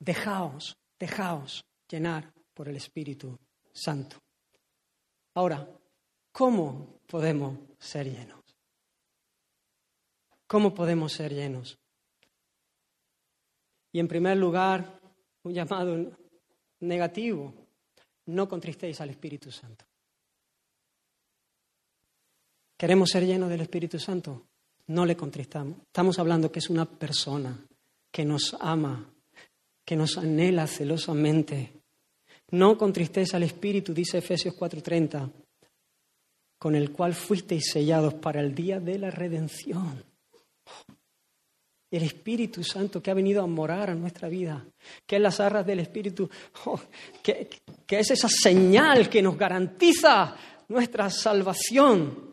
Dejaos, 0.00 0.76
dejaos 0.98 1.64
llenar 1.88 2.32
por 2.52 2.68
el 2.68 2.74
Espíritu 2.74 3.38
Santo. 3.72 4.16
Ahora, 5.34 5.68
¿cómo 6.32 7.00
podemos 7.06 7.58
ser 7.78 8.10
llenos? 8.10 8.40
¿Cómo 10.46 10.74
podemos 10.74 11.12
ser 11.12 11.32
llenos? 11.32 11.78
Y 13.92 14.00
en 14.00 14.08
primer 14.08 14.36
lugar, 14.36 15.00
un 15.42 15.54
llamado 15.54 16.10
negativo, 16.80 17.54
no 18.26 18.48
contristéis 18.48 19.00
al 19.00 19.10
Espíritu 19.10 19.50
Santo. 19.50 19.84
¿Queremos 22.76 23.10
ser 23.10 23.26
llenos 23.26 23.50
del 23.50 23.60
Espíritu 23.60 23.98
Santo? 23.98 24.46
No 24.86 25.04
le 25.04 25.16
contristamos. 25.16 25.78
Estamos 25.86 26.18
hablando 26.18 26.50
que 26.50 26.60
es 26.60 26.70
una 26.70 26.86
persona 26.86 27.56
que 28.10 28.24
nos 28.24 28.56
ama, 28.58 29.12
que 29.84 29.96
nos 29.96 30.16
anhela 30.16 30.66
celosamente, 30.66 31.79
no 32.52 32.76
con 32.76 32.92
tristeza 32.92 33.36
al 33.36 33.44
Espíritu, 33.44 33.92
dice 33.94 34.18
Efesios 34.18 34.54
4:30, 34.54 35.30
con 36.58 36.74
el 36.74 36.90
cual 36.90 37.14
fuisteis 37.14 37.70
sellados 37.72 38.14
para 38.14 38.40
el 38.40 38.54
día 38.54 38.80
de 38.80 38.98
la 38.98 39.10
redención. 39.10 40.02
El 41.90 42.04
Espíritu 42.04 42.62
Santo 42.62 43.02
que 43.02 43.10
ha 43.10 43.14
venido 43.14 43.42
a 43.42 43.48
morar 43.48 43.90
a 43.90 43.94
nuestra 43.94 44.28
vida, 44.28 44.64
que 45.06 45.16
es 45.16 45.22
las 45.22 45.40
arras 45.40 45.66
del 45.66 45.80
Espíritu, 45.80 46.28
oh, 46.66 46.80
que, 47.22 47.48
que 47.84 47.98
es 47.98 48.10
esa 48.12 48.28
señal 48.28 49.08
que 49.08 49.22
nos 49.22 49.36
garantiza 49.36 50.36
nuestra 50.68 51.10
salvación. 51.10 52.30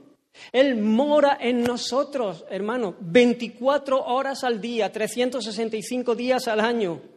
Él 0.52 0.78
mora 0.78 1.40
en 1.42 1.64
nosotros, 1.64 2.46
hermano, 2.52 2.96
24 3.00 4.00
horas 4.00 4.44
al 4.44 4.62
día, 4.62 4.92
365 4.92 6.14
días 6.14 6.48
al 6.48 6.60
año 6.60 7.17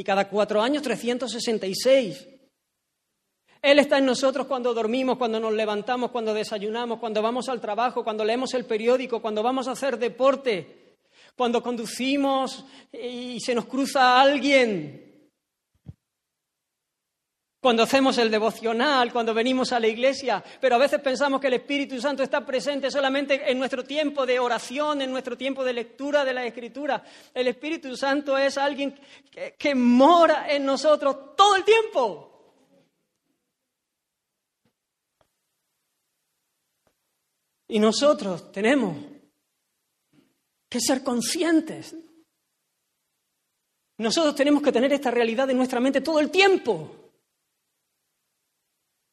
y 0.00 0.04
cada 0.04 0.30
cuatro 0.30 0.62
años 0.62 0.82
366. 0.82 2.26
Él 3.60 3.78
está 3.78 3.98
en 3.98 4.06
nosotros 4.06 4.46
cuando 4.46 4.72
dormimos, 4.72 5.18
cuando 5.18 5.38
nos 5.38 5.52
levantamos, 5.52 6.10
cuando 6.10 6.32
desayunamos, 6.32 6.98
cuando 6.98 7.20
vamos 7.20 7.50
al 7.50 7.60
trabajo, 7.60 8.02
cuando 8.02 8.24
leemos 8.24 8.54
el 8.54 8.64
periódico, 8.64 9.20
cuando 9.20 9.42
vamos 9.42 9.68
a 9.68 9.72
hacer 9.72 9.98
deporte, 9.98 10.96
cuando 11.36 11.62
conducimos 11.62 12.64
y 12.90 13.40
se 13.40 13.54
nos 13.54 13.66
cruza 13.66 14.18
alguien, 14.18 15.09
cuando 17.60 17.82
hacemos 17.82 18.16
el 18.16 18.30
devocional, 18.30 19.12
cuando 19.12 19.34
venimos 19.34 19.72
a 19.72 19.80
la 19.80 19.86
iglesia, 19.86 20.42
pero 20.60 20.76
a 20.76 20.78
veces 20.78 21.00
pensamos 21.00 21.40
que 21.40 21.48
el 21.48 21.54
Espíritu 21.54 22.00
Santo 22.00 22.22
está 22.22 22.44
presente 22.44 22.90
solamente 22.90 23.50
en 23.50 23.58
nuestro 23.58 23.84
tiempo 23.84 24.24
de 24.24 24.38
oración, 24.38 25.02
en 25.02 25.10
nuestro 25.10 25.36
tiempo 25.36 25.62
de 25.62 25.74
lectura 25.74 26.24
de 26.24 26.32
la 26.32 26.46
Escritura. 26.46 27.04
El 27.34 27.48
Espíritu 27.48 27.94
Santo 27.96 28.38
es 28.38 28.56
alguien 28.56 28.98
que, 29.58 29.74
mora 29.74 30.50
en 30.50 30.64
nosotros 30.64 31.36
todo 31.36 31.56
el 31.56 31.64
tiempo. 31.64 32.26
Y 37.68 37.78
nosotros 37.78 38.50
tenemos 38.50 38.96
que 40.68 40.80
ser 40.80 41.04
conscientes. 41.04 41.94
Nosotros 43.98 44.34
tenemos 44.34 44.62
que 44.62 44.72
tener 44.72 44.92
esta 44.94 45.10
realidad 45.10 45.50
en 45.50 45.58
nuestra 45.58 45.78
mente 45.78 46.00
todo 46.00 46.20
el 46.20 46.30
tiempo. 46.30 46.99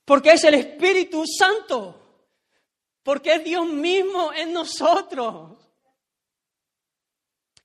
Porque 0.07 0.31
es 0.31 0.43
el 0.45 0.53
Espíritu 0.53 1.25
Santo. 1.27 2.23
Porque 3.03 3.33
es 3.33 3.43
Dios 3.43 3.67
mismo 3.67 4.31
en 4.31 4.53
nosotros. 4.53 5.57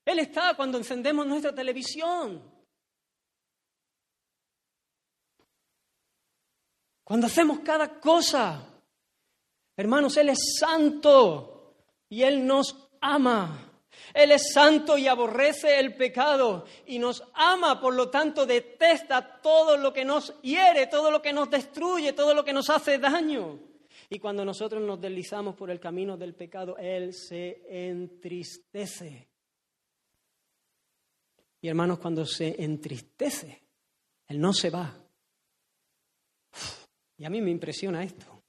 Él 0.03 0.19
está 0.19 0.53
cuando 0.53 0.77
encendemos 0.77 1.25
nuestra 1.25 1.55
televisión. 1.55 2.43
Cuando 7.05 7.27
hacemos 7.27 7.59
cada 7.59 7.97
cosa. 8.01 8.61
Hermanos, 9.77 10.17
Él 10.17 10.27
es 10.27 10.57
santo 10.59 11.77
y 12.09 12.23
Él 12.23 12.45
nos 12.45 12.89
ama. 12.99 13.72
Él 14.13 14.31
es 14.31 14.53
santo 14.53 14.97
y 14.97 15.07
aborrece 15.07 15.79
el 15.79 15.95
pecado 15.95 16.65
y 16.85 16.99
nos 16.99 17.23
ama, 17.33 17.79
por 17.79 17.93
lo 17.93 18.09
tanto 18.09 18.45
detesta 18.45 19.41
todo 19.41 19.77
lo 19.77 19.93
que 19.93 20.05
nos 20.05 20.39
hiere, 20.41 20.87
todo 20.87 21.11
lo 21.11 21.21
que 21.21 21.33
nos 21.33 21.49
destruye, 21.49 22.13
todo 22.13 22.33
lo 22.33 22.43
que 22.43 22.53
nos 22.53 22.69
hace 22.69 22.97
daño. 22.97 23.59
Y 24.09 24.19
cuando 24.19 24.45
nosotros 24.45 24.81
nos 24.81 24.99
deslizamos 24.99 25.55
por 25.55 25.71
el 25.71 25.79
camino 25.79 26.17
del 26.17 26.35
pecado, 26.35 26.77
Él 26.77 27.13
se 27.13 27.63
entristece. 27.67 29.29
Y 31.61 31.67
hermanos, 31.67 31.99
cuando 31.99 32.25
se 32.25 32.61
entristece, 32.61 33.63
Él 34.27 34.39
no 34.39 34.53
se 34.53 34.69
va. 34.69 34.93
Y 37.17 37.25
a 37.25 37.29
mí 37.29 37.41
me 37.41 37.51
impresiona 37.51 38.03
esto. 38.03 38.43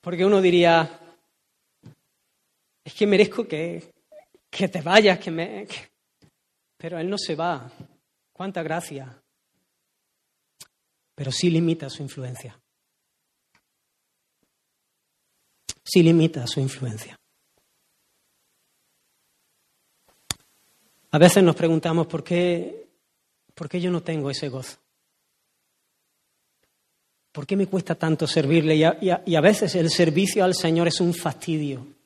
Porque 0.00 0.24
uno 0.24 0.40
diría, 0.40 1.07
es 2.88 2.94
que 2.94 3.06
merezco 3.06 3.46
que, 3.46 3.92
que 4.48 4.66
te 4.66 4.80
vayas, 4.80 5.18
que 5.18 5.30
me... 5.30 5.68
Pero 6.78 6.98
Él 6.98 7.10
no 7.10 7.18
se 7.18 7.34
va. 7.34 7.70
Cuánta 8.32 8.62
gracia. 8.62 9.14
Pero 11.14 11.30
sí 11.30 11.50
limita 11.50 11.90
su 11.90 12.02
influencia. 12.02 12.58
Sí 15.84 16.02
limita 16.02 16.46
su 16.46 16.60
influencia. 16.60 17.14
A 21.10 21.18
veces 21.18 21.44
nos 21.44 21.56
preguntamos 21.56 22.06
por 22.06 22.24
qué, 22.24 22.88
por 23.54 23.68
qué 23.68 23.82
yo 23.82 23.90
no 23.90 24.02
tengo 24.02 24.30
ese 24.30 24.48
gozo. 24.48 24.78
¿Por 27.32 27.46
qué 27.46 27.54
me 27.54 27.66
cuesta 27.66 27.96
tanto 27.96 28.26
servirle? 28.26 28.76
Y 28.76 28.84
a, 28.84 28.98
y 28.98 29.34
a, 29.34 29.40
veces 29.42 29.74
el 29.74 29.90
servicio 29.90 30.42
al 30.42 30.54
Señor 30.54 30.88
es 30.88 31.02
un 31.02 31.12
fastidio. 31.12 31.97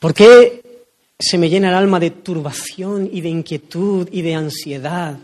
¿Por 0.00 0.14
qué 0.14 0.86
se 1.18 1.36
me 1.36 1.50
llena 1.50 1.68
el 1.68 1.74
alma 1.74 2.00
de 2.00 2.10
turbación 2.10 3.08
y 3.12 3.20
de 3.20 3.28
inquietud 3.28 4.08
y 4.10 4.22
de 4.22 4.34
ansiedad 4.34 5.18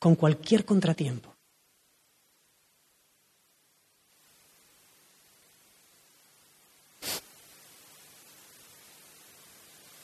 con 0.00 0.16
cualquier 0.16 0.64
contratiempo? 0.64 1.32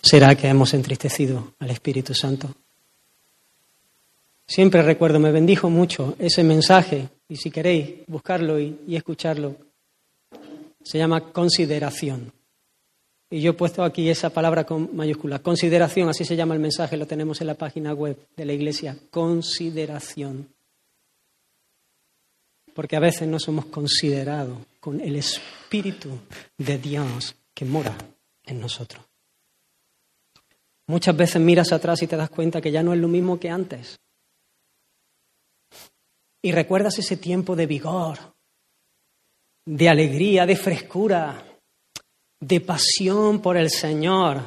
¿Será 0.01 0.37
que 0.37 0.47
hemos 0.47 0.73
entristecido 0.73 1.55
al 1.59 1.71
Espíritu 1.71 2.15
Santo? 2.15 2.55
Siempre 4.47 4.83
recuerdo, 4.83 5.19
me 5.19 5.33
bendijo 5.33 5.71
mucho 5.71 6.15
ese 6.21 6.45
mensaje, 6.45 7.09
y 7.29 7.37
si 7.37 7.51
queréis 7.51 8.07
buscarlo 8.07 8.61
y, 8.61 8.79
y 8.87 8.95
escucharlo, 8.95 9.57
se 10.85 10.99
llama 10.99 11.33
consideración. 11.33 12.33
Y 13.33 13.41
yo 13.41 13.53
he 13.53 13.55
puesto 13.55 13.83
aquí 13.83 14.11
esa 14.11 14.29
palabra 14.29 14.65
con 14.65 14.95
mayúscula. 14.95 15.39
Consideración, 15.39 16.07
así 16.07 16.23
se 16.23 16.37
llama 16.37 16.53
el 16.53 16.61
mensaje, 16.61 16.99
lo 16.99 17.07
tenemos 17.07 17.41
en 17.41 17.47
la 17.47 17.55
página 17.55 17.95
web 17.95 18.29
de 18.37 18.45
la 18.45 18.53
iglesia. 18.53 18.95
Consideración. 19.11 20.55
Porque 22.75 22.95
a 22.95 23.01
veces 23.01 23.27
no 23.27 23.41
somos 23.41 23.65
considerados 23.65 24.59
con 24.81 25.01
el 25.01 25.17
Espíritu 25.17 26.11
de 26.59 26.77
Dios 26.77 27.35
que 27.55 27.65
mora 27.65 27.97
en 28.45 28.61
nosotros. 28.61 29.03
Muchas 30.89 31.17
veces 31.17 31.41
miras 31.41 31.73
atrás 31.73 32.03
y 32.03 32.07
te 32.07 32.19
das 32.19 32.29
cuenta 32.29 32.61
que 32.61 32.71
ya 32.71 32.83
no 32.83 32.93
es 32.93 33.01
lo 33.01 33.09
mismo 33.09 33.41
que 33.41 33.49
antes. 33.49 33.99
Y 36.43 36.53
recuerdas 36.53 36.99
ese 36.99 37.17
tiempo 37.17 37.57
de 37.57 37.65
vigor, 37.65 38.19
de 39.65 39.89
alegría, 39.89 40.45
de 40.45 40.57
frescura, 40.57 41.52
de 42.43 42.61
pasión 42.61 43.41
por 43.41 43.57
el 43.57 43.71
Señor. 43.71 44.41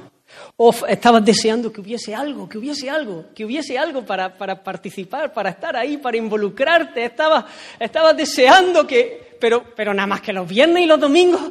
O 0.58 0.72
estabas 0.88 1.24
deseando 1.24 1.72
que 1.72 1.80
hubiese 1.80 2.14
algo, 2.14 2.48
que 2.48 2.58
hubiese 2.58 2.90
algo, 2.90 3.26
que 3.34 3.46
hubiese 3.46 3.78
algo 3.78 4.06
para, 4.06 4.38
para 4.38 4.62
participar, 4.62 5.34
para 5.34 5.52
estar 5.52 5.76
ahí, 5.78 5.98
para 5.98 6.18
involucrarte. 6.18 7.06
Estabas, 7.06 7.46
estabas 7.80 8.16
deseando 8.18 8.86
que, 8.86 9.38
pero, 9.40 9.64
pero 9.76 9.94
nada 9.94 10.08
más 10.08 10.22
que 10.22 10.34
los 10.34 10.48
viernes 10.48 10.84
y 10.84 10.88
los 10.88 11.00
domingos, 11.00 11.42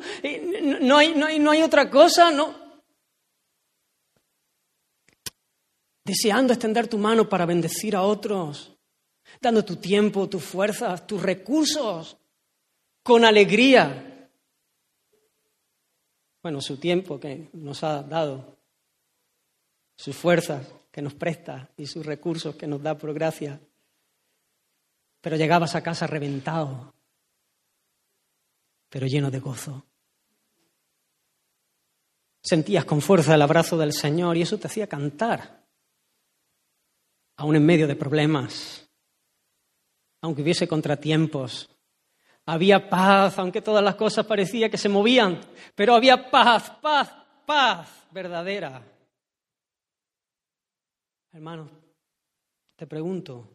no 0.80 0.99
hay, 0.99 1.14
no 1.14 1.26
hay, 1.26 1.38
no 1.38 1.51
hay 1.51 1.62
otra 1.62 1.88
cosa, 1.88 2.30
no, 2.30 2.55
deseando 6.05 6.53
extender 6.53 6.86
tu 6.86 6.99
mano 6.99 7.26
para 7.26 7.47
bendecir 7.47 7.97
a 7.97 8.03
otros, 8.03 8.70
dando 9.40 9.64
tu 9.64 9.76
tiempo, 9.76 10.28
tus 10.28 10.45
fuerzas, 10.45 11.07
tus 11.07 11.22
recursos, 11.22 12.18
con 13.03 13.24
alegría. 13.24 14.14
Bueno, 16.45 16.61
su 16.61 16.76
tiempo 16.76 17.18
que 17.18 17.49
nos 17.55 17.82
ha 17.84 18.03
dado, 18.03 18.59
sus 19.97 20.14
fuerzas 20.14 20.74
que 20.90 21.01
nos 21.01 21.14
presta 21.14 21.70
y 21.74 21.86
sus 21.86 22.05
recursos 22.05 22.55
que 22.55 22.66
nos 22.66 22.82
da 22.82 22.99
por 22.99 23.14
gracia. 23.14 23.59
Pero 25.22 25.36
llegabas 25.36 25.74
a 25.74 25.82
casa 25.82 26.07
reventado, 26.07 26.92
pero 28.90 29.07
lleno 29.07 29.30
de 29.30 29.40
gozo. 29.40 29.86
Sentías 32.42 32.84
con 32.84 33.01
fuerza 33.01 33.36
el 33.36 33.40
abrazo 33.40 33.78
del 33.78 33.95
Señor 33.95 34.36
y 34.36 34.42
eso 34.42 34.59
te 34.59 34.66
hacía 34.66 34.86
cantar 34.86 35.64
aún 37.36 37.57
en 37.57 37.64
medio 37.64 37.86
de 37.86 37.97
problemas, 37.97 38.86
aunque 40.20 40.42
hubiese 40.42 40.68
contratiempos. 40.68 41.74
Había 42.47 42.90
paz, 42.90 43.38
aunque 43.38 43.62
todas 43.62 43.82
las 43.82 43.95
cosas 43.95 44.26
parecía 44.26 44.68
que 44.68 44.76
se 44.76 44.88
movían, 44.88 45.40
pero 45.74 45.95
había 45.95 46.30
paz, 46.30 46.70
paz, 46.82 47.11
paz 47.47 47.88
verdadera. 48.11 48.82
Hermano, 51.32 51.70
te 52.76 52.86
pregunto, 52.86 53.49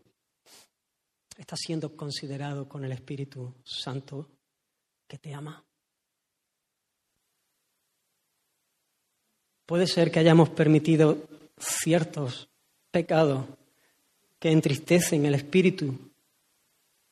¿estás 1.38 1.60
siendo 1.60 1.96
considerado 1.96 2.68
con 2.68 2.84
el 2.84 2.92
Espíritu 2.92 3.54
Santo 3.64 4.28
que 5.08 5.20
te 5.20 5.34
ama? 5.34 5.64
Puede 9.68 9.86
ser 9.86 10.10
que 10.10 10.20
hayamos 10.20 10.50
permitido 10.50 11.16
ciertos 11.60 12.50
pecados 12.90 13.46
que 14.40 14.52
entristecen 14.52 15.28
el 15.28 15.36
Espíritu, 15.36 15.96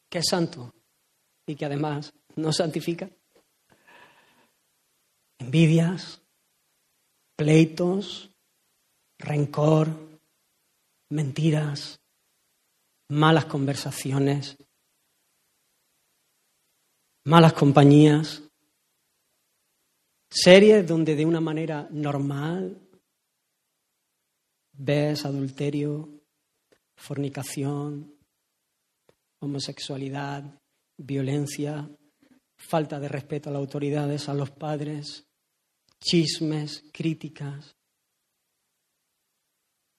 que 0.09 0.19
es 0.19 0.25
santo 0.27 0.73
y 1.47 1.55
que 1.55 1.65
además 1.65 2.13
nos 2.35 2.57
santifica. 2.57 3.09
Envidias, 5.39 6.21
pleitos, 7.35 8.29
rencor, 9.17 9.87
mentiras, 11.09 11.99
malas 13.09 13.45
conversaciones, 13.45 14.57
malas 17.25 17.53
compañías, 17.53 18.43
series 20.29 20.85
donde 20.85 21.15
de 21.15 21.25
una 21.25 21.39
manera 21.39 21.87
normal 21.91 22.81
ves 24.73 25.25
adulterio, 25.25 26.09
fornicación, 26.95 28.13
homosexualidad, 29.39 30.43
violencia, 30.97 31.89
falta 32.57 32.99
de 32.99 33.07
respeto 33.07 33.49
a 33.49 33.53
las 33.53 33.59
autoridades, 33.59 34.27
a 34.29 34.33
los 34.33 34.51
padres, 34.51 35.25
chismes, 35.99 36.83
críticas, 36.91 37.75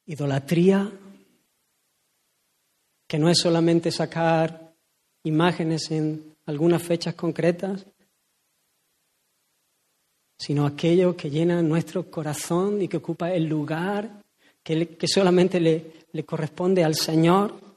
idolatría, 0.07 0.90
que 3.07 3.18
no 3.18 3.30
es 3.30 3.38
solamente 3.38 3.90
sacar 3.90 4.74
imágenes 5.24 5.90
en 5.90 6.36
algunas 6.46 6.82
fechas 6.82 7.14
concretas, 7.14 7.86
sino 10.38 10.66
aquello 10.66 11.16
que 11.16 11.30
llena 11.30 11.62
nuestro 11.62 12.11
corazón 12.11 12.80
y 12.80 12.88
que 12.88 12.99
ocupa 12.99 13.32
el 13.32 13.46
lugar 13.46 14.22
que, 14.62 15.07
solamente 15.07 15.59
le, 15.61 16.07
le 16.12 16.24
corresponde 16.24 16.84
al 16.84 16.94
Señor. 16.94 17.67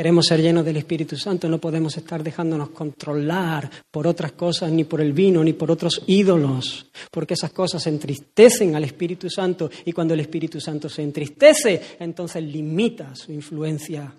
Queremos 0.00 0.28
ser 0.28 0.40
llenos 0.40 0.64
del 0.64 0.78
Espíritu 0.78 1.14
Santo, 1.14 1.46
no 1.46 1.58
podemos 1.58 1.94
estar 1.94 2.22
dejándonos 2.22 2.70
controlar 2.70 3.70
por 3.90 4.06
otras 4.06 4.32
cosas, 4.32 4.72
ni 4.72 4.84
por 4.84 5.02
el 5.02 5.12
vino, 5.12 5.44
ni 5.44 5.52
por 5.52 5.70
otros 5.70 6.04
ídolos, 6.06 6.86
porque 7.10 7.34
esas 7.34 7.52
cosas 7.52 7.86
entristecen 7.86 8.74
al 8.74 8.84
Espíritu 8.84 9.28
Santo 9.28 9.70
y 9.84 9.92
cuando 9.92 10.14
el 10.14 10.20
Espíritu 10.20 10.58
Santo 10.58 10.88
se 10.88 11.02
entristece, 11.02 11.98
entonces 11.98 12.42
limita 12.42 13.14
su 13.14 13.30
influencia. 13.30 14.10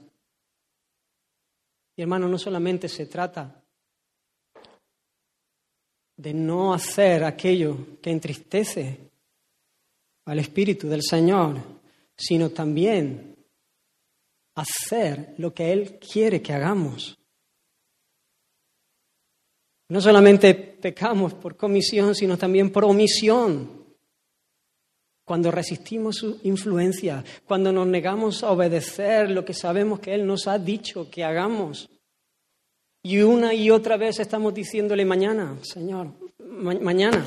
Y 1.95 2.01
hermano, 2.03 2.27
no 2.27 2.37
solamente 2.37 2.87
se 2.87 3.07
trata 3.07 3.63
de 6.15 6.31
no 6.31 6.75
hacer 6.75 7.23
aquello 7.23 7.97
que 8.03 8.11
entristece 8.11 8.99
al 10.25 10.37
Espíritu 10.37 10.87
del 10.87 11.01
Señor, 11.01 11.57
sino 12.15 12.51
también 12.51 13.30
hacer 14.55 15.35
lo 15.37 15.53
que 15.53 15.71
Él 15.71 15.99
quiere 15.99 16.41
que 16.41 16.53
hagamos. 16.53 17.17
No 19.89 19.99
solamente 19.99 20.53
pecamos 20.53 21.33
por 21.33 21.57
comisión, 21.57 22.15
sino 22.15 22.37
también 22.37 22.71
por 22.71 22.85
omisión. 22.85 23.81
Cuando 25.25 25.51
resistimos 25.51 26.15
su 26.15 26.39
influencia, 26.43 27.23
cuando 27.45 27.71
nos 27.71 27.87
negamos 27.87 28.43
a 28.43 28.51
obedecer 28.51 29.29
lo 29.29 29.43
que 29.45 29.53
sabemos 29.53 29.99
que 29.99 30.13
Él 30.13 30.25
nos 30.25 30.47
ha 30.47 30.57
dicho 30.57 31.09
que 31.09 31.23
hagamos. 31.23 31.89
Y 33.03 33.19
una 33.19 33.53
y 33.53 33.69
otra 33.69 33.97
vez 33.97 34.19
estamos 34.19 34.53
diciéndole 34.53 35.05
mañana, 35.05 35.57
Señor, 35.61 36.07
mañana, 36.39 37.25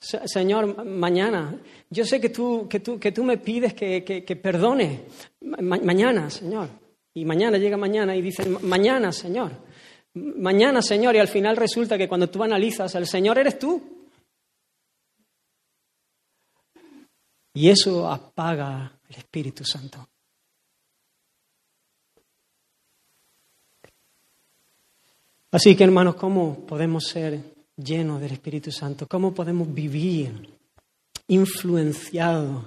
Señor, 0.00 0.84
mañana. 0.84 1.54
Yo 1.90 2.04
sé 2.04 2.20
que 2.20 2.30
tú, 2.30 2.66
que 2.68 2.80
tú, 2.80 2.98
que 2.98 3.12
tú 3.12 3.22
me 3.22 3.36
pides 3.36 3.74
que, 3.74 4.02
que, 4.04 4.36
perdone. 4.36 5.02
mañana, 5.40 6.30
Señor. 6.30 6.68
Y 7.12 7.24
mañana 7.24 7.58
llega 7.58 7.76
mañana 7.76 8.16
y 8.16 8.22
dice, 8.22 8.48
mañana, 8.48 9.12
Señor 9.12 9.52
mañana, 10.14 10.82
Señor, 10.82 11.14
y 11.14 11.18
al 11.18 11.28
final 11.28 11.56
resulta 11.56 11.96
que 11.96 12.08
cuando 12.08 12.28
tú 12.28 12.42
analizas, 12.42 12.94
el 12.94 13.06
Señor 13.06 13.38
eres 13.38 13.58
tú. 13.58 14.08
Y 17.52 17.68
eso 17.68 18.08
apaga 18.10 19.00
el 19.08 19.16
Espíritu 19.16 19.64
Santo. 19.64 20.08
Así 25.52 25.74
que, 25.74 25.82
hermanos, 25.82 26.14
¿cómo 26.14 26.64
podemos 26.64 27.04
ser 27.04 27.42
llenos 27.82 28.20
del 28.20 28.32
Espíritu 28.32 28.70
Santo? 28.70 29.06
¿Cómo 29.06 29.32
podemos 29.34 29.72
vivir 29.72 30.48
influenciados, 31.28 32.64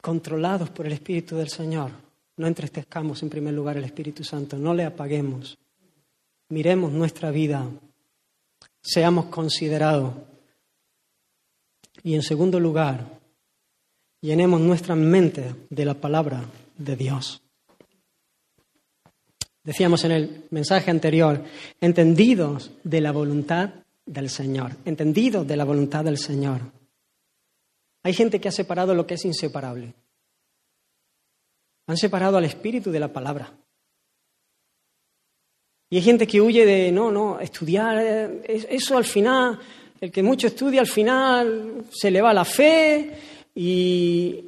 controlados 0.00 0.70
por 0.70 0.86
el 0.86 0.92
Espíritu 0.92 1.36
del 1.36 1.48
Señor? 1.48 1.90
No 2.36 2.46
entristezcamos 2.46 3.22
en 3.22 3.30
primer 3.30 3.54
lugar 3.54 3.76
el 3.76 3.84
Espíritu 3.84 4.24
Santo, 4.24 4.56
no 4.56 4.72
le 4.74 4.84
apaguemos. 4.84 5.58
Miremos 6.48 6.90
nuestra 6.92 7.30
vida, 7.30 7.68
seamos 8.82 9.26
considerados. 9.26 10.14
Y 12.02 12.14
en 12.14 12.22
segundo 12.22 12.58
lugar, 12.58 13.20
llenemos 14.22 14.60
nuestra 14.60 14.94
mente 14.94 15.54
de 15.68 15.84
la 15.84 15.94
palabra 15.94 16.44
de 16.78 16.96
Dios. 16.96 17.42
Decíamos 19.62 20.04
en 20.04 20.12
el 20.12 20.44
mensaje 20.50 20.90
anterior, 20.90 21.44
entendidos 21.80 22.70
de 22.82 23.00
la 23.00 23.12
voluntad 23.12 23.70
del 24.06 24.30
Señor, 24.30 24.76
entendidos 24.84 25.46
de 25.46 25.56
la 25.56 25.64
voluntad 25.64 26.04
del 26.04 26.16
Señor. 26.16 26.60
Hay 28.02 28.14
gente 28.14 28.40
que 28.40 28.48
ha 28.48 28.52
separado 28.52 28.94
lo 28.94 29.06
que 29.06 29.14
es 29.14 29.24
inseparable. 29.24 29.92
Han 31.86 31.96
separado 31.96 32.38
al 32.38 32.44
espíritu 32.44 32.90
de 32.90 33.00
la 33.00 33.12
palabra. 33.12 33.52
Y 35.90 35.96
hay 35.96 36.02
gente 36.02 36.26
que 36.26 36.40
huye 36.40 36.64
de, 36.64 36.92
no, 36.92 37.10
no, 37.10 37.40
estudiar, 37.40 37.98
eh, 38.00 38.66
eso 38.70 38.96
al 38.96 39.04
final, 39.04 39.58
el 40.00 40.10
que 40.10 40.22
mucho 40.22 40.46
estudia 40.46 40.80
al 40.80 40.86
final 40.86 41.84
se 41.90 42.10
le 42.10 42.22
va 42.22 42.32
la 42.32 42.44
fe 42.44 43.10
y... 43.54 44.46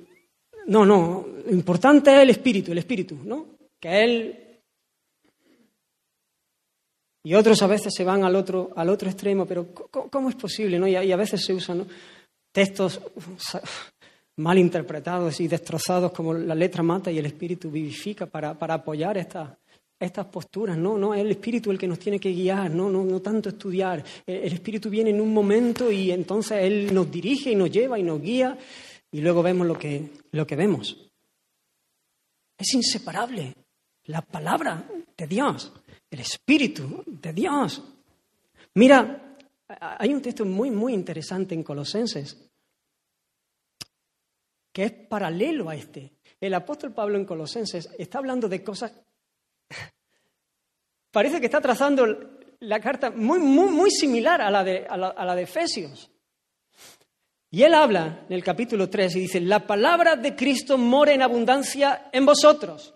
No, 0.64 0.86
no, 0.86 1.26
lo 1.44 1.50
importante 1.50 2.14
es 2.14 2.22
el 2.22 2.30
espíritu, 2.30 2.70
el 2.70 2.78
espíritu, 2.78 3.18
¿no? 3.24 3.46
Que 3.78 4.04
él... 4.04 4.38
Y 7.24 7.34
otros 7.34 7.62
a 7.62 7.68
veces 7.68 7.94
se 7.94 8.04
van 8.04 8.24
al 8.24 8.34
otro, 8.34 8.70
al 8.74 8.88
otro 8.88 9.08
extremo, 9.08 9.46
pero 9.46 9.68
¿cómo, 9.72 10.28
es 10.28 10.34
posible? 10.34 10.78
¿no? 10.78 10.88
Y, 10.88 10.96
a, 10.96 11.16
veces 11.16 11.44
se 11.44 11.54
usan 11.54 11.86
textos 12.50 13.00
mal 14.36 14.58
interpretados 14.58 15.40
y 15.40 15.46
destrozados 15.46 16.10
como 16.12 16.34
la 16.34 16.54
letra 16.54 16.82
mata 16.82 17.10
y 17.10 17.18
el 17.18 17.26
espíritu 17.26 17.70
vivifica 17.70 18.26
para, 18.26 18.50
apoyar 18.50 19.16
estas 19.18 20.26
posturas. 20.26 20.76
No, 20.76 20.98
no, 20.98 21.14
es 21.14 21.20
el 21.20 21.30
espíritu 21.30 21.70
el 21.70 21.78
que 21.78 21.86
nos 21.86 22.00
tiene 22.00 22.18
que 22.18 22.32
guiar, 22.32 22.72
no, 22.72 22.90
no, 22.90 23.04
no 23.04 23.20
tanto 23.20 23.50
estudiar. 23.50 24.02
El, 24.26 24.52
espíritu 24.52 24.90
viene 24.90 25.10
en 25.10 25.20
un 25.20 25.32
momento 25.32 25.92
y 25.92 26.10
entonces 26.10 26.58
él 26.62 26.92
nos 26.92 27.08
dirige 27.08 27.52
y 27.52 27.56
nos 27.56 27.70
lleva 27.70 28.00
y 28.00 28.02
nos 28.02 28.20
guía 28.20 28.58
y 29.12 29.20
luego 29.20 29.44
vemos 29.44 29.66
lo 29.66 29.78
que, 29.78 30.10
lo 30.32 30.44
que 30.44 30.56
vemos. 30.56 30.96
Es 32.58 32.74
inseparable 32.74 33.54
la 34.06 34.22
palabra 34.22 34.84
de 35.16 35.26
Dios, 35.26 35.72
el 36.12 36.20
espíritu 36.20 37.02
de 37.06 37.32
Dios. 37.32 37.82
Mira, 38.74 39.36
hay 39.80 40.12
un 40.12 40.20
texto 40.20 40.44
muy, 40.44 40.70
muy 40.70 40.92
interesante 40.92 41.54
en 41.54 41.62
Colosenses 41.62 42.36
que 44.72 44.84
es 44.84 44.92
paralelo 44.92 45.68
a 45.68 45.74
este. 45.74 46.12
El 46.40 46.54
apóstol 46.54 46.92
Pablo 46.92 47.18
en 47.18 47.24
Colosenses 47.24 47.90
está 47.98 48.18
hablando 48.18 48.48
de 48.48 48.62
cosas... 48.62 48.92
Parece 51.10 51.40
que 51.40 51.46
está 51.46 51.60
trazando 51.60 52.06
la 52.60 52.80
carta 52.80 53.10
muy, 53.10 53.38
muy, 53.38 53.70
muy 53.70 53.90
similar 53.90 54.40
a 54.40 54.50
la, 54.50 54.64
de, 54.64 54.86
a, 54.88 54.96
la, 54.96 55.34
de 55.34 55.42
Efesios. 55.42 56.10
Y 57.50 57.62
él 57.62 57.74
habla 57.74 58.24
en 58.26 58.32
el 58.34 58.42
capítulo 58.42 58.88
3 58.88 59.16
y 59.16 59.20
dice, 59.20 59.40
la 59.40 59.66
palabra 59.66 60.16
de 60.16 60.34
Cristo 60.34 60.78
mora 60.78 61.12
en 61.12 61.20
abundancia 61.20 62.08
en 62.12 62.24
vosotros 62.24 62.94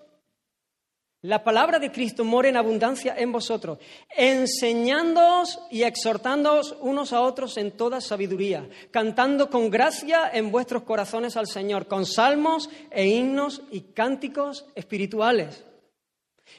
la 1.22 1.42
palabra 1.42 1.78
de 1.78 1.90
Cristo 1.90 2.24
mora 2.24 2.48
en 2.48 2.56
abundancia 2.56 3.14
en 3.16 3.32
vosotros, 3.32 3.78
enseñándoos 4.16 5.58
y 5.70 5.82
exhortándoos 5.82 6.76
unos 6.80 7.12
a 7.12 7.22
otros 7.22 7.56
en 7.56 7.72
toda 7.72 8.00
sabiduría, 8.00 8.68
cantando 8.90 9.50
con 9.50 9.70
gracia 9.70 10.30
en 10.32 10.52
vuestros 10.52 10.82
corazones 10.82 11.36
al 11.36 11.46
Señor, 11.46 11.88
con 11.88 12.06
salmos 12.06 12.68
e 12.90 13.06
himnos 13.08 13.62
y 13.70 13.80
cánticos 13.92 14.66
espirituales. 14.74 15.64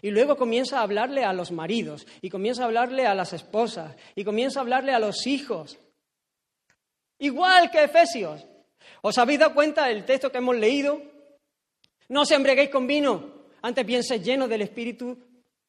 Y 0.02 0.10
luego 0.12 0.36
comienza 0.36 0.80
a 0.80 0.84
hablarle 0.84 1.24
a 1.24 1.34
los 1.34 1.52
maridos, 1.52 2.06
y 2.22 2.30
comienza 2.30 2.64
a 2.64 2.66
hablarle 2.66 3.06
a 3.06 3.16
las 3.16 3.34
esposas, 3.34 3.96
y 4.16 4.24
comienza 4.24 4.60
a 4.60 4.64
hablarle 4.64 4.92
a 4.92 5.00
los 5.00 5.28
hijos. 5.28 5.78
Igual 7.20 7.72
que 7.72 7.84
Efesios. 7.84 8.46
¿Os 9.02 9.18
habéis 9.18 9.40
dado 9.40 9.54
cuenta 9.54 9.86
del 9.86 10.04
texto 10.04 10.32
que 10.32 10.40
hemos 10.40 10.56
leído? 10.56 11.02
No 12.10 12.26
se 12.26 12.36
embreguéis 12.36 12.70
con 12.70 12.88
vino, 12.88 13.37
antes 13.62 13.86
bien, 13.86 14.02
lleno 14.02 14.48
del 14.48 14.62
Espíritu 14.62 15.18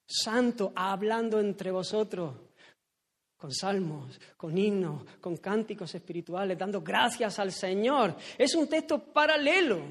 Santo, 0.06 0.72
hablando 0.74 1.38
entre 1.40 1.70
vosotros, 1.70 2.34
con 3.36 3.52
salmos, 3.52 4.18
con 4.36 4.56
himnos, 4.56 5.04
con 5.20 5.36
cánticos 5.36 5.94
espirituales, 5.94 6.58
dando 6.58 6.80
gracias 6.80 7.38
al 7.38 7.52
Señor. 7.52 8.16
Es 8.36 8.54
un 8.54 8.68
texto 8.68 8.98
paralelo. 9.12 9.82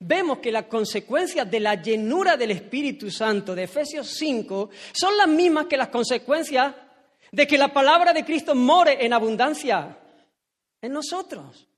Vemos 0.00 0.38
que 0.38 0.50
las 0.50 0.66
consecuencias 0.66 1.48
de 1.50 1.60
la 1.60 1.80
llenura 1.80 2.36
del 2.36 2.52
Espíritu 2.52 3.10
Santo 3.10 3.54
de 3.54 3.64
Efesios 3.64 4.08
5 4.08 4.70
son 4.92 5.16
las 5.16 5.28
mismas 5.28 5.66
que 5.66 5.76
las 5.76 5.88
consecuencias 5.88 6.74
de 7.30 7.46
que 7.46 7.58
la 7.58 7.72
palabra 7.72 8.12
de 8.12 8.24
Cristo 8.24 8.54
more 8.54 9.04
en 9.04 9.12
abundancia 9.12 9.98
en 10.80 10.92
nosotros. 10.92 11.68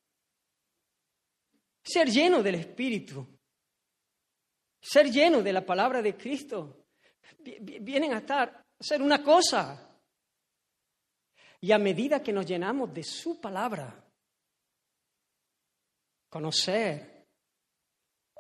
Ser 1.83 2.11
lleno 2.11 2.43
del 2.43 2.57
Espíritu 2.57 3.27
ser 4.87 5.11
lleno 5.11 5.43
de 5.43 5.53
la 5.53 5.67
palabra 5.67 6.01
de 6.01 6.17
Cristo, 6.17 6.87
vienen 7.61 8.13
a 8.13 8.19
estar, 8.19 8.49
a 8.49 8.83
ser 8.83 9.03
una 9.03 9.23
cosa. 9.23 9.83
Y 11.61 11.73
a 11.73 11.79
medida 11.79 12.23
que 12.23 12.33
nos 12.33 12.47
llenamos 12.47 12.95
de 12.95 13.03
su 13.03 13.41
palabra, 13.41 14.05
conocer, 16.29 17.27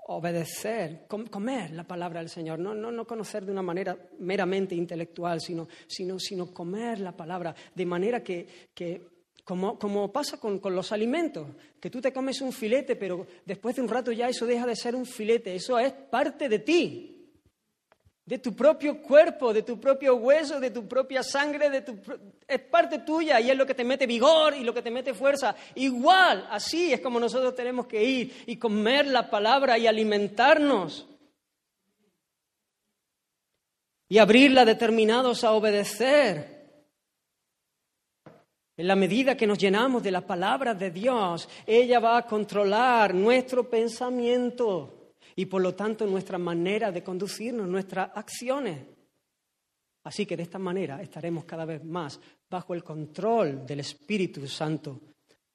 obedecer, 0.09 1.09
comer 1.09 1.73
la 1.73 1.83
palabra 1.83 2.21
del 2.21 2.29
Señor, 2.29 2.61
no, 2.61 2.75
no, 2.75 2.93
no 2.93 3.07
conocer 3.07 3.45
de 3.45 3.51
una 3.51 3.63
manera 3.63 3.99
meramente 4.21 4.77
intelectual, 4.77 5.41
sino, 5.41 5.67
sino, 5.89 6.21
sino 6.21 6.55
comer 6.55 7.01
la 7.01 7.17
palabra, 7.17 7.57
de 7.75 7.87
manera 7.87 8.23
que, 8.23 8.69
que 8.73 9.16
como, 9.47 10.13
pasa 10.13 10.41
con, 10.41 10.61
los 10.75 10.91
alimentos, 10.91 11.47
que 11.81 11.89
tú 11.89 12.01
te 12.01 12.13
comes 12.13 12.41
un 12.41 12.53
filete, 12.53 12.97
pero 12.97 13.29
después 13.45 13.77
de 13.77 13.83
un 13.83 13.89
rato 13.89 14.11
ya 14.11 14.29
eso 14.29 14.45
deja 14.45 14.67
de 14.67 14.75
ser 14.75 14.97
un 14.97 15.07
filete, 15.07 15.55
eso 15.55 15.79
es 15.79 15.93
parte 15.93 16.49
de 16.49 16.59
ti, 16.59 17.31
de 18.25 18.39
tu 18.39 18.57
propio 18.57 19.01
cuerpo, 19.01 19.55
de 19.55 19.63
tu 19.63 19.79
propio 19.79 20.17
hueso, 20.17 20.59
de 20.59 20.71
tu 20.73 20.89
propia 20.89 21.23
sangre, 21.23 21.71
de 21.71 21.83
tu, 21.83 21.97
es 22.49 22.59
parte 22.59 22.99
tuya 22.99 23.41
y 23.41 23.49
es 23.49 23.57
lo 23.57 23.65
que 23.65 23.75
te 23.75 23.85
mete 23.85 24.05
vigor 24.05 24.57
y 24.57 24.65
lo 24.65 24.75
que 24.75 24.83
te 24.83 24.91
mete 24.91 25.15
fuerza. 25.15 25.55
Igual, 25.77 26.49
así 26.51 26.93
es 26.93 27.01
como 27.01 27.21
nosotros 27.21 27.55
tenemos 27.55 27.87
que 27.87 28.03
ir 28.03 28.43
y 28.47 28.57
comer 28.57 29.07
la 29.07 29.31
palabra 29.31 29.79
y 29.79 29.87
alimentarnos. 29.87 31.07
Y 34.09 34.19
abrirla 34.19 34.65
determinados 34.65 35.45
a 35.45 35.53
obedecer. 35.53 36.56
En 38.77 38.87
la 38.87 38.97
medida 38.97 39.37
que 39.37 39.47
nos 39.47 39.57
llenamos 39.57 40.03
de 40.03 40.11
la 40.11 40.27
palabra 40.27 40.75
de 40.75 40.91
Dios, 40.91 41.49
ella 41.67 41.99
va 41.99 42.19
a 42.19 42.27
controlar 42.27 43.15
nuestro 43.15 43.69
pensamiento 43.71 45.15
y 45.35 45.47
por 45.47 45.63
lo 45.63 45.75
tanto 45.75 46.07
nuestra 46.07 46.37
manera 46.39 46.93
de 46.93 47.03
conducirnos, 47.03 47.67
nuestras 47.67 48.11
acciones. 48.15 48.79
Así 50.05 50.27
que 50.27 50.37
de 50.37 50.43
esta 50.43 50.59
manera 50.59 51.01
estaremos 51.03 51.45
cada 51.45 51.65
vez 51.65 51.83
más 51.85 52.21
bajo 52.49 52.75
el 52.75 52.85
control 52.85 53.67
del 53.67 53.81
Espíritu 53.81 54.47
Santo 54.47 55.01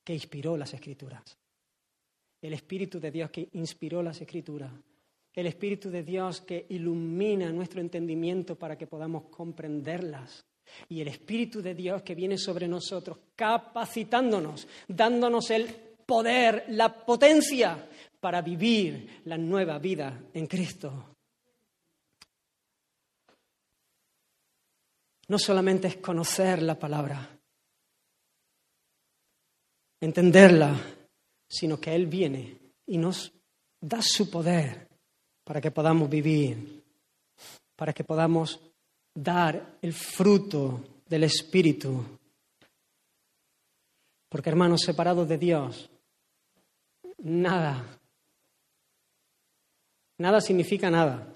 que 0.03 0.13
inspiró 0.13 0.57
las 0.57 0.73
Escrituras. 0.73 1.37
el 2.41 2.53
Espíritu 2.53 2.99
de 2.99 3.11
Dios 3.11 3.29
que 3.29 3.49
inspiró 3.53 4.01
las 4.01 4.19
Escrituras, 4.19 4.71
el 5.33 5.45
Espíritu 5.45 5.91
de 5.91 6.01
Dios 6.01 6.41
que 6.41 6.65
ilumina 6.69 7.51
nuestro 7.51 7.81
entendimiento 7.81 8.57
para 8.57 8.75
que 8.75 8.87
podamos 8.87 9.25
comprenderlas. 9.29 10.43
Y 10.89 11.01
el 11.01 11.07
Espíritu 11.07 11.61
de 11.61 11.75
Dios 11.75 12.01
que 12.01 12.15
viene 12.15 12.37
sobre 12.37 12.67
nosotros, 12.67 13.17
capacitándonos, 13.35 14.67
dándonos 14.87 15.49
el 15.51 15.65
poder, 16.05 16.65
la 16.69 16.93
potencia 16.93 17.87
para 18.19 18.41
vivir 18.41 19.21
la 19.25 19.37
nueva 19.37 19.79
vida 19.79 20.21
en 20.33 20.47
Cristo. 20.47 21.15
No 25.27 25.39
solamente 25.39 25.87
es 25.87 25.97
conocer 25.97 26.61
la 26.61 26.77
palabra, 26.77 27.29
entenderla, 30.01 30.77
sino 31.47 31.79
que 31.79 31.95
Él 31.95 32.07
viene 32.07 32.57
y 32.87 32.97
nos 32.97 33.31
da 33.79 34.01
su 34.01 34.29
poder 34.29 34.89
para 35.43 35.61
que 35.61 35.71
podamos 35.71 36.09
vivir, 36.09 36.83
para 37.75 37.93
que 37.93 38.03
podamos 38.03 38.59
dar 39.13 39.77
el 39.81 39.93
fruto 39.93 40.83
del 41.07 41.23
Espíritu. 41.23 42.03
Porque 44.29 44.49
hermanos, 44.49 44.81
separados 44.81 45.27
de 45.27 45.37
Dios, 45.37 45.89
nada, 47.17 47.99
nada 50.17 50.39
significa 50.39 50.89
nada. 50.89 51.33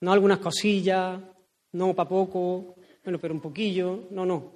No 0.00 0.12
algunas 0.12 0.38
cosillas, 0.38 1.20
no 1.72 1.94
para 1.94 2.08
poco, 2.08 2.74
bueno, 3.04 3.18
pero 3.18 3.34
un 3.34 3.40
poquillo, 3.40 4.08
no, 4.10 4.24
no. 4.24 4.52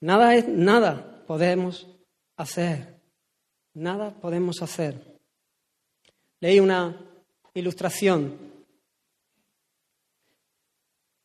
Nada 0.00 0.34
es 0.34 0.48
nada 0.48 1.24
podemos 1.26 1.86
hacer. 2.36 3.00
Nada 3.74 4.10
podemos 4.10 4.62
hacer. 4.62 5.18
Leí 6.40 6.58
una 6.58 6.96
ilustración 7.54 8.49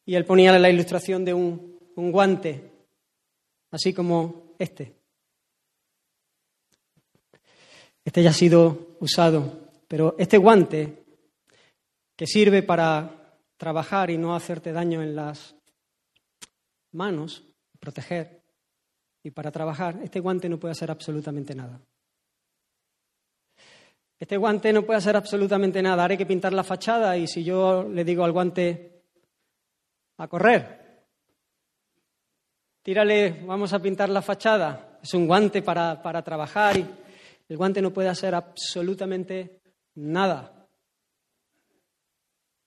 y 0.06 0.16
él 0.16 0.26
ponía 0.26 0.58
la 0.58 0.70
ilustración 0.70 1.26
de 1.26 1.34
un, 1.34 1.78
guante, 1.95 2.72
así 3.72 3.93
como 3.93 4.56
este. 4.60 4.93
Este 8.03 8.22
ya 8.22 8.30
ha 8.30 8.34
sido 8.34 8.97
usado, 8.99 9.70
pero 9.88 10.16
este 10.20 10.38
guante 10.38 11.03
que 12.16 12.28
sirve 12.28 12.62
para 12.62 13.39
trabajar 13.58 14.12
y 14.12 14.18
no 14.18 14.36
hacerte 14.36 14.72
daño 14.72 15.01
en 15.01 15.16
las 15.16 15.56
manos, 16.91 17.43
proteger 17.80 18.41
y 19.24 19.32
para 19.32 19.51
trabajar, 19.51 19.99
este 20.03 20.20
guante 20.20 20.47
no 20.47 20.60
puede 20.60 20.74
hacer 20.74 20.91
absolutamente 20.91 21.56
nada. 21.56 21.82
Este 24.20 24.38
guante 24.38 24.72
no 24.72 24.84
puede 24.84 24.99
hacer 24.99 25.16
absolutamente 25.18 25.82
nada. 25.82 26.06
Hay 26.06 26.18
que 26.18 26.26
pintar 26.26 26.53
la 26.53 26.64
fachada 26.64 27.18
y 27.18 27.28
si 27.28 27.43
yo 27.43 27.84
le 27.84 28.06
digo 28.06 28.24
al 28.24 28.32
guante 28.32 28.95
a 30.18 30.28
correr, 30.28 31.05
tírale, 32.82 33.43
vamos 33.45 33.74
a 33.74 33.80
pintar 33.80 34.09
la 34.09 34.22
fachada. 34.22 34.99
Es 35.01 35.13
un 35.13 35.28
guante 35.28 35.61
para, 35.61 36.01
para 36.01 36.24
trabajar 36.24 36.78
y 36.78 36.88
el 37.47 37.57
guante 37.57 37.82
no 37.82 37.91
puede 37.91 38.09
hacer 38.09 38.34
absolutamente 38.34 39.61
nada. 39.95 40.68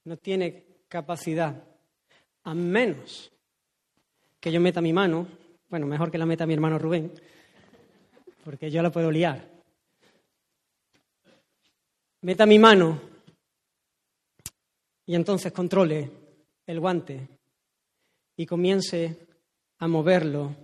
No 0.04 0.16
tiene 0.16 0.82
capacidad, 0.88 1.64
a 2.44 2.54
menos 2.54 3.32
que 4.40 4.52
yo 4.52 4.60
meta 4.60 4.80
mi 4.80 4.92
mano, 4.92 5.26
bueno, 5.68 5.86
mejor 5.86 6.10
que 6.10 6.18
la 6.18 6.26
meta 6.26 6.46
mi 6.46 6.54
hermano 6.54 6.78
Rubén, 6.78 7.12
porque 8.44 8.70
yo 8.70 8.82
la 8.82 8.90
puedo 8.90 9.10
liar 9.10 9.58
meta 12.22 12.46
mi 12.46 12.58
mano 12.58 13.00
y 15.06 15.14
entonces 15.14 15.52
controle 15.52 16.10
el 16.66 16.80
guante 16.80 17.28
y 18.38 18.46
comience 18.46 19.26
a 19.78 19.88
moverlo 19.88 20.54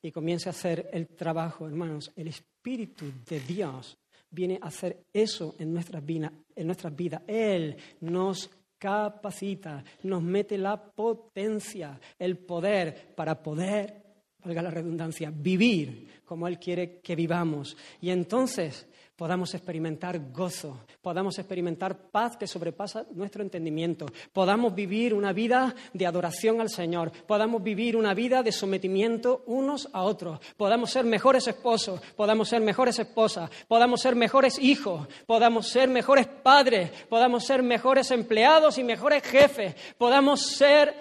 y 0.00 0.10
comience 0.10 0.48
a 0.48 0.50
hacer 0.50 0.88
el 0.92 1.08
trabajo, 1.08 1.66
hermanos. 1.66 2.10
El 2.16 2.28
Espíritu 2.28 3.04
de 3.28 3.38
Dios 3.38 3.98
viene 4.30 4.58
a 4.60 4.68
hacer 4.68 5.04
eso 5.12 5.54
en 5.58 5.74
nuestras, 5.74 6.04
vidas, 6.04 6.32
en 6.56 6.66
nuestras 6.66 6.96
vidas. 6.96 7.22
Él 7.26 7.76
nos 8.00 8.50
capacita, 8.78 9.84
nos 10.04 10.22
mete 10.22 10.56
la 10.56 10.82
potencia, 10.82 12.00
el 12.18 12.38
poder 12.38 13.14
para 13.14 13.40
poder, 13.42 14.01
valga 14.44 14.62
la 14.62 14.70
redundancia, 14.70 15.32
vivir 15.34 16.22
como 16.24 16.48
Él 16.48 16.58
quiere 16.58 17.00
que 17.00 17.14
vivamos. 17.14 17.76
Y 18.00 18.10
entonces 18.10 18.86
podamos 19.16 19.54
experimentar 19.54 20.32
gozo, 20.32 20.80
podamos 21.00 21.38
experimentar 21.38 22.10
paz 22.10 22.36
que 22.36 22.46
sobrepasa 22.46 23.06
nuestro 23.12 23.42
entendimiento, 23.42 24.06
podamos 24.32 24.74
vivir 24.74 25.14
una 25.14 25.32
vida 25.32 25.74
de 25.92 26.06
adoración 26.06 26.60
al 26.60 26.70
Señor, 26.70 27.12
podamos 27.26 27.62
vivir 27.62 27.96
una 27.96 28.14
vida 28.14 28.42
de 28.42 28.50
sometimiento 28.50 29.44
unos 29.46 29.88
a 29.92 30.02
otros, 30.02 30.40
podamos 30.56 30.90
ser 30.90 31.04
mejores 31.04 31.46
esposos, 31.46 32.00
podamos 32.16 32.48
ser 32.48 32.62
mejores 32.62 32.98
esposas, 32.98 33.48
podamos 33.68 34.00
ser 34.00 34.16
mejores 34.16 34.58
hijos, 34.58 35.06
podamos 35.26 35.68
ser 35.68 35.88
mejores 35.88 36.26
padres, 36.26 36.90
podamos 37.08 37.44
ser 37.44 37.62
mejores 37.62 38.10
empleados 38.10 38.78
y 38.78 38.82
mejores 38.82 39.22
jefes, 39.22 39.76
podamos 39.98 40.46
ser 40.46 40.94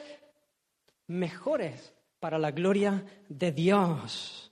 mejores 1.08 1.92
para 2.22 2.38
la 2.38 2.52
gloria 2.52 3.04
de 3.28 3.52
Dios. 3.52 4.52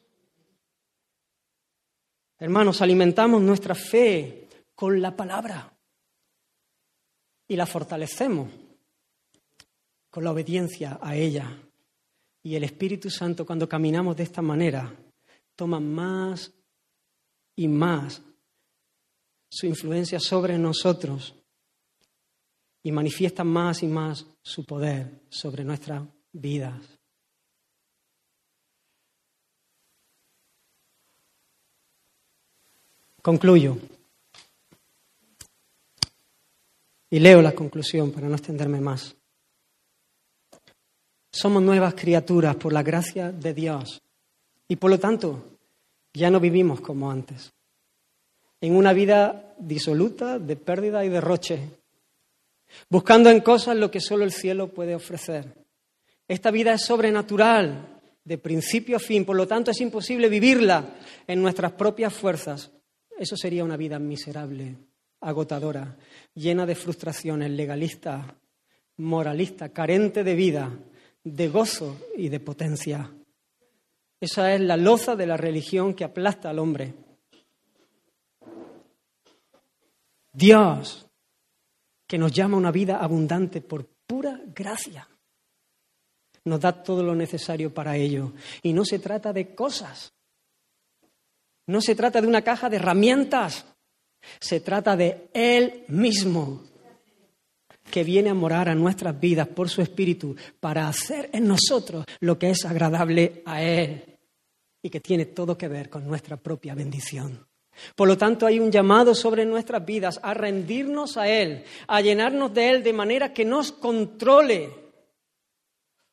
Hermanos, 2.39 2.81
alimentamos 2.81 3.41
nuestra 3.43 3.75
fe 3.75 4.47
con 4.73 4.99
la 4.99 5.15
palabra 5.15 5.71
y 7.47 7.55
la 7.55 7.67
fortalecemos 7.67 8.49
con 10.09 10.23
la 10.23 10.31
obediencia 10.31 10.97
a 10.99 11.15
ella. 11.15 11.61
Y 12.41 12.55
el 12.55 12.63
Espíritu 12.63 13.11
Santo, 13.11 13.45
cuando 13.45 13.69
caminamos 13.69 14.17
de 14.17 14.23
esta 14.23 14.41
manera, 14.41 14.91
toma 15.55 15.79
más 15.79 16.51
y 17.55 17.67
más 17.67 18.19
su 19.47 19.67
influencia 19.67 20.19
sobre 20.19 20.57
nosotros 20.57 21.35
y 22.81 22.91
manifiesta 22.91 23.43
más 23.43 23.83
y 23.83 23.87
más 23.87 24.25
su 24.41 24.65
poder 24.65 25.21
sobre 25.29 25.63
nuestras 25.63 26.01
vidas. 26.31 26.98
Concluyo. 33.29 33.77
Y 37.11 37.19
leo 37.19 37.43
la 37.43 37.51
conclusión 37.51 38.11
para 38.11 38.27
no 38.27 38.33
extenderme 38.33 38.81
más. 38.81 39.15
Somos 41.31 41.61
nuevas 41.61 41.93
criaturas 41.93 42.55
por 42.55 42.73
la 42.73 42.81
gracia 42.81 43.31
de 43.31 43.53
Dios 43.53 44.01
y 44.67 44.77
por 44.77 44.89
lo 44.89 44.99
tanto 44.99 45.43
ya 46.11 46.31
no 46.31 46.39
vivimos 46.39 46.81
como 46.81 47.11
antes, 47.11 47.53
en 48.61 48.75
una 48.75 48.93
vida 48.93 49.53
disoluta 49.59 50.39
de 50.39 50.55
pérdida 50.55 51.05
y 51.05 51.09
derroche, 51.09 51.59
buscando 52.89 53.29
en 53.29 53.41
cosas 53.41 53.77
lo 53.77 53.91
que 53.91 54.01
solo 54.01 54.23
el 54.23 54.31
cielo 54.31 54.69
puede 54.69 54.95
ofrecer. 54.95 55.53
Esta 56.27 56.49
vida 56.49 56.73
es 56.73 56.83
sobrenatural, 56.83 58.01
de 58.23 58.37
principio 58.39 58.97
a 58.97 58.99
fin, 58.99 59.23
por 59.23 59.35
lo 59.35 59.47
tanto 59.47 59.69
es 59.69 59.79
imposible 59.81 60.29
vivirla 60.29 60.95
en 61.27 61.43
nuestras 61.43 61.73
propias 61.73 62.11
fuerzas 62.11 62.71
eso 63.19 63.35
sería 63.35 63.65
una 63.65 63.75
vida 63.75 63.99
miserable, 63.99 64.77
agotadora, 65.19 65.97
llena 66.33 66.65
de 66.65 66.73
frustraciones, 66.73 67.51
legalista, 67.51 68.33
moralista, 68.95 69.73
carente 69.73 70.23
de 70.23 70.35
vida, 70.35 70.71
de 71.21 71.49
gozo 71.49 71.97
y 72.15 72.29
de 72.29 72.39
potencia. 72.39 73.11
Esa 74.21 74.53
es 74.53 74.61
la 74.61 74.77
loza 74.77 75.17
de 75.17 75.27
la 75.27 75.35
religión 75.35 75.93
que 75.93 76.05
aplasta 76.05 76.49
al 76.49 76.59
hombre. 76.59 76.93
Dios, 80.31 81.05
que 82.07 82.17
nos 82.17 82.31
llama 82.31 82.55
a 82.55 82.59
una 82.59 82.71
vida 82.71 82.99
abundante 82.99 83.59
por 83.59 83.85
pura 84.07 84.39
gracia, 84.55 85.09
nos 86.45 86.61
da 86.61 86.71
todo 86.71 87.03
lo 87.03 87.15
necesario 87.15 87.73
para 87.73 87.97
ello. 87.97 88.31
Y 88.61 88.71
no 88.71 88.85
se 88.85 88.99
trata 88.99 89.33
de 89.33 89.53
cosas, 89.53 90.13
no 91.69 91.81
se 91.81 91.93
trata 91.93 92.19
de 92.19 92.27
una 92.27 92.41
caja 92.41 92.67
de 92.67 92.77
herramientas, 92.77 93.63
se 94.39 94.59
trata 94.59 94.97
de 94.97 95.29
Él 95.33 95.85
mismo, 95.89 96.63
que 97.91 98.03
viene 98.03 98.31
a 98.31 98.33
morar 98.33 98.69
a 98.69 98.75
nuestras 98.75 99.19
vidas 99.19 99.47
por 99.47 99.69
su 99.69 99.83
Espíritu 99.83 100.35
para 100.59 100.87
hacer 100.87 101.29
en 101.31 101.47
nosotros 101.47 102.05
lo 102.21 102.39
que 102.39 102.49
es 102.49 102.65
agradable 102.65 103.43
a 103.45 103.61
Él 103.61 104.17
y 104.81 104.89
que 104.89 104.99
tiene 104.99 105.25
todo 105.27 105.57
que 105.57 105.67
ver 105.67 105.91
con 105.91 106.07
nuestra 106.07 106.37
propia 106.37 106.73
bendición. 106.73 107.45
Por 107.95 108.07
lo 108.07 108.17
tanto, 108.17 108.47
hay 108.47 108.59
un 108.59 108.71
llamado 108.71 109.13
sobre 109.13 109.45
nuestras 109.45 109.85
vidas 109.85 110.19
a 110.23 110.33
rendirnos 110.33 111.17
a 111.17 111.29
Él, 111.29 111.63
a 111.87 112.01
llenarnos 112.01 112.51
de 112.51 112.69
Él 112.69 112.83
de 112.83 112.93
manera 112.93 113.31
que 113.31 113.45
nos 113.45 113.71
controle. 113.71 114.88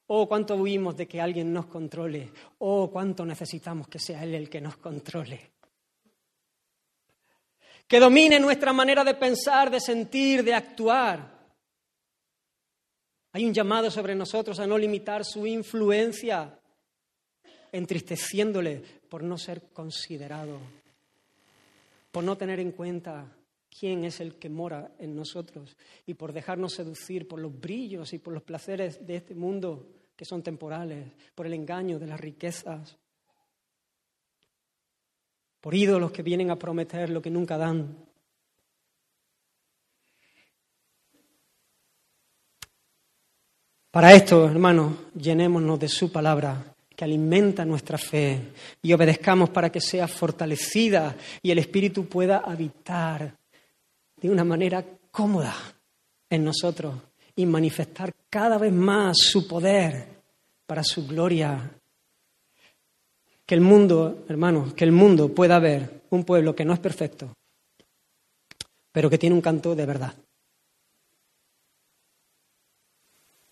Oh, 0.08 0.28
cuánto 0.28 0.54
huimos 0.54 0.96
de 0.96 1.08
que 1.08 1.20
alguien 1.20 1.52
nos 1.52 1.66
controle. 1.66 2.30
Oh, 2.58 2.90
cuánto 2.90 3.26
necesitamos 3.26 3.88
que 3.88 3.98
sea 3.98 4.22
Él 4.22 4.34
el 4.34 4.48
que 4.48 4.60
nos 4.60 4.76
controle. 4.76 5.52
que 7.88 8.00
domine 8.00 8.40
nuestra 8.40 8.72
manera 8.72 9.04
de 9.04 9.14
pensar, 9.14 9.70
de 9.70 9.80
sentir, 9.80 10.42
de 10.42 10.54
actuar. 10.54 11.36
Hay 13.32 13.44
un 13.44 13.54
llamado 13.54 13.90
sobre 13.90 14.14
nosotros 14.14 14.58
a 14.58 14.66
no 14.66 14.76
limitar 14.76 15.24
su 15.24 15.46
influencia, 15.46 16.58
entristeciéndole 17.70 18.82
por 19.08 19.22
no 19.22 19.38
ser 19.38 19.68
considerado, 19.72 20.58
por 22.10 22.24
no 22.24 22.36
tener 22.36 22.58
en 22.58 22.72
cuenta 22.72 23.30
quién 23.78 24.04
es 24.04 24.20
el 24.20 24.36
que 24.36 24.48
mora 24.48 24.90
en 24.98 25.14
nosotros 25.14 25.76
y 26.06 26.14
por 26.14 26.32
dejarnos 26.32 26.72
seducir 26.72 27.28
por 27.28 27.38
los 27.38 27.56
brillos 27.60 28.12
y 28.12 28.18
por 28.18 28.32
los 28.32 28.42
placeres 28.42 29.06
de 29.06 29.16
este 29.16 29.34
mundo 29.34 29.95
que 30.16 30.24
son 30.24 30.42
temporales, 30.42 31.06
por 31.34 31.46
el 31.46 31.52
engaño 31.52 31.98
de 31.98 32.06
las 32.06 32.18
riquezas, 32.18 32.96
por 35.60 35.74
ídolos 35.74 36.10
que 36.10 36.22
vienen 36.22 36.50
a 36.50 36.58
prometer 36.58 37.10
lo 37.10 37.20
que 37.20 37.30
nunca 37.30 37.58
dan. 37.58 37.94
Para 43.90 44.14
esto, 44.14 44.46
hermanos, 44.46 44.94
llenémonos 45.14 45.78
de 45.78 45.88
su 45.88 46.10
palabra 46.10 46.74
que 46.94 47.04
alimenta 47.04 47.64
nuestra 47.64 47.98
fe 47.98 48.52
y 48.80 48.92
obedezcamos 48.92 49.50
para 49.50 49.70
que 49.70 49.80
sea 49.80 50.08
fortalecida 50.08 51.16
y 51.42 51.50
el 51.50 51.58
Espíritu 51.58 52.08
pueda 52.08 52.38
habitar 52.38 53.36
de 54.16 54.30
una 54.30 54.44
manera 54.44 54.84
cómoda 55.10 55.54
en 56.30 56.44
nosotros 56.44 56.94
y 57.36 57.46
manifestar 57.46 58.12
cada 58.28 58.58
vez 58.58 58.72
más 58.72 59.16
su 59.18 59.46
poder 59.46 60.08
para 60.66 60.82
su 60.82 61.06
gloria. 61.06 61.70
Que 63.44 63.54
el 63.54 63.60
mundo, 63.60 64.24
hermanos, 64.28 64.74
que 64.74 64.84
el 64.84 64.92
mundo 64.92 65.32
pueda 65.32 65.58
ver 65.60 66.02
un 66.10 66.24
pueblo 66.24 66.56
que 66.56 66.64
no 66.64 66.72
es 66.72 66.80
perfecto, 66.80 67.32
pero 68.90 69.08
que 69.08 69.18
tiene 69.18 69.36
un 69.36 69.42
canto 69.42 69.74
de 69.76 69.86
verdad. 69.86 70.14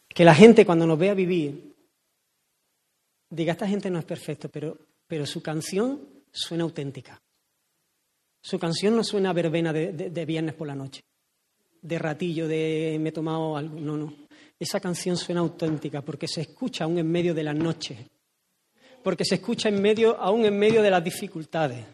Que 0.09 0.25
la 0.25 0.35
gente 0.35 0.65
cuando 0.65 0.87
nos 0.87 0.99
vea 0.99 1.15
vivir 1.15 1.75
diga, 3.31 3.53
esta 3.53 3.69
gente 3.69 3.91
no 3.91 3.99
es 3.99 4.05
perfecta, 4.05 4.49
pero, 4.49 4.79
pero 5.07 5.27
su 5.27 5.43
canción 5.43 6.01
suena 6.31 6.65
auténtica. 6.65 7.21
Su 8.41 8.59
canción 8.59 8.95
no 8.97 9.03
suena 9.03 9.33
verbena 9.33 9.73
de, 9.73 9.93
de, 9.93 10.25
viernes 10.27 10.55
por 10.55 10.67
la 10.67 10.75
noche, 10.75 11.03
de 11.85 11.99
ratillo, 11.99 12.49
de 12.49 12.97
me 12.99 13.11
he 13.11 13.13
tomado 13.13 13.57
algo. 13.57 13.79
No, 13.79 13.97
no. 13.97 14.15
Esa 14.59 14.81
canción 14.81 15.17
suena 15.17 15.41
auténtica 15.41 16.01
porque 16.01 16.27
se 16.27 16.41
escucha 16.41 16.85
aún 16.85 16.99
en 16.99 17.11
medio 17.11 17.35
de 17.35 17.45
la 17.45 17.53
noche, 17.53 18.09
porque 19.03 19.25
se 19.25 19.37
escucha 19.37 19.69
en 19.69 19.81
medio, 19.81 20.19
aún 20.19 20.45
en 20.47 20.59
medio 20.59 20.83
de 20.83 20.91
las 20.91 21.05
dificultades. 21.05 21.85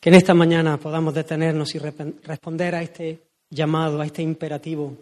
Que 0.00 0.08
en 0.10 0.14
esta 0.14 0.34
mañana 0.34 0.78
podamos 0.78 1.14
detenernos 1.14 1.74
y 1.74 1.78
responder 1.78 2.74
a 2.74 2.82
este 2.82 3.20
llamado, 3.50 4.00
a 4.00 4.06
este 4.06 4.22
imperativo. 4.22 4.96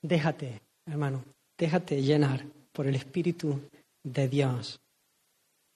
Déjate, 0.00 0.60
hermano, 0.86 1.24
déjate 1.58 2.02
llenar 2.02 2.44
por 2.72 2.86
el 2.86 2.94
Espíritu 2.94 3.60
de 4.02 4.28
Dios. 4.28 4.78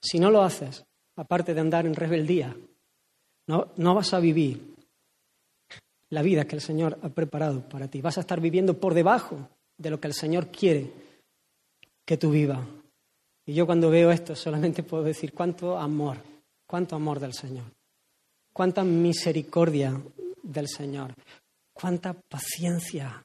Si 0.06 0.18
no 0.18 0.30
lo 0.30 0.42
haces, 0.42 0.84
aparte 1.16 1.54
de 1.54 1.60
andar 1.60 1.86
en 1.86 1.94
rebeldía, 1.94 2.56
no, 3.48 3.68
no 3.76 3.94
vas 3.94 4.12
a 4.14 4.20
vivir 4.20 4.74
la 6.10 6.22
vida 6.22 6.46
que 6.46 6.56
el 6.56 6.62
Señor 6.62 6.98
ha 7.02 7.08
preparado 7.08 7.60
para 7.68 7.88
ti. 7.88 8.00
Vas 8.00 8.18
a 8.18 8.20
estar 8.20 8.40
viviendo 8.40 8.78
por 8.78 8.94
debajo 8.94 9.48
de 9.76 9.90
lo 9.90 10.00
que 10.00 10.08
el 10.08 10.14
Señor 10.14 10.48
quiere 10.48 10.92
que 12.04 12.16
tú 12.16 12.30
vivas. 12.30 12.60
Y 13.44 13.54
yo 13.54 13.66
cuando 13.66 13.90
veo 13.90 14.10
esto 14.10 14.36
solamente 14.36 14.82
puedo 14.82 15.02
decir 15.02 15.32
cuánto 15.32 15.78
amor, 15.78 16.18
cuánto 16.66 16.96
amor 16.96 17.20
del 17.20 17.32
Señor, 17.32 17.64
cuánta 18.52 18.84
misericordia 18.84 20.00
del 20.42 20.68
Señor. 20.68 21.14
Cuánta 21.78 22.14
paciencia, 22.14 23.22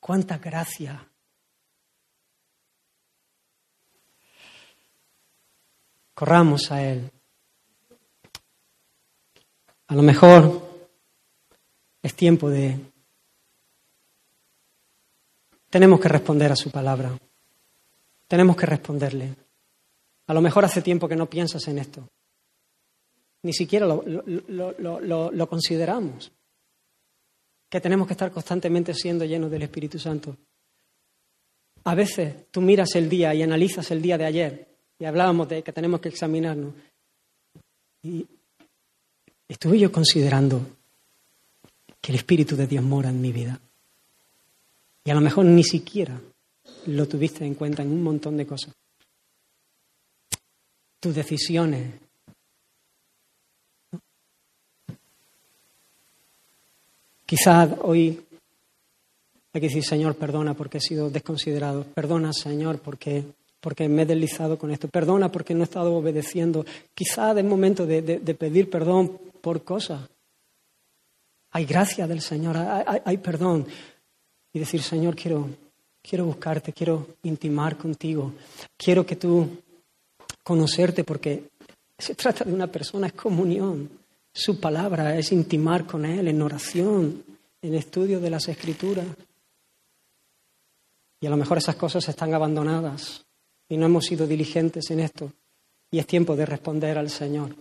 cuánta 0.00 0.38
gracia. 0.38 1.08
Corramos 6.14 6.70
a 6.70 6.82
Él. 6.82 7.10
A 9.88 9.94
lo 9.94 10.02
mejor 10.02 10.62
es 12.02 12.14
tiempo 12.14 12.48
de... 12.48 12.78
Tenemos 15.68 16.00
que 16.00 16.08
responder 16.08 16.52
a 16.52 16.56
su 16.56 16.70
palabra. 16.70 17.18
Tenemos 18.28 18.56
que 18.56 18.66
responderle. 18.66 19.34
A 20.26 20.34
lo 20.34 20.40
mejor 20.40 20.64
hace 20.64 20.82
tiempo 20.82 21.08
que 21.08 21.16
no 21.16 21.28
piensas 21.28 21.66
en 21.68 21.78
esto. 21.78 22.08
Ni 23.42 23.52
siquiera 23.52 23.86
lo, 23.86 25.48
consideramos. 25.48 26.32
Que 27.68 27.80
tenemos 27.80 28.06
que 28.06 28.14
estar 28.14 28.30
constantemente 28.30 28.94
siendo 28.94 29.24
llenos 29.24 29.50
del 29.50 29.62
Espíritu 29.62 29.98
Santo. 29.98 30.36
A 31.84 31.94
veces 31.94 32.50
tú 32.50 32.60
miras 32.62 32.94
el 32.94 33.08
día 33.08 33.34
y 33.34 33.42
analizas 33.42 33.90
el 33.90 34.00
día 34.00 34.16
de 34.16 34.24
ayer 34.24 34.73
hablábamos 35.06 35.48
de 35.48 35.62
que 35.62 35.72
tenemos 35.72 36.00
que 36.00 36.08
examinarnos. 36.08 36.74
Y 38.02 38.26
estuve 39.48 39.78
yo 39.78 39.90
considerando 39.90 40.60
que 42.00 42.12
el 42.12 42.16
Espíritu 42.16 42.56
de 42.56 42.66
Dios 42.66 42.84
mora 42.84 43.10
en 43.10 43.20
mi 43.20 43.32
vida. 43.32 43.60
Y 45.04 45.10
a 45.10 45.14
lo 45.14 45.20
mejor 45.20 45.44
ni 45.44 45.64
siquiera 45.64 46.20
lo 46.86 47.08
tuviste 47.08 47.44
en 47.44 47.54
cuenta 47.54 47.82
en 47.82 47.92
un 47.92 48.02
montón 48.02 48.36
de 48.36 48.46
cosas. 48.46 48.74
Tus 51.00 51.14
decisiones, 51.14 52.00
Quizás 57.26 57.70
hoy 57.82 58.22
hay 59.52 59.60
que 59.60 59.68
decir, 59.68 59.82
Señor, 59.82 60.14
perdona 60.16 60.54
porque 60.54 60.78
he 60.78 60.80
sido 60.80 61.10
desconsiderado. 61.10 61.84
Perdona, 61.84 62.32
Señor, 62.32 62.80
porque, 62.80 63.24
porque 63.64 63.88
me 63.88 64.02
he 64.02 64.06
deslizado 64.06 64.58
con 64.58 64.70
esto. 64.70 64.88
Perdona 64.88 65.32
porque 65.32 65.54
no 65.54 65.62
he 65.62 65.64
estado 65.64 65.96
obedeciendo. 65.96 66.66
Quizás 66.94 67.34
es 67.34 67.44
momento 67.44 67.86
de, 67.86 68.02
pedir 68.38 68.68
perdón 68.68 69.18
por 69.40 69.64
cosas. 69.64 70.06
Hay 71.52 71.64
gracia 71.64 72.06
del 72.06 72.20
Señor, 72.20 72.58
hay, 72.58 73.16
perdón. 73.16 73.66
Y 74.52 74.58
decir, 74.58 74.82
Señor, 74.82 75.16
quiero, 75.16 75.48
quiero 76.02 76.26
buscarte, 76.26 76.74
quiero 76.74 77.06
intimar 77.22 77.78
contigo. 77.78 78.34
Quiero 78.76 79.06
que 79.06 79.16
tú 79.16 79.48
conocerte 80.42 81.02
porque 81.02 81.44
se 81.98 82.14
trata 82.14 82.44
de 82.44 82.52
una 82.52 82.66
persona, 82.66 83.06
es 83.06 83.14
comunión. 83.14 83.88
Su 84.30 84.60
palabra 84.60 85.16
es 85.16 85.32
intimar 85.32 85.86
con 85.86 86.04
Él 86.04 86.28
en 86.28 86.42
oración, 86.42 87.24
en 87.62 87.74
estudio 87.74 88.20
de 88.20 88.28
las 88.28 88.46
Escrituras. 88.46 89.06
Y 91.18 91.26
a 91.26 91.30
lo 91.30 91.38
mejor 91.38 91.56
esas 91.56 91.76
cosas 91.76 92.06
están 92.06 92.34
abandonadas 92.34 93.24
y 93.68 93.76
no 93.76 93.86
hemos 93.86 94.04
sido 94.04 94.26
diligentes 94.26 94.90
en 94.90 95.00
esto. 95.00 95.32
Y 95.90 95.98
es 95.98 96.06
tiempo 96.06 96.36
de 96.36 96.46
responder 96.46 96.98
al 96.98 97.10
Señor. 97.10 97.54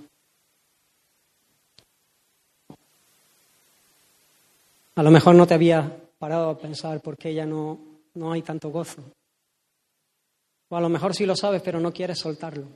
A 4.96 5.04
lo 5.04 5.12
mejor 5.12 5.36
no 5.36 5.48
te 5.48 5.54
había 5.54 6.00
parado 6.20 6.50
a 6.50 6.58
pensar 6.58 7.02
por 7.02 7.18
qué 7.18 7.34
ya 7.34 7.46
no, 7.46 7.80
no 8.14 8.32
hay 8.32 8.42
tanto 8.42 8.70
gozo. 8.70 9.02
O 10.70 10.78
a 10.78 10.82
lo 10.82 10.90
mejor 10.90 11.16
sí 11.16 11.26
lo 11.26 11.36
sabes, 11.36 11.62
pero 11.62 11.80
no 11.80 11.92
quieres 11.92 12.20
soltarlo. 12.20 12.68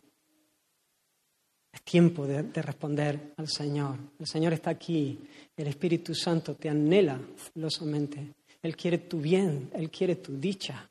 Es 1.72 1.84
tiempo 1.84 2.26
de, 2.26 2.42
responder 2.62 3.34
al 3.38 3.48
Señor. 3.48 3.98
El 4.20 4.28
Señor 4.28 4.54
está 4.54 4.72
aquí. 4.72 5.20
El 5.56 5.68
Espíritu 5.68 6.16
Santo 6.16 6.56
te 6.56 6.70
anhela 6.70 7.20
celosamente. 7.54 8.34
Él 8.64 8.76
quiere 8.76 8.98
tu 9.00 9.20
bien, 9.20 9.70
Él 9.74 9.92
quiere 9.92 10.16
tu 10.16 10.40
dicha. 10.40 10.90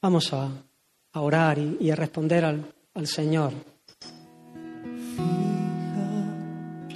Vamos 0.00 0.32
a, 0.32 0.50
orar 1.20 1.58
y, 1.58 1.90
a 1.90 1.96
responder 1.96 2.44
al, 2.44 2.64
al 2.94 3.06
Señor. 3.06 3.52
Fija 5.16 6.26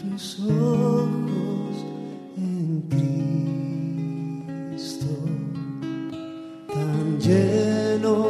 tus 0.00 0.40
ojos 0.40 1.84
en 2.36 2.82
Cristo, 4.70 5.06
tan 6.72 7.20
lleno 7.20 8.26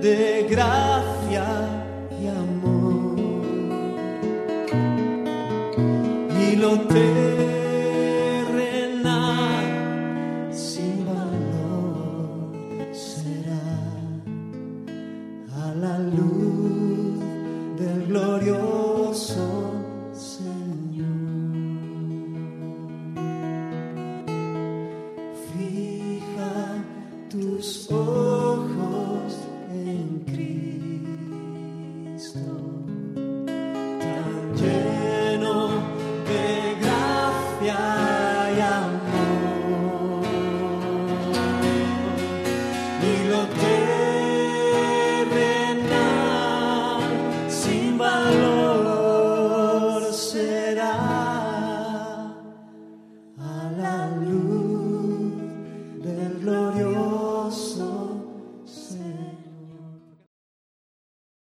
de 0.00 0.46
gracia 0.50 1.80
lo 6.60 6.78
tengo. 6.80 7.29